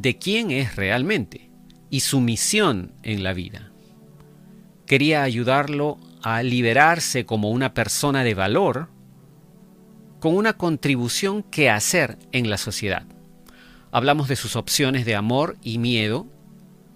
de 0.00 0.16
quién 0.16 0.50
es 0.50 0.76
realmente 0.76 1.50
y 1.90 2.00
su 2.00 2.20
misión 2.20 2.94
en 3.02 3.22
la 3.22 3.34
vida. 3.34 3.70
Quería 4.86 5.22
ayudarlo 5.22 5.98
a 6.22 6.42
liberarse 6.42 7.26
como 7.26 7.50
una 7.50 7.74
persona 7.74 8.24
de 8.24 8.32
valor 8.32 8.88
con 10.18 10.36
una 10.36 10.54
contribución 10.54 11.42
que 11.42 11.68
hacer 11.68 12.18
en 12.32 12.48
la 12.48 12.56
sociedad. 12.56 13.04
Hablamos 13.92 14.28
de 14.28 14.36
sus 14.36 14.56
opciones 14.56 15.04
de 15.04 15.16
amor 15.16 15.58
y 15.62 15.76
miedo, 15.76 16.26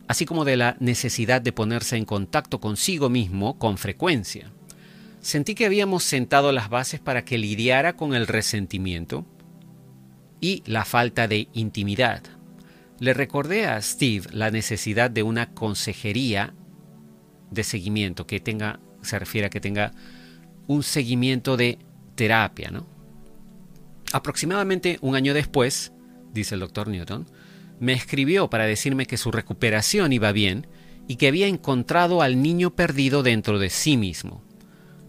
así 0.08 0.24
como 0.24 0.46
de 0.46 0.56
la 0.56 0.76
necesidad 0.80 1.42
de 1.42 1.52
ponerse 1.52 1.98
en 1.98 2.06
contacto 2.06 2.58
consigo 2.58 3.10
mismo 3.10 3.58
con 3.58 3.76
frecuencia. 3.76 4.50
Sentí 5.20 5.54
que 5.54 5.66
habíamos 5.66 6.04
sentado 6.04 6.52
las 6.52 6.70
bases 6.70 7.00
para 7.00 7.22
que 7.22 7.36
lidiara 7.36 7.96
con 7.96 8.14
el 8.14 8.26
resentimiento 8.26 9.26
y 10.40 10.62
la 10.64 10.86
falta 10.86 11.28
de 11.28 11.48
intimidad, 11.52 12.22
le 13.04 13.14
recordé 13.14 13.66
a 13.66 13.80
Steve 13.80 14.26
la 14.32 14.50
necesidad 14.50 15.10
de 15.10 15.22
una 15.22 15.52
consejería 15.52 16.54
de 17.50 17.62
seguimiento, 17.62 18.26
que 18.26 18.40
tenga, 18.40 18.80
se 19.02 19.18
refiere 19.18 19.46
a 19.46 19.50
que 19.50 19.60
tenga 19.60 19.92
un 20.66 20.82
seguimiento 20.82 21.56
de 21.56 21.78
terapia, 22.14 22.70
¿no? 22.70 22.86
Aproximadamente 24.12 24.98
un 25.02 25.16
año 25.16 25.34
después, 25.34 25.92
dice 26.32 26.54
el 26.54 26.60
doctor 26.60 26.88
Newton, 26.88 27.26
me 27.78 27.92
escribió 27.92 28.48
para 28.48 28.64
decirme 28.64 29.06
que 29.06 29.18
su 29.18 29.30
recuperación 29.30 30.12
iba 30.12 30.32
bien 30.32 30.66
y 31.06 31.16
que 31.16 31.28
había 31.28 31.46
encontrado 31.46 32.22
al 32.22 32.40
niño 32.40 32.74
perdido 32.74 33.22
dentro 33.22 33.58
de 33.58 33.68
sí 33.68 33.96
mismo. 33.96 34.42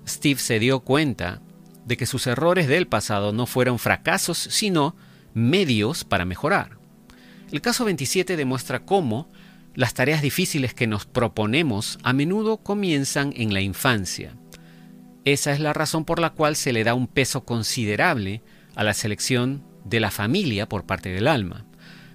Steve 0.08 0.40
se 0.40 0.60
dio 0.60 0.82
cuenta 0.82 1.42
de 1.86 1.96
que 1.98 2.06
sus 2.06 2.28
errores 2.28 2.68
del 2.68 2.88
pasado 2.88 3.32
no 3.32 3.46
fueron 3.46 3.80
fracasos, 3.80 4.38
sino 4.38 4.96
medios 5.34 6.04
para 6.04 6.26
mejorar. 6.26 6.75
El 7.56 7.62
caso 7.62 7.86
27 7.86 8.36
demuestra 8.36 8.84
cómo 8.84 9.32
las 9.76 9.94
tareas 9.94 10.22
difíciles 10.22 10.74
que 10.74 10.88
nos 10.88 11.06
proponemos 11.06 12.00
a 12.04 12.12
menudo 12.12 12.58
comienzan 12.58 13.32
en 13.34 13.54
la 13.54 13.62
infancia. 13.62 14.36
Esa 15.24 15.54
es 15.54 15.62
la 15.62 15.72
razón 15.72 16.04
por 16.04 16.20
la 16.20 16.32
cual 16.32 16.58
se 16.58 16.74
le 16.74 16.84
da 16.84 16.96
un 16.96 17.08
peso 17.08 17.46
considerable 17.46 18.44
a 18.76 18.84
la 18.84 18.94
selección 18.94 19.64
de 19.86 20.02
la 20.02 20.12
familia 20.12 20.68
por 20.68 20.86
parte 20.86 21.14
del 21.14 21.30
alma. 21.30 21.66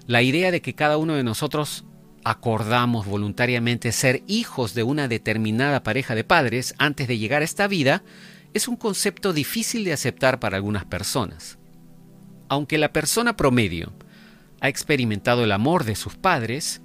La 0.05 0.21
idea 0.21 0.51
de 0.51 0.61
que 0.61 0.75
cada 0.75 0.97
uno 0.97 1.15
de 1.15 1.23
nosotros 1.23 1.85
acordamos 2.23 3.07
voluntariamente 3.07 3.91
ser 3.93 4.21
hijos 4.27 4.75
de 4.75 4.83
una 4.83 5.07
determinada 5.07 5.81
pareja 5.81 6.13
de 6.13 6.23
padres 6.23 6.75
antes 6.77 7.07
de 7.07 7.17
llegar 7.17 7.41
a 7.41 7.45
esta 7.45 7.67
vida 7.67 8.03
es 8.53 8.67
un 8.67 8.75
concepto 8.75 9.33
difícil 9.33 9.85
de 9.85 9.93
aceptar 9.93 10.39
para 10.39 10.57
algunas 10.57 10.85
personas. 10.85 11.57
Aunque 12.47 12.77
la 12.77 12.93
persona 12.93 13.35
promedio 13.35 13.91
ha 14.61 14.69
experimentado 14.69 15.43
el 15.43 15.51
amor 15.51 15.83
de 15.83 15.95
sus 15.95 16.15
padres, 16.15 16.81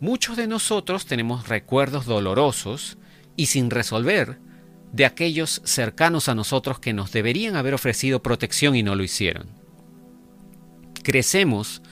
muchos 0.00 0.36
de 0.36 0.46
nosotros 0.46 1.06
tenemos 1.06 1.48
recuerdos 1.48 2.06
dolorosos 2.06 2.98
y 3.36 3.46
sin 3.46 3.70
resolver 3.70 4.38
de 4.92 5.04
aquellos 5.04 5.60
cercanos 5.64 6.28
a 6.28 6.34
nosotros 6.34 6.80
que 6.80 6.94
nos 6.94 7.12
deberían 7.12 7.54
haber 7.56 7.74
ofrecido 7.74 8.22
protección 8.22 8.74
y 8.74 8.82
no 8.82 8.94
lo 8.94 9.04
hicieron. 9.04 9.46
Crecemos 11.02 11.82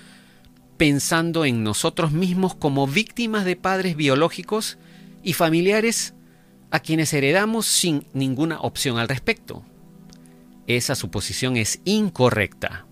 pensando 0.79 1.45
en 1.45 1.63
nosotros 1.63 2.13
mismos 2.13 2.55
como 2.55 2.87
víctimas 2.87 3.45
de 3.45 3.57
padres 3.57 3.97
biológicos 3.97 4.79
y 5.23 5.35
familiares 5.35 6.15
a 6.71 6.81
quienes 6.81 7.13
heredamos 7.13 7.67
sin 7.67 8.07
ninguna 8.13 8.61
opción 8.61 8.99
al 8.99 9.09
respecto. 9.09 9.65
Esa 10.67 10.95
suposición 10.95 11.57
es 11.57 11.81
incorrecta. 11.85 12.86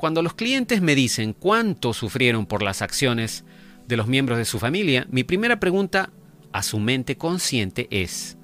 Cuando 0.00 0.22
los 0.22 0.32
clientes 0.32 0.80
me 0.80 0.94
dicen 0.94 1.34
cuánto 1.34 1.92
sufrieron 1.92 2.46
por 2.46 2.62
las 2.62 2.80
acciones 2.80 3.44
de 3.86 3.98
los 3.98 4.06
miembros 4.06 4.38
de 4.38 4.46
su 4.46 4.58
familia, 4.58 5.06
mi 5.10 5.24
primera 5.24 5.60
pregunta 5.60 6.08
a 6.52 6.62
su 6.62 6.78
mente 6.78 7.18
consciente 7.18 7.86
es, 7.90 8.38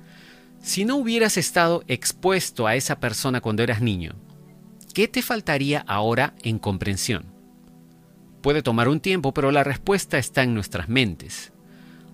Si 0.60 0.84
no 0.84 0.96
hubieras 0.96 1.38
estado 1.38 1.82
expuesto 1.88 2.66
a 2.66 2.74
esa 2.74 3.00
persona 3.00 3.40
cuando 3.40 3.62
eras 3.62 3.80
niño, 3.80 4.16
¿qué 4.92 5.08
te 5.08 5.22
faltaría 5.22 5.82
ahora 5.88 6.34
en 6.42 6.58
comprensión? 6.58 7.24
Puede 8.42 8.60
tomar 8.60 8.90
un 8.90 9.00
tiempo, 9.00 9.32
pero 9.32 9.50
la 9.50 9.64
respuesta 9.64 10.18
está 10.18 10.42
en 10.42 10.52
nuestras 10.52 10.90
mentes. 10.90 11.54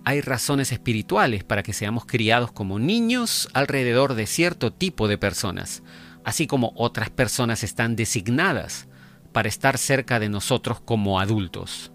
Hay 0.05 0.21
razones 0.21 0.71
espirituales 0.71 1.43
para 1.43 1.65
que 1.65 1.73
seamos 1.73 2.07
criados 2.07 2.53
como 2.53 2.79
niños 2.79 3.49
alrededor 3.55 4.15
de 4.15 4.29
cierto 4.29 4.73
tipo 4.73 5.09
de 5.09 5.19
personas, 5.19 5.83
así 6.23 6.47
como 6.47 6.73
otras 6.77 7.11
personas 7.11 7.65
están 7.65 7.97
designadas 7.97 8.87
para 9.33 9.49
estar 9.49 9.79
cerca 9.79 10.21
de 10.21 10.29
nosotros 10.29 10.81
como 10.81 11.21
adultos. 11.21 11.93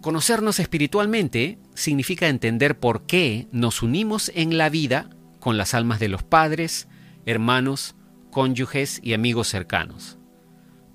Conocernos 0.00 0.60
espiritualmente 0.60 1.58
significa 1.74 2.28
entender 2.28 2.78
por 2.78 3.06
qué 3.06 3.48
nos 3.52 3.82
unimos 3.82 4.30
en 4.34 4.58
la 4.58 4.68
vida 4.68 5.08
con 5.40 5.56
las 5.56 5.74
almas 5.74 6.00
de 6.00 6.08
los 6.08 6.22
padres, 6.22 6.88
hermanos, 7.26 7.94
cónyuges 8.30 9.00
y 9.02 9.14
amigos 9.14 9.48
cercanos. 9.48 10.18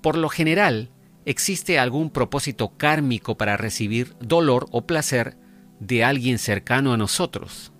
Por 0.00 0.16
lo 0.16 0.28
general, 0.28 0.90
existe 1.24 1.78
algún 1.78 2.10
propósito 2.10 2.76
kármico 2.76 3.36
para 3.36 3.56
recibir 3.56 4.14
dolor 4.20 4.66
o 4.70 4.86
placer 4.86 5.36
de 5.80 6.04
alguien 6.04 6.38
cercano 6.38 6.92
a 6.92 6.96
nosotros. 6.96 7.72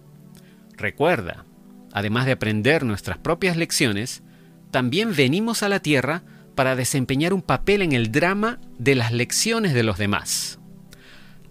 Recuerda, 0.76 1.44
además 1.92 2.26
de 2.26 2.32
aprender 2.32 2.84
nuestras 2.84 3.18
propias 3.18 3.56
lecciones, 3.56 4.22
también 4.70 5.14
venimos 5.14 5.62
a 5.62 5.68
la 5.68 5.80
Tierra 5.80 6.22
para 6.60 6.76
desempeñar 6.76 7.32
un 7.32 7.40
papel 7.40 7.80
en 7.80 7.92
el 7.92 8.12
drama 8.12 8.60
de 8.78 8.94
las 8.94 9.12
lecciones 9.12 9.72
de 9.72 9.82
los 9.82 9.96
demás. 9.96 10.58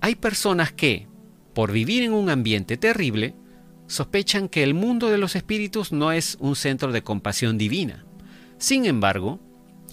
Hay 0.02 0.14
personas 0.14 0.72
que, 0.72 1.08
por 1.56 1.72
vivir 1.72 2.04
en 2.04 2.14
un 2.14 2.30
ambiente 2.30 2.78
terrible, 2.78 3.34
sospechan 3.88 4.50
que 4.50 4.62
el 4.62 4.76
mundo 4.76 5.10
de 5.10 5.18
los 5.18 5.36
espíritus 5.36 5.92
no 5.92 6.12
es 6.12 6.38
un 6.40 6.56
centro 6.56 6.92
de 6.92 7.02
compasión 7.02 7.58
divina. 7.58 8.06
Sin 8.60 8.86
embargo, 8.86 9.40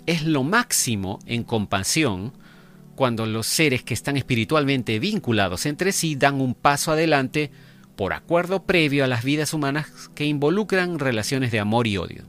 es 0.05 0.23
lo 0.23 0.43
máximo 0.43 1.19
en 1.25 1.45
compasión 1.45 2.35
cuando 2.95 3.25
los 3.25 3.47
seres 3.47 3.83
que 3.83 3.95
están 3.95 4.19
espiritualmente 4.19 4.99
vinculados 4.99 5.65
entre 5.65 5.93
sí 5.93 6.15
dan 6.15 6.43
un 6.43 6.55
paso 6.55 6.93
adelante 6.93 7.51
por 7.97 8.13
acuerdo 8.13 8.67
previo 8.67 9.03
a 9.03 9.09
las 9.09 9.25
vidas 9.25 9.55
humanas 9.55 10.11
que 10.15 10.27
involucran 10.27 10.99
relaciones 10.99 11.53
de 11.53 11.61
amor 11.61 11.87
y 11.87 11.97
odio. 11.97 12.25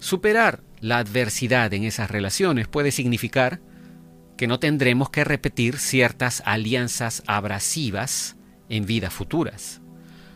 Superar 0.00 0.66
la 0.80 0.98
adversidad 0.98 1.72
en 1.74 1.84
esas 1.84 2.10
relaciones 2.10 2.68
puede 2.68 2.90
significar 2.90 3.60
que 4.36 4.46
no 4.46 4.60
tendremos 4.60 5.10
que 5.10 5.24
repetir 5.24 5.78
ciertas 5.78 6.42
alianzas 6.46 7.22
abrasivas 7.26 8.36
en 8.68 8.86
vidas 8.86 9.12
futuras. 9.12 9.80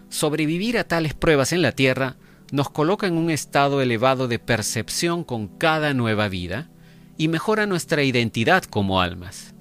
Sobrevivir 0.09 0.76
a 0.76 0.84
tales 0.84 1.14
pruebas 1.14 1.53
en 1.53 1.62
la 1.62 1.72
Tierra 1.72 2.16
nos 2.51 2.68
coloca 2.68 3.07
en 3.07 3.16
un 3.16 3.30
estado 3.30 3.80
elevado 3.80 4.28
de 4.28 4.38
percepción 4.38 5.24
con 5.24 5.49
cada 5.49 5.95
nueva 5.95 6.28
vida 6.28 6.68
y 7.16 7.28
mejora 7.28 7.66
nuestra 7.66 8.03
identidad 8.03 8.64
como 8.64 9.01
almas. 9.01 9.55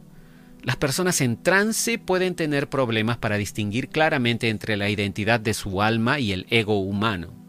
Las 0.64 0.76
personas 0.76 1.22
en 1.22 1.42
trance 1.42 1.98
pueden 1.98 2.36
tener 2.36 2.70
problemas 2.70 3.18
para 3.18 3.38
distinguir 3.38 3.90
claramente 3.90 4.50
entre 4.50 4.78
la 4.78 4.90
identidad 4.90 5.40
de 5.40 5.54
su 5.54 5.82
alma 5.82 6.20
y 6.20 6.34
el 6.34 6.46
ego 6.50 6.80
humano. 6.80 7.41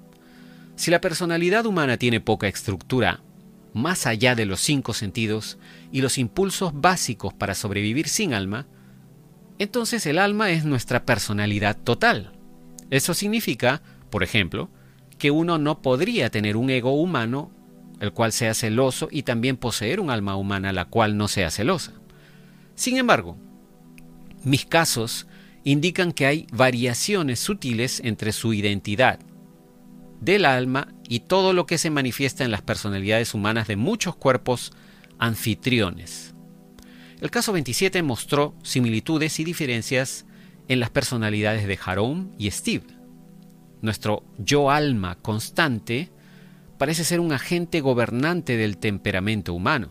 Si 0.76 0.90
la 0.90 1.00
personalidad 1.00 1.66
humana 1.66 1.96
tiene 1.96 2.20
poca 2.20 2.48
estructura, 2.48 3.20
más 3.74 4.06
allá 4.06 4.34
de 4.34 4.46
los 4.46 4.60
cinco 4.60 4.94
sentidos 4.94 5.58
y 5.90 6.00
los 6.00 6.18
impulsos 6.18 6.72
básicos 6.74 7.34
para 7.34 7.54
sobrevivir 7.54 8.08
sin 8.08 8.34
alma, 8.34 8.66
entonces 9.58 10.06
el 10.06 10.18
alma 10.18 10.50
es 10.50 10.64
nuestra 10.64 11.04
personalidad 11.04 11.76
total. 11.76 12.32
Eso 12.90 13.14
significa, 13.14 13.82
por 14.10 14.22
ejemplo, 14.22 14.70
que 15.18 15.30
uno 15.30 15.58
no 15.58 15.82
podría 15.82 16.30
tener 16.30 16.56
un 16.56 16.70
ego 16.70 16.92
humano 16.92 17.50
el 18.00 18.12
cual 18.12 18.32
sea 18.32 18.54
celoso 18.54 19.08
y 19.10 19.22
también 19.22 19.56
poseer 19.56 20.00
un 20.00 20.10
alma 20.10 20.36
humana 20.36 20.72
la 20.72 20.86
cual 20.86 21.16
no 21.16 21.28
sea 21.28 21.50
celosa. 21.50 21.92
Sin 22.74 22.96
embargo, 22.96 23.36
mis 24.42 24.66
casos 24.66 25.28
indican 25.62 26.10
que 26.10 26.26
hay 26.26 26.46
variaciones 26.50 27.38
sutiles 27.38 28.00
entre 28.04 28.32
su 28.32 28.52
identidad 28.52 29.20
del 30.22 30.44
alma 30.44 30.88
y 31.08 31.20
todo 31.20 31.52
lo 31.52 31.66
que 31.66 31.78
se 31.78 31.90
manifiesta 31.90 32.44
en 32.44 32.52
las 32.52 32.62
personalidades 32.62 33.34
humanas 33.34 33.66
de 33.66 33.76
muchos 33.76 34.14
cuerpos 34.14 34.72
anfitriones. 35.18 36.34
El 37.20 37.30
caso 37.30 37.52
27 37.52 38.02
mostró 38.02 38.54
similitudes 38.62 39.40
y 39.40 39.44
diferencias 39.44 40.24
en 40.68 40.78
las 40.78 40.90
personalidades 40.90 41.66
de 41.66 41.76
Jerome 41.76 42.28
y 42.38 42.50
Steve. 42.52 42.86
Nuestro 43.80 44.24
yo 44.38 44.70
alma 44.70 45.16
constante 45.16 46.10
parece 46.78 47.02
ser 47.02 47.18
un 47.18 47.32
agente 47.32 47.80
gobernante 47.80 48.56
del 48.56 48.78
temperamento 48.78 49.54
humano, 49.54 49.88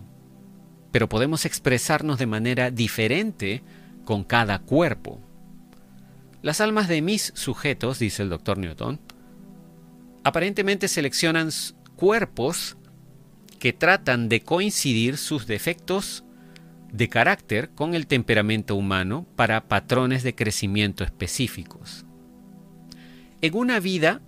pero 0.94 1.10
podemos 1.10 1.46
expresarnos 1.46 2.20
de 2.20 2.26
manera 2.26 2.72
diferente 2.72 3.64
con 4.06 4.24
cada 4.24 4.60
cuerpo. 4.60 5.20
Las 6.42 6.62
almas 6.62 6.88
de 6.88 7.02
mis 7.02 7.34
sujetos, 7.36 8.00
dice 8.00 8.24
el 8.24 8.30
doctor 8.30 8.58
Newton, 8.58 9.00
aparentemente 10.24 10.88
seleccionan 10.88 11.49
cuerpos 11.95 12.78
que 13.59 13.74
tratan 13.74 14.30
de 14.30 14.41
coincidir 14.41 15.17
sus 15.17 15.47
defectos 15.47 16.24
de 16.91 17.09
carácter 17.09 17.69
con 17.69 17.93
el 17.95 18.07
temperamento 18.07 18.76
humano 18.76 19.26
para 19.36 19.67
patrones 19.67 20.24
de 20.24 20.36
crecimiento 20.36 21.03
específicos. 21.03 22.05
En 23.41 23.55
una 23.55 23.80
vida, 23.80 24.22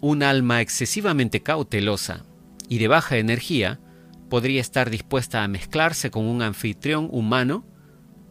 un 0.00 0.22
alma 0.22 0.60
excesivamente 0.60 1.42
cautelosa 1.42 2.24
y 2.68 2.78
de 2.78 2.88
baja 2.88 3.18
energía 3.18 3.80
podría 4.28 4.60
estar 4.60 4.90
dispuesta 4.90 5.44
a 5.44 5.48
mezclarse 5.48 6.10
con 6.10 6.26
un 6.26 6.42
anfitrión 6.42 7.08
humano 7.10 7.66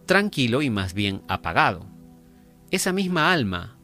tranquilo 0.05 0.61
y 0.61 0.69
más 0.69 0.93
bien 0.93 1.21
apagado. 1.27 1.85
Esa 2.71 2.93
misma 2.93 3.31
alma, 3.31 3.78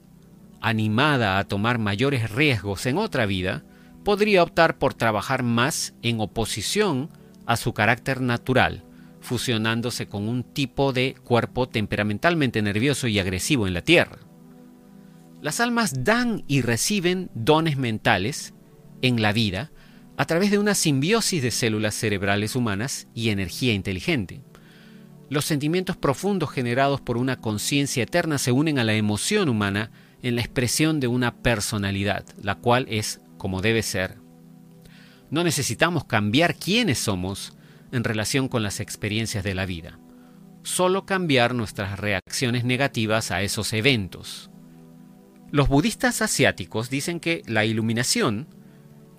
animada 0.66 1.38
a 1.38 1.44
tomar 1.44 1.78
mayores 1.78 2.32
riesgos 2.32 2.88
en 2.88 2.98
otra 2.98 3.28
vida, 3.28 3.64
podría 4.04 4.42
optar 4.42 4.80
por 4.80 4.96
trabajar 4.96 5.44
más 5.44 5.94
en 6.02 6.20
oposición 6.20 7.12
a 7.46 7.56
su 7.56 7.76
carácter 7.76 8.20
natural, 8.20 8.84
fusionándose 9.22 10.08
con 10.08 10.28
un 10.28 10.42
tipo 10.42 10.92
de 10.92 11.16
cuerpo 11.24 11.70
temperamentalmente 11.70 12.64
nervioso 12.64 13.08
y 13.08 13.20
agresivo 13.20 13.68
en 13.68 13.76
la 13.76 13.84
Tierra. 13.84 14.18
Las 15.40 15.60
almas 15.60 16.04
dan 16.04 16.44
y 16.48 16.62
reciben 16.62 17.30
dones 17.36 17.78
mentales 17.78 18.56
en 19.04 19.22
la 19.22 19.34
vida 19.34 19.72
a 20.18 20.26
través 20.26 20.50
de 20.50 20.58
una 20.58 20.74
simbiosis 20.74 21.44
de 21.44 21.52
células 21.52 21.94
cerebrales 21.94 22.56
humanas 22.56 23.08
y 23.14 23.30
energía 23.30 23.74
inteligente. 23.74 24.42
Los 25.30 25.46
sentimientos 25.46 25.96
profundos 25.96 26.50
generados 26.50 27.02
por 27.02 27.18
una 27.18 27.40
conciencia 27.40 28.02
eterna 28.02 28.40
se 28.40 28.52
unen 28.52 28.80
a 28.80 28.84
la 28.84 28.96
emoción 28.96 29.48
humana 29.48 29.92
en 30.26 30.36
la 30.36 30.42
expresión 30.42 31.00
de 31.00 31.06
una 31.06 31.36
personalidad, 31.44 32.26
la 32.42 32.56
cual 32.56 32.88
es 32.90 33.22
como 33.38 33.62
debe 33.62 33.84
ser. 33.84 34.18
No 35.30 35.44
necesitamos 35.44 36.06
cambiar 36.06 36.56
quiénes 36.56 36.98
somos 36.98 37.56
en 37.92 38.04
relación 38.04 38.48
con 38.48 38.64
las 38.64 38.80
experiencias 38.80 39.44
de 39.44 39.54
la 39.54 39.68
vida, 39.68 40.00
solo 40.64 41.06
cambiar 41.06 41.54
nuestras 41.54 42.00
reacciones 42.00 42.66
negativas 42.66 43.30
a 43.30 43.44
esos 43.44 43.72
eventos. 43.74 44.50
Los 45.52 45.70
budistas 45.70 46.24
asiáticos 46.24 46.90
dicen 46.90 47.20
que 47.20 47.44
la 47.46 47.66
iluminación 47.66 48.48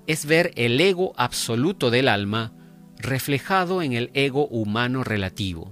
es 0.09 0.27
ver 0.27 0.51
el 0.57 0.81
ego 0.81 1.13
absoluto 1.17 1.91
del 1.91 2.09
alma 2.09 2.53
reflejado 2.99 3.81
en 3.81 3.93
el 3.93 4.11
ego 4.13 4.49
humano 4.49 5.05
relativo 5.05 5.71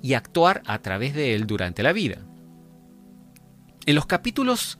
y 0.00 0.14
actuar 0.14 0.62
a 0.64 0.78
través 0.78 1.14
de 1.14 1.34
él 1.34 1.46
durante 1.46 1.82
la 1.82 1.92
vida. 1.92 2.29
En 3.86 3.94
los 3.94 4.06
capítulos 4.06 4.78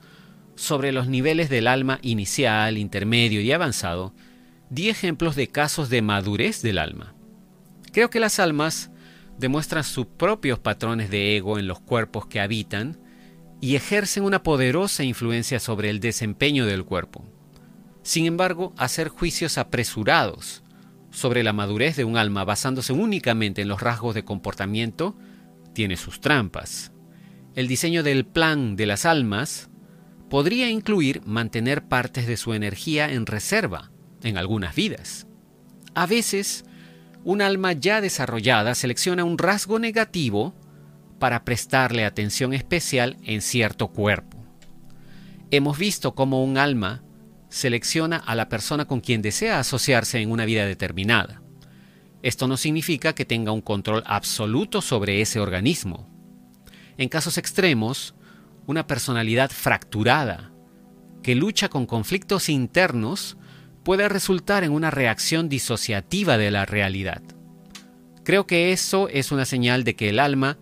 sobre 0.55 0.91
los 0.91 1.07
niveles 1.07 1.49
del 1.49 1.67
alma 1.67 1.99
inicial, 2.01 2.77
intermedio 2.77 3.41
y 3.41 3.51
avanzado, 3.51 4.13
di 4.69 4.89
ejemplos 4.89 5.35
de 5.35 5.47
casos 5.47 5.89
de 5.89 6.01
madurez 6.01 6.61
del 6.61 6.77
alma. 6.77 7.13
Creo 7.91 8.09
que 8.09 8.19
las 8.19 8.39
almas 8.39 8.91
demuestran 9.37 9.83
sus 9.83 10.05
propios 10.05 10.59
patrones 10.59 11.09
de 11.09 11.35
ego 11.35 11.57
en 11.57 11.67
los 11.67 11.79
cuerpos 11.79 12.27
que 12.27 12.39
habitan 12.39 12.99
y 13.59 13.75
ejercen 13.75 14.23
una 14.23 14.43
poderosa 14.43 15.03
influencia 15.03 15.59
sobre 15.59 15.89
el 15.89 15.99
desempeño 15.99 16.65
del 16.65 16.85
cuerpo. 16.85 17.25
Sin 18.03 18.25
embargo, 18.25 18.73
hacer 18.77 19.09
juicios 19.09 19.57
apresurados 19.57 20.63
sobre 21.11 21.43
la 21.43 21.53
madurez 21.53 21.95
de 21.95 22.03
un 22.03 22.17
alma 22.17 22.45
basándose 22.45 22.93
únicamente 22.93 23.61
en 23.61 23.67
los 23.67 23.81
rasgos 23.81 24.15
de 24.15 24.23
comportamiento 24.23 25.15
tiene 25.73 25.97
sus 25.97 26.21
trampas. 26.21 26.90
El 27.53 27.67
diseño 27.67 28.01
del 28.03 28.25
plan 28.25 28.77
de 28.77 28.85
las 28.85 29.05
almas 29.05 29.69
podría 30.29 30.69
incluir 30.69 31.21
mantener 31.25 31.83
partes 31.83 32.25
de 32.25 32.37
su 32.37 32.53
energía 32.53 33.11
en 33.11 33.25
reserva 33.25 33.91
en 34.23 34.37
algunas 34.37 34.73
vidas. 34.73 35.27
A 35.93 36.05
veces, 36.05 36.63
un 37.25 37.41
alma 37.41 37.73
ya 37.73 37.99
desarrollada 37.99 38.73
selecciona 38.73 39.25
un 39.25 39.37
rasgo 39.37 39.79
negativo 39.79 40.55
para 41.19 41.43
prestarle 41.43 42.05
atención 42.05 42.53
especial 42.53 43.17
en 43.23 43.41
cierto 43.41 43.89
cuerpo. 43.89 44.37
Hemos 45.51 45.77
visto 45.77 46.15
cómo 46.15 46.45
un 46.45 46.57
alma 46.57 47.03
selecciona 47.49 48.15
a 48.15 48.33
la 48.33 48.47
persona 48.47 48.85
con 48.85 49.01
quien 49.01 49.21
desea 49.21 49.59
asociarse 49.59 50.21
en 50.21 50.31
una 50.31 50.45
vida 50.45 50.65
determinada. 50.65 51.41
Esto 52.23 52.47
no 52.47 52.55
significa 52.55 53.13
que 53.13 53.25
tenga 53.25 53.51
un 53.51 53.61
control 53.61 54.03
absoluto 54.05 54.81
sobre 54.81 55.19
ese 55.19 55.41
organismo. 55.41 56.09
En 57.01 57.09
casos 57.09 57.39
extremos, 57.39 58.13
una 58.67 58.85
personalidad 58.85 59.49
fracturada 59.49 60.51
que 61.23 61.33
lucha 61.33 61.67
con 61.67 61.87
conflictos 61.87 62.47
internos 62.47 63.37
puede 63.83 64.07
resultar 64.07 64.63
en 64.63 64.71
una 64.71 64.91
reacción 64.91 65.49
disociativa 65.49 66.37
de 66.37 66.51
la 66.51 66.67
realidad. 66.67 67.23
Creo 68.23 68.45
que 68.45 68.71
eso 68.71 69.07
es 69.07 69.31
una 69.31 69.45
señal 69.45 69.83
de 69.83 69.95
que 69.95 70.09
el 70.09 70.19
alma 70.19 70.59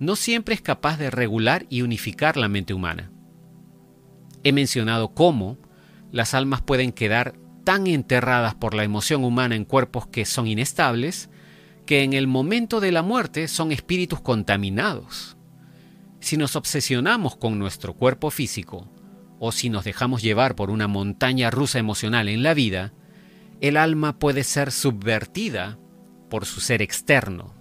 no 0.00 0.16
siempre 0.16 0.56
es 0.56 0.60
capaz 0.60 0.98
de 0.98 1.08
regular 1.08 1.66
y 1.70 1.82
unificar 1.82 2.36
la 2.36 2.48
mente 2.48 2.74
humana. 2.74 3.12
He 4.42 4.50
mencionado 4.50 5.14
cómo 5.14 5.56
las 6.10 6.34
almas 6.34 6.62
pueden 6.62 6.90
quedar 6.90 7.38
tan 7.62 7.86
enterradas 7.86 8.56
por 8.56 8.74
la 8.74 8.82
emoción 8.82 9.22
humana 9.22 9.54
en 9.54 9.64
cuerpos 9.64 10.08
que 10.08 10.24
son 10.24 10.48
inestables, 10.48 11.30
que 11.86 12.02
en 12.02 12.12
el 12.12 12.26
momento 12.26 12.80
de 12.80 12.90
la 12.90 13.02
muerte 13.02 13.46
son 13.46 13.70
espíritus 13.70 14.20
contaminados. 14.20 15.35
Si 16.26 16.36
nos 16.36 16.56
obsesionamos 16.56 17.36
con 17.36 17.56
nuestro 17.56 17.94
cuerpo 17.94 18.32
físico, 18.32 18.88
o 19.38 19.52
si 19.52 19.70
nos 19.70 19.84
dejamos 19.84 20.22
llevar 20.22 20.56
por 20.56 20.70
una 20.70 20.88
montaña 20.88 21.52
rusa 21.52 21.78
emocional 21.78 22.28
en 22.28 22.42
la 22.42 22.52
vida, 22.52 22.92
el 23.60 23.76
alma 23.76 24.18
puede 24.18 24.42
ser 24.42 24.72
subvertida 24.72 25.78
por 26.28 26.44
su 26.44 26.58
ser 26.60 26.82
externo. 26.82 27.54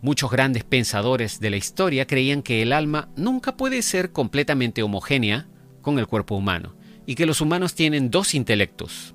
Muchos 0.00 0.30
grandes 0.30 0.64
pensadores 0.64 1.38
de 1.38 1.50
la 1.50 1.58
historia 1.58 2.06
creían 2.06 2.40
que 2.40 2.62
el 2.62 2.72
alma 2.72 3.10
nunca 3.14 3.58
puede 3.58 3.82
ser 3.82 4.10
completamente 4.10 4.82
homogénea 4.82 5.46
con 5.82 5.98
el 5.98 6.06
cuerpo 6.06 6.36
humano 6.36 6.74
y 7.04 7.14
que 7.14 7.26
los 7.26 7.42
humanos 7.42 7.74
tienen 7.74 8.10
dos 8.10 8.34
intelectos. 8.34 9.14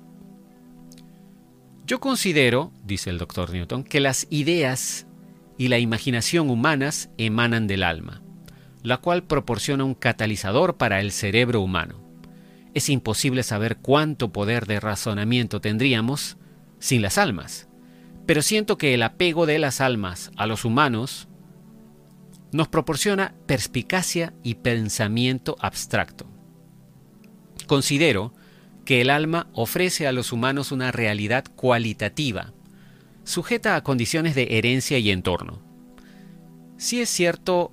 Yo 1.84 1.98
considero, 1.98 2.70
dice 2.84 3.10
el 3.10 3.18
doctor 3.18 3.50
Newton, 3.50 3.82
que 3.82 3.98
las 3.98 4.28
ideas 4.30 5.08
y 5.58 5.66
la 5.66 5.80
imaginación 5.80 6.48
humanas 6.48 7.10
emanan 7.18 7.66
del 7.66 7.82
alma 7.82 8.22
la 8.86 8.98
cual 8.98 9.24
proporciona 9.24 9.82
un 9.82 9.96
catalizador 9.96 10.76
para 10.76 11.00
el 11.00 11.10
cerebro 11.10 11.60
humano. 11.60 11.96
Es 12.72 12.88
imposible 12.88 13.42
saber 13.42 13.78
cuánto 13.78 14.30
poder 14.30 14.66
de 14.66 14.78
razonamiento 14.78 15.60
tendríamos 15.60 16.36
sin 16.78 17.02
las 17.02 17.18
almas, 17.18 17.66
pero 18.26 18.42
siento 18.42 18.78
que 18.78 18.94
el 18.94 19.02
apego 19.02 19.44
de 19.44 19.58
las 19.58 19.80
almas 19.80 20.30
a 20.36 20.46
los 20.46 20.64
humanos 20.64 21.26
nos 22.52 22.68
proporciona 22.68 23.34
perspicacia 23.46 24.34
y 24.44 24.54
pensamiento 24.54 25.56
abstracto. 25.58 26.28
Considero 27.66 28.34
que 28.84 29.00
el 29.00 29.10
alma 29.10 29.48
ofrece 29.52 30.06
a 30.06 30.12
los 30.12 30.30
humanos 30.30 30.70
una 30.70 30.92
realidad 30.92 31.44
cualitativa, 31.56 32.52
sujeta 33.24 33.74
a 33.74 33.82
condiciones 33.82 34.36
de 34.36 34.58
herencia 34.58 34.96
y 34.98 35.10
entorno. 35.10 35.60
Si 36.76 37.00
es 37.00 37.10
cierto 37.10 37.72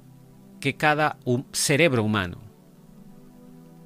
que 0.63 0.77
cada 0.77 1.17
cerebro 1.51 2.05
humano 2.05 2.37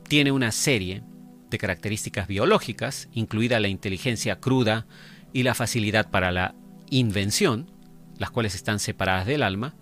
tiene 0.07 0.32
una 0.32 0.51
serie 0.51 1.01
de 1.49 1.57
características 1.57 2.28
biológicas, 2.28 3.09
incluida 3.13 3.59
la 3.59 3.67
inteligencia 3.67 4.39
cruda 4.39 4.86
y 5.34 5.41
la 5.41 5.55
facilidad 5.55 6.11
para 6.11 6.32
la 6.32 6.53
invención, 6.91 7.71
las 8.19 8.30
cuales 8.30 8.53
están 8.53 8.78
separadas 8.78 9.25
del 9.25 9.41
alma, 9.41 9.73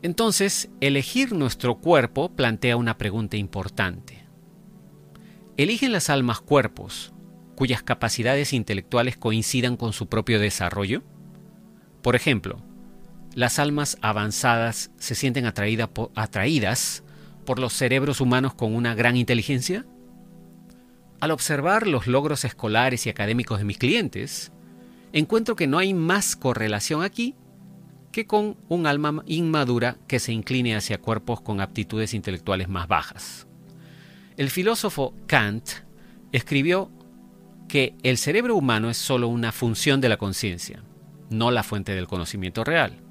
entonces 0.00 0.70
elegir 0.80 1.34
nuestro 1.34 1.74
cuerpo 1.76 2.34
plantea 2.34 2.78
una 2.78 2.96
pregunta 2.96 3.36
importante. 3.36 4.24
¿Eligen 5.58 5.92
las 5.92 6.08
almas 6.08 6.40
cuerpos 6.40 7.12
cuyas 7.56 7.82
capacidades 7.82 8.54
intelectuales 8.54 9.18
coincidan 9.18 9.76
con 9.76 9.92
su 9.92 10.06
propio 10.08 10.40
desarrollo? 10.40 11.02
Por 12.00 12.16
ejemplo, 12.16 12.62
las 13.34 13.58
almas 13.58 13.98
avanzadas 14.00 14.90
se 14.98 15.14
sienten 15.14 15.46
atraídas 15.46 17.02
por 17.44 17.58
los 17.58 17.72
cerebros 17.72 18.20
humanos 18.20 18.54
con 18.54 18.74
una 18.74 18.94
gran 18.94 19.16
inteligencia? 19.16 19.84
Al 21.20 21.30
observar 21.30 21.86
los 21.86 22.06
logros 22.06 22.44
escolares 22.44 23.06
y 23.06 23.10
académicos 23.10 23.58
de 23.58 23.64
mis 23.64 23.78
clientes, 23.78 24.52
encuentro 25.12 25.56
que 25.56 25.66
no 25.66 25.78
hay 25.78 25.94
más 25.94 26.36
correlación 26.36 27.02
aquí 27.02 27.34
que 28.12 28.26
con 28.26 28.56
un 28.68 28.86
alma 28.86 29.22
inmadura 29.26 29.96
que 30.06 30.20
se 30.20 30.32
incline 30.32 30.76
hacia 30.76 31.00
cuerpos 31.00 31.40
con 31.40 31.60
aptitudes 31.60 32.14
intelectuales 32.14 32.68
más 32.68 32.86
bajas. 32.86 33.46
El 34.36 34.50
filósofo 34.50 35.14
Kant 35.26 35.68
escribió 36.30 36.90
que 37.68 37.94
el 38.02 38.18
cerebro 38.18 38.54
humano 38.54 38.90
es 38.90 38.96
solo 38.96 39.28
una 39.28 39.50
función 39.50 40.00
de 40.00 40.08
la 40.08 40.16
conciencia, 40.16 40.82
no 41.30 41.50
la 41.50 41.62
fuente 41.62 41.94
del 41.94 42.06
conocimiento 42.06 42.62
real. 42.62 43.03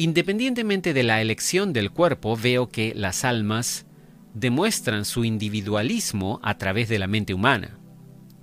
Independientemente 0.00 0.94
de 0.94 1.02
la 1.02 1.20
elección 1.20 1.74
del 1.74 1.90
cuerpo, 1.90 2.34
veo 2.34 2.70
que 2.70 2.94
las 2.96 3.22
almas 3.22 3.84
demuestran 4.32 5.04
su 5.04 5.26
individualismo 5.26 6.40
a 6.42 6.56
través 6.56 6.88
de 6.88 6.98
la 6.98 7.06
mente 7.06 7.34
humana. 7.34 7.78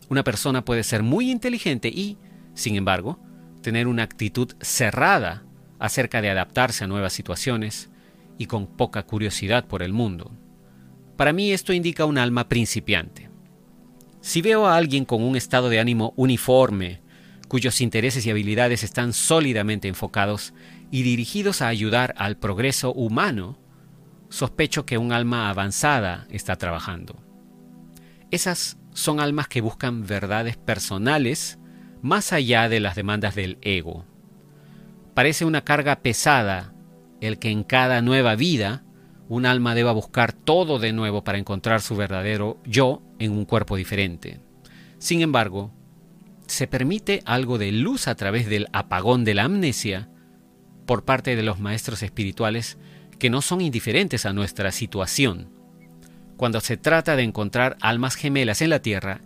Una 0.08 0.24
persona 0.24 0.64
puede 0.64 0.84
ser 0.84 1.02
muy 1.02 1.32
inteligente 1.32 1.88
y, 1.88 2.20
sin 2.54 2.76
embargo, 2.76 3.20
tener 3.64 3.88
una 3.88 4.04
actitud 4.04 4.54
cerrada 4.62 5.46
acerca 5.80 6.22
de 6.22 6.30
adaptarse 6.30 6.84
a 6.84 6.88
nuevas 6.88 7.14
situaciones 7.14 7.90
y 8.38 8.46
con 8.46 8.68
poca 8.68 9.02
curiosidad 9.02 9.66
por 9.66 9.82
el 9.82 9.94
mundo. 9.94 10.30
Para 11.16 11.34
mí 11.34 11.52
esto 11.52 11.74
indica 11.74 12.06
un 12.06 12.20
alma 12.20 12.50
principiante. 12.50 13.32
Si 14.22 14.44
veo 14.44 14.68
a 14.68 14.78
alguien 14.78 15.06
con 15.06 15.24
un 15.24 15.36
estado 15.36 15.70
de 15.70 15.80
ánimo 15.80 16.14
uniforme, 16.18 17.02
cuyos 17.48 17.82
intereses 17.82 18.26
y 18.28 18.30
habilidades 18.30 18.84
están 18.84 19.12
sólidamente 19.12 19.88
enfocados 19.88 20.54
y 20.92 21.04
dirigidos 21.04 21.62
a 21.62 21.68
ayudar 21.68 22.14
al 22.18 22.38
progreso 22.38 22.94
humano, 22.94 23.60
sospecho 24.30 24.86
que 24.86 24.98
un 24.98 25.12
alma 25.12 25.50
avanzada 25.50 26.28
está 26.30 26.56
trabajando. 26.56 27.22
Esas 28.32 28.78
son 28.94 29.20
almas 29.20 29.48
que 29.48 29.62
buscan 29.62 30.06
verdades 30.06 30.58
personales 30.58 31.60
más 32.02 32.34
allá 32.34 32.70
de 32.70 32.80
las 32.80 32.96
demandas 32.96 33.36
del 33.36 33.58
ego. 33.62 34.06
Parece 35.14 35.46
una 35.46 35.64
carga 35.64 35.98
pesada 36.02 36.74
el 37.22 37.40
que 37.40 37.50
en 37.50 37.64
cada 37.64 38.02
nueva 38.02 38.36
vida 38.36 38.84
un 39.30 39.46
alma 39.46 39.76
deba 39.76 39.92
buscar 39.92 40.32
todo 40.32 40.80
de 40.80 40.94
nuevo 40.94 41.24
para 41.24 41.38
encontrar 41.38 41.82
su 41.82 41.96
verdadero 41.96 42.60
yo 42.66 43.02
en 43.20 43.32
un 43.32 43.46
cuerpo 43.46 43.76
diferente. 43.76 44.40
Sin 45.00 45.22
embargo, 45.22 45.74
se 46.48 46.68
permite 46.68 47.22
algo 47.26 47.58
de 47.58 47.72
luz 47.72 48.08
a 48.08 48.16
través 48.16 48.48
del 48.48 48.68
apagón 48.72 49.26
de 49.26 49.34
la 49.34 49.44
amnesia 49.44 50.10
por 50.88 51.06
parte 51.06 51.36
de 51.36 51.44
los 51.44 51.60
maestros 51.60 52.02
espirituales 52.02 52.80
que 53.20 53.30
no 53.30 53.44
son 53.44 53.62
indiferentes 53.62 54.26
a 54.26 54.34
nuestra 54.34 54.72
situación. 54.72 55.50
Cuando 56.38 56.62
se 56.62 56.78
trata 56.78 57.16
de 57.16 57.24
encontrar 57.24 57.78
almas 57.82 58.16
gemelas 58.16 58.62
en 58.62 58.72
la 58.72 58.82
tierra 58.82 59.22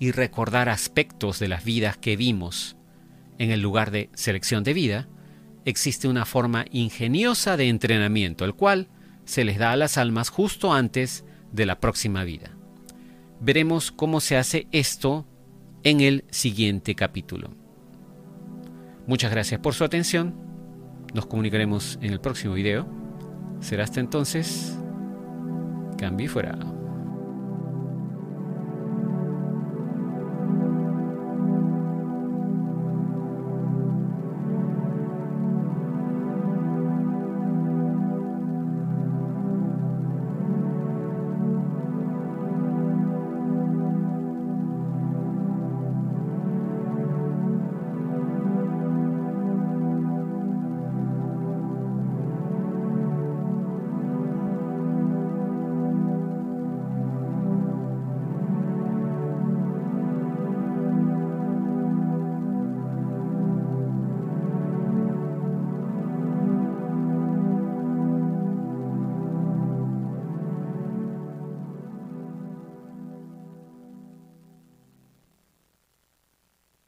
y 0.00 0.10
recordar 0.10 0.68
aspectos 0.68 1.38
de 1.38 1.48
las 1.48 1.64
vidas 1.64 1.96
que 1.96 2.16
vimos 2.16 2.76
en 3.38 3.50
el 3.50 3.60
lugar 3.60 3.92
de 3.92 4.10
selección 4.14 4.64
de 4.64 4.72
vida, 4.72 5.08
existe 5.64 6.08
una 6.08 6.24
forma 6.24 6.64
ingeniosa 6.70 7.56
de 7.56 7.68
entrenamiento, 7.68 8.44
el 8.44 8.54
cual 8.54 8.88
se 9.24 9.44
les 9.44 9.58
da 9.58 9.72
a 9.72 9.76
las 9.76 9.98
almas 9.98 10.28
justo 10.28 10.72
antes 10.72 11.24
de 11.52 11.66
la 11.66 11.78
próxima 11.78 12.24
vida. 12.24 12.56
Veremos 13.40 13.90
cómo 13.90 14.20
se 14.20 14.36
hace 14.36 14.66
esto 14.72 15.26
en 15.82 16.00
el 16.00 16.24
siguiente 16.30 16.94
capítulo. 16.94 17.50
Muchas 19.06 19.32
gracias 19.32 19.60
por 19.60 19.74
su 19.74 19.84
atención. 19.84 20.51
Nos 21.14 21.26
comunicaremos 21.26 21.98
en 22.00 22.12
el 22.12 22.20
próximo 22.20 22.54
video. 22.54 22.86
Será 23.60 23.84
hasta 23.84 24.00
entonces. 24.00 24.78
Cambio 25.98 26.28
fuera. 26.28 26.58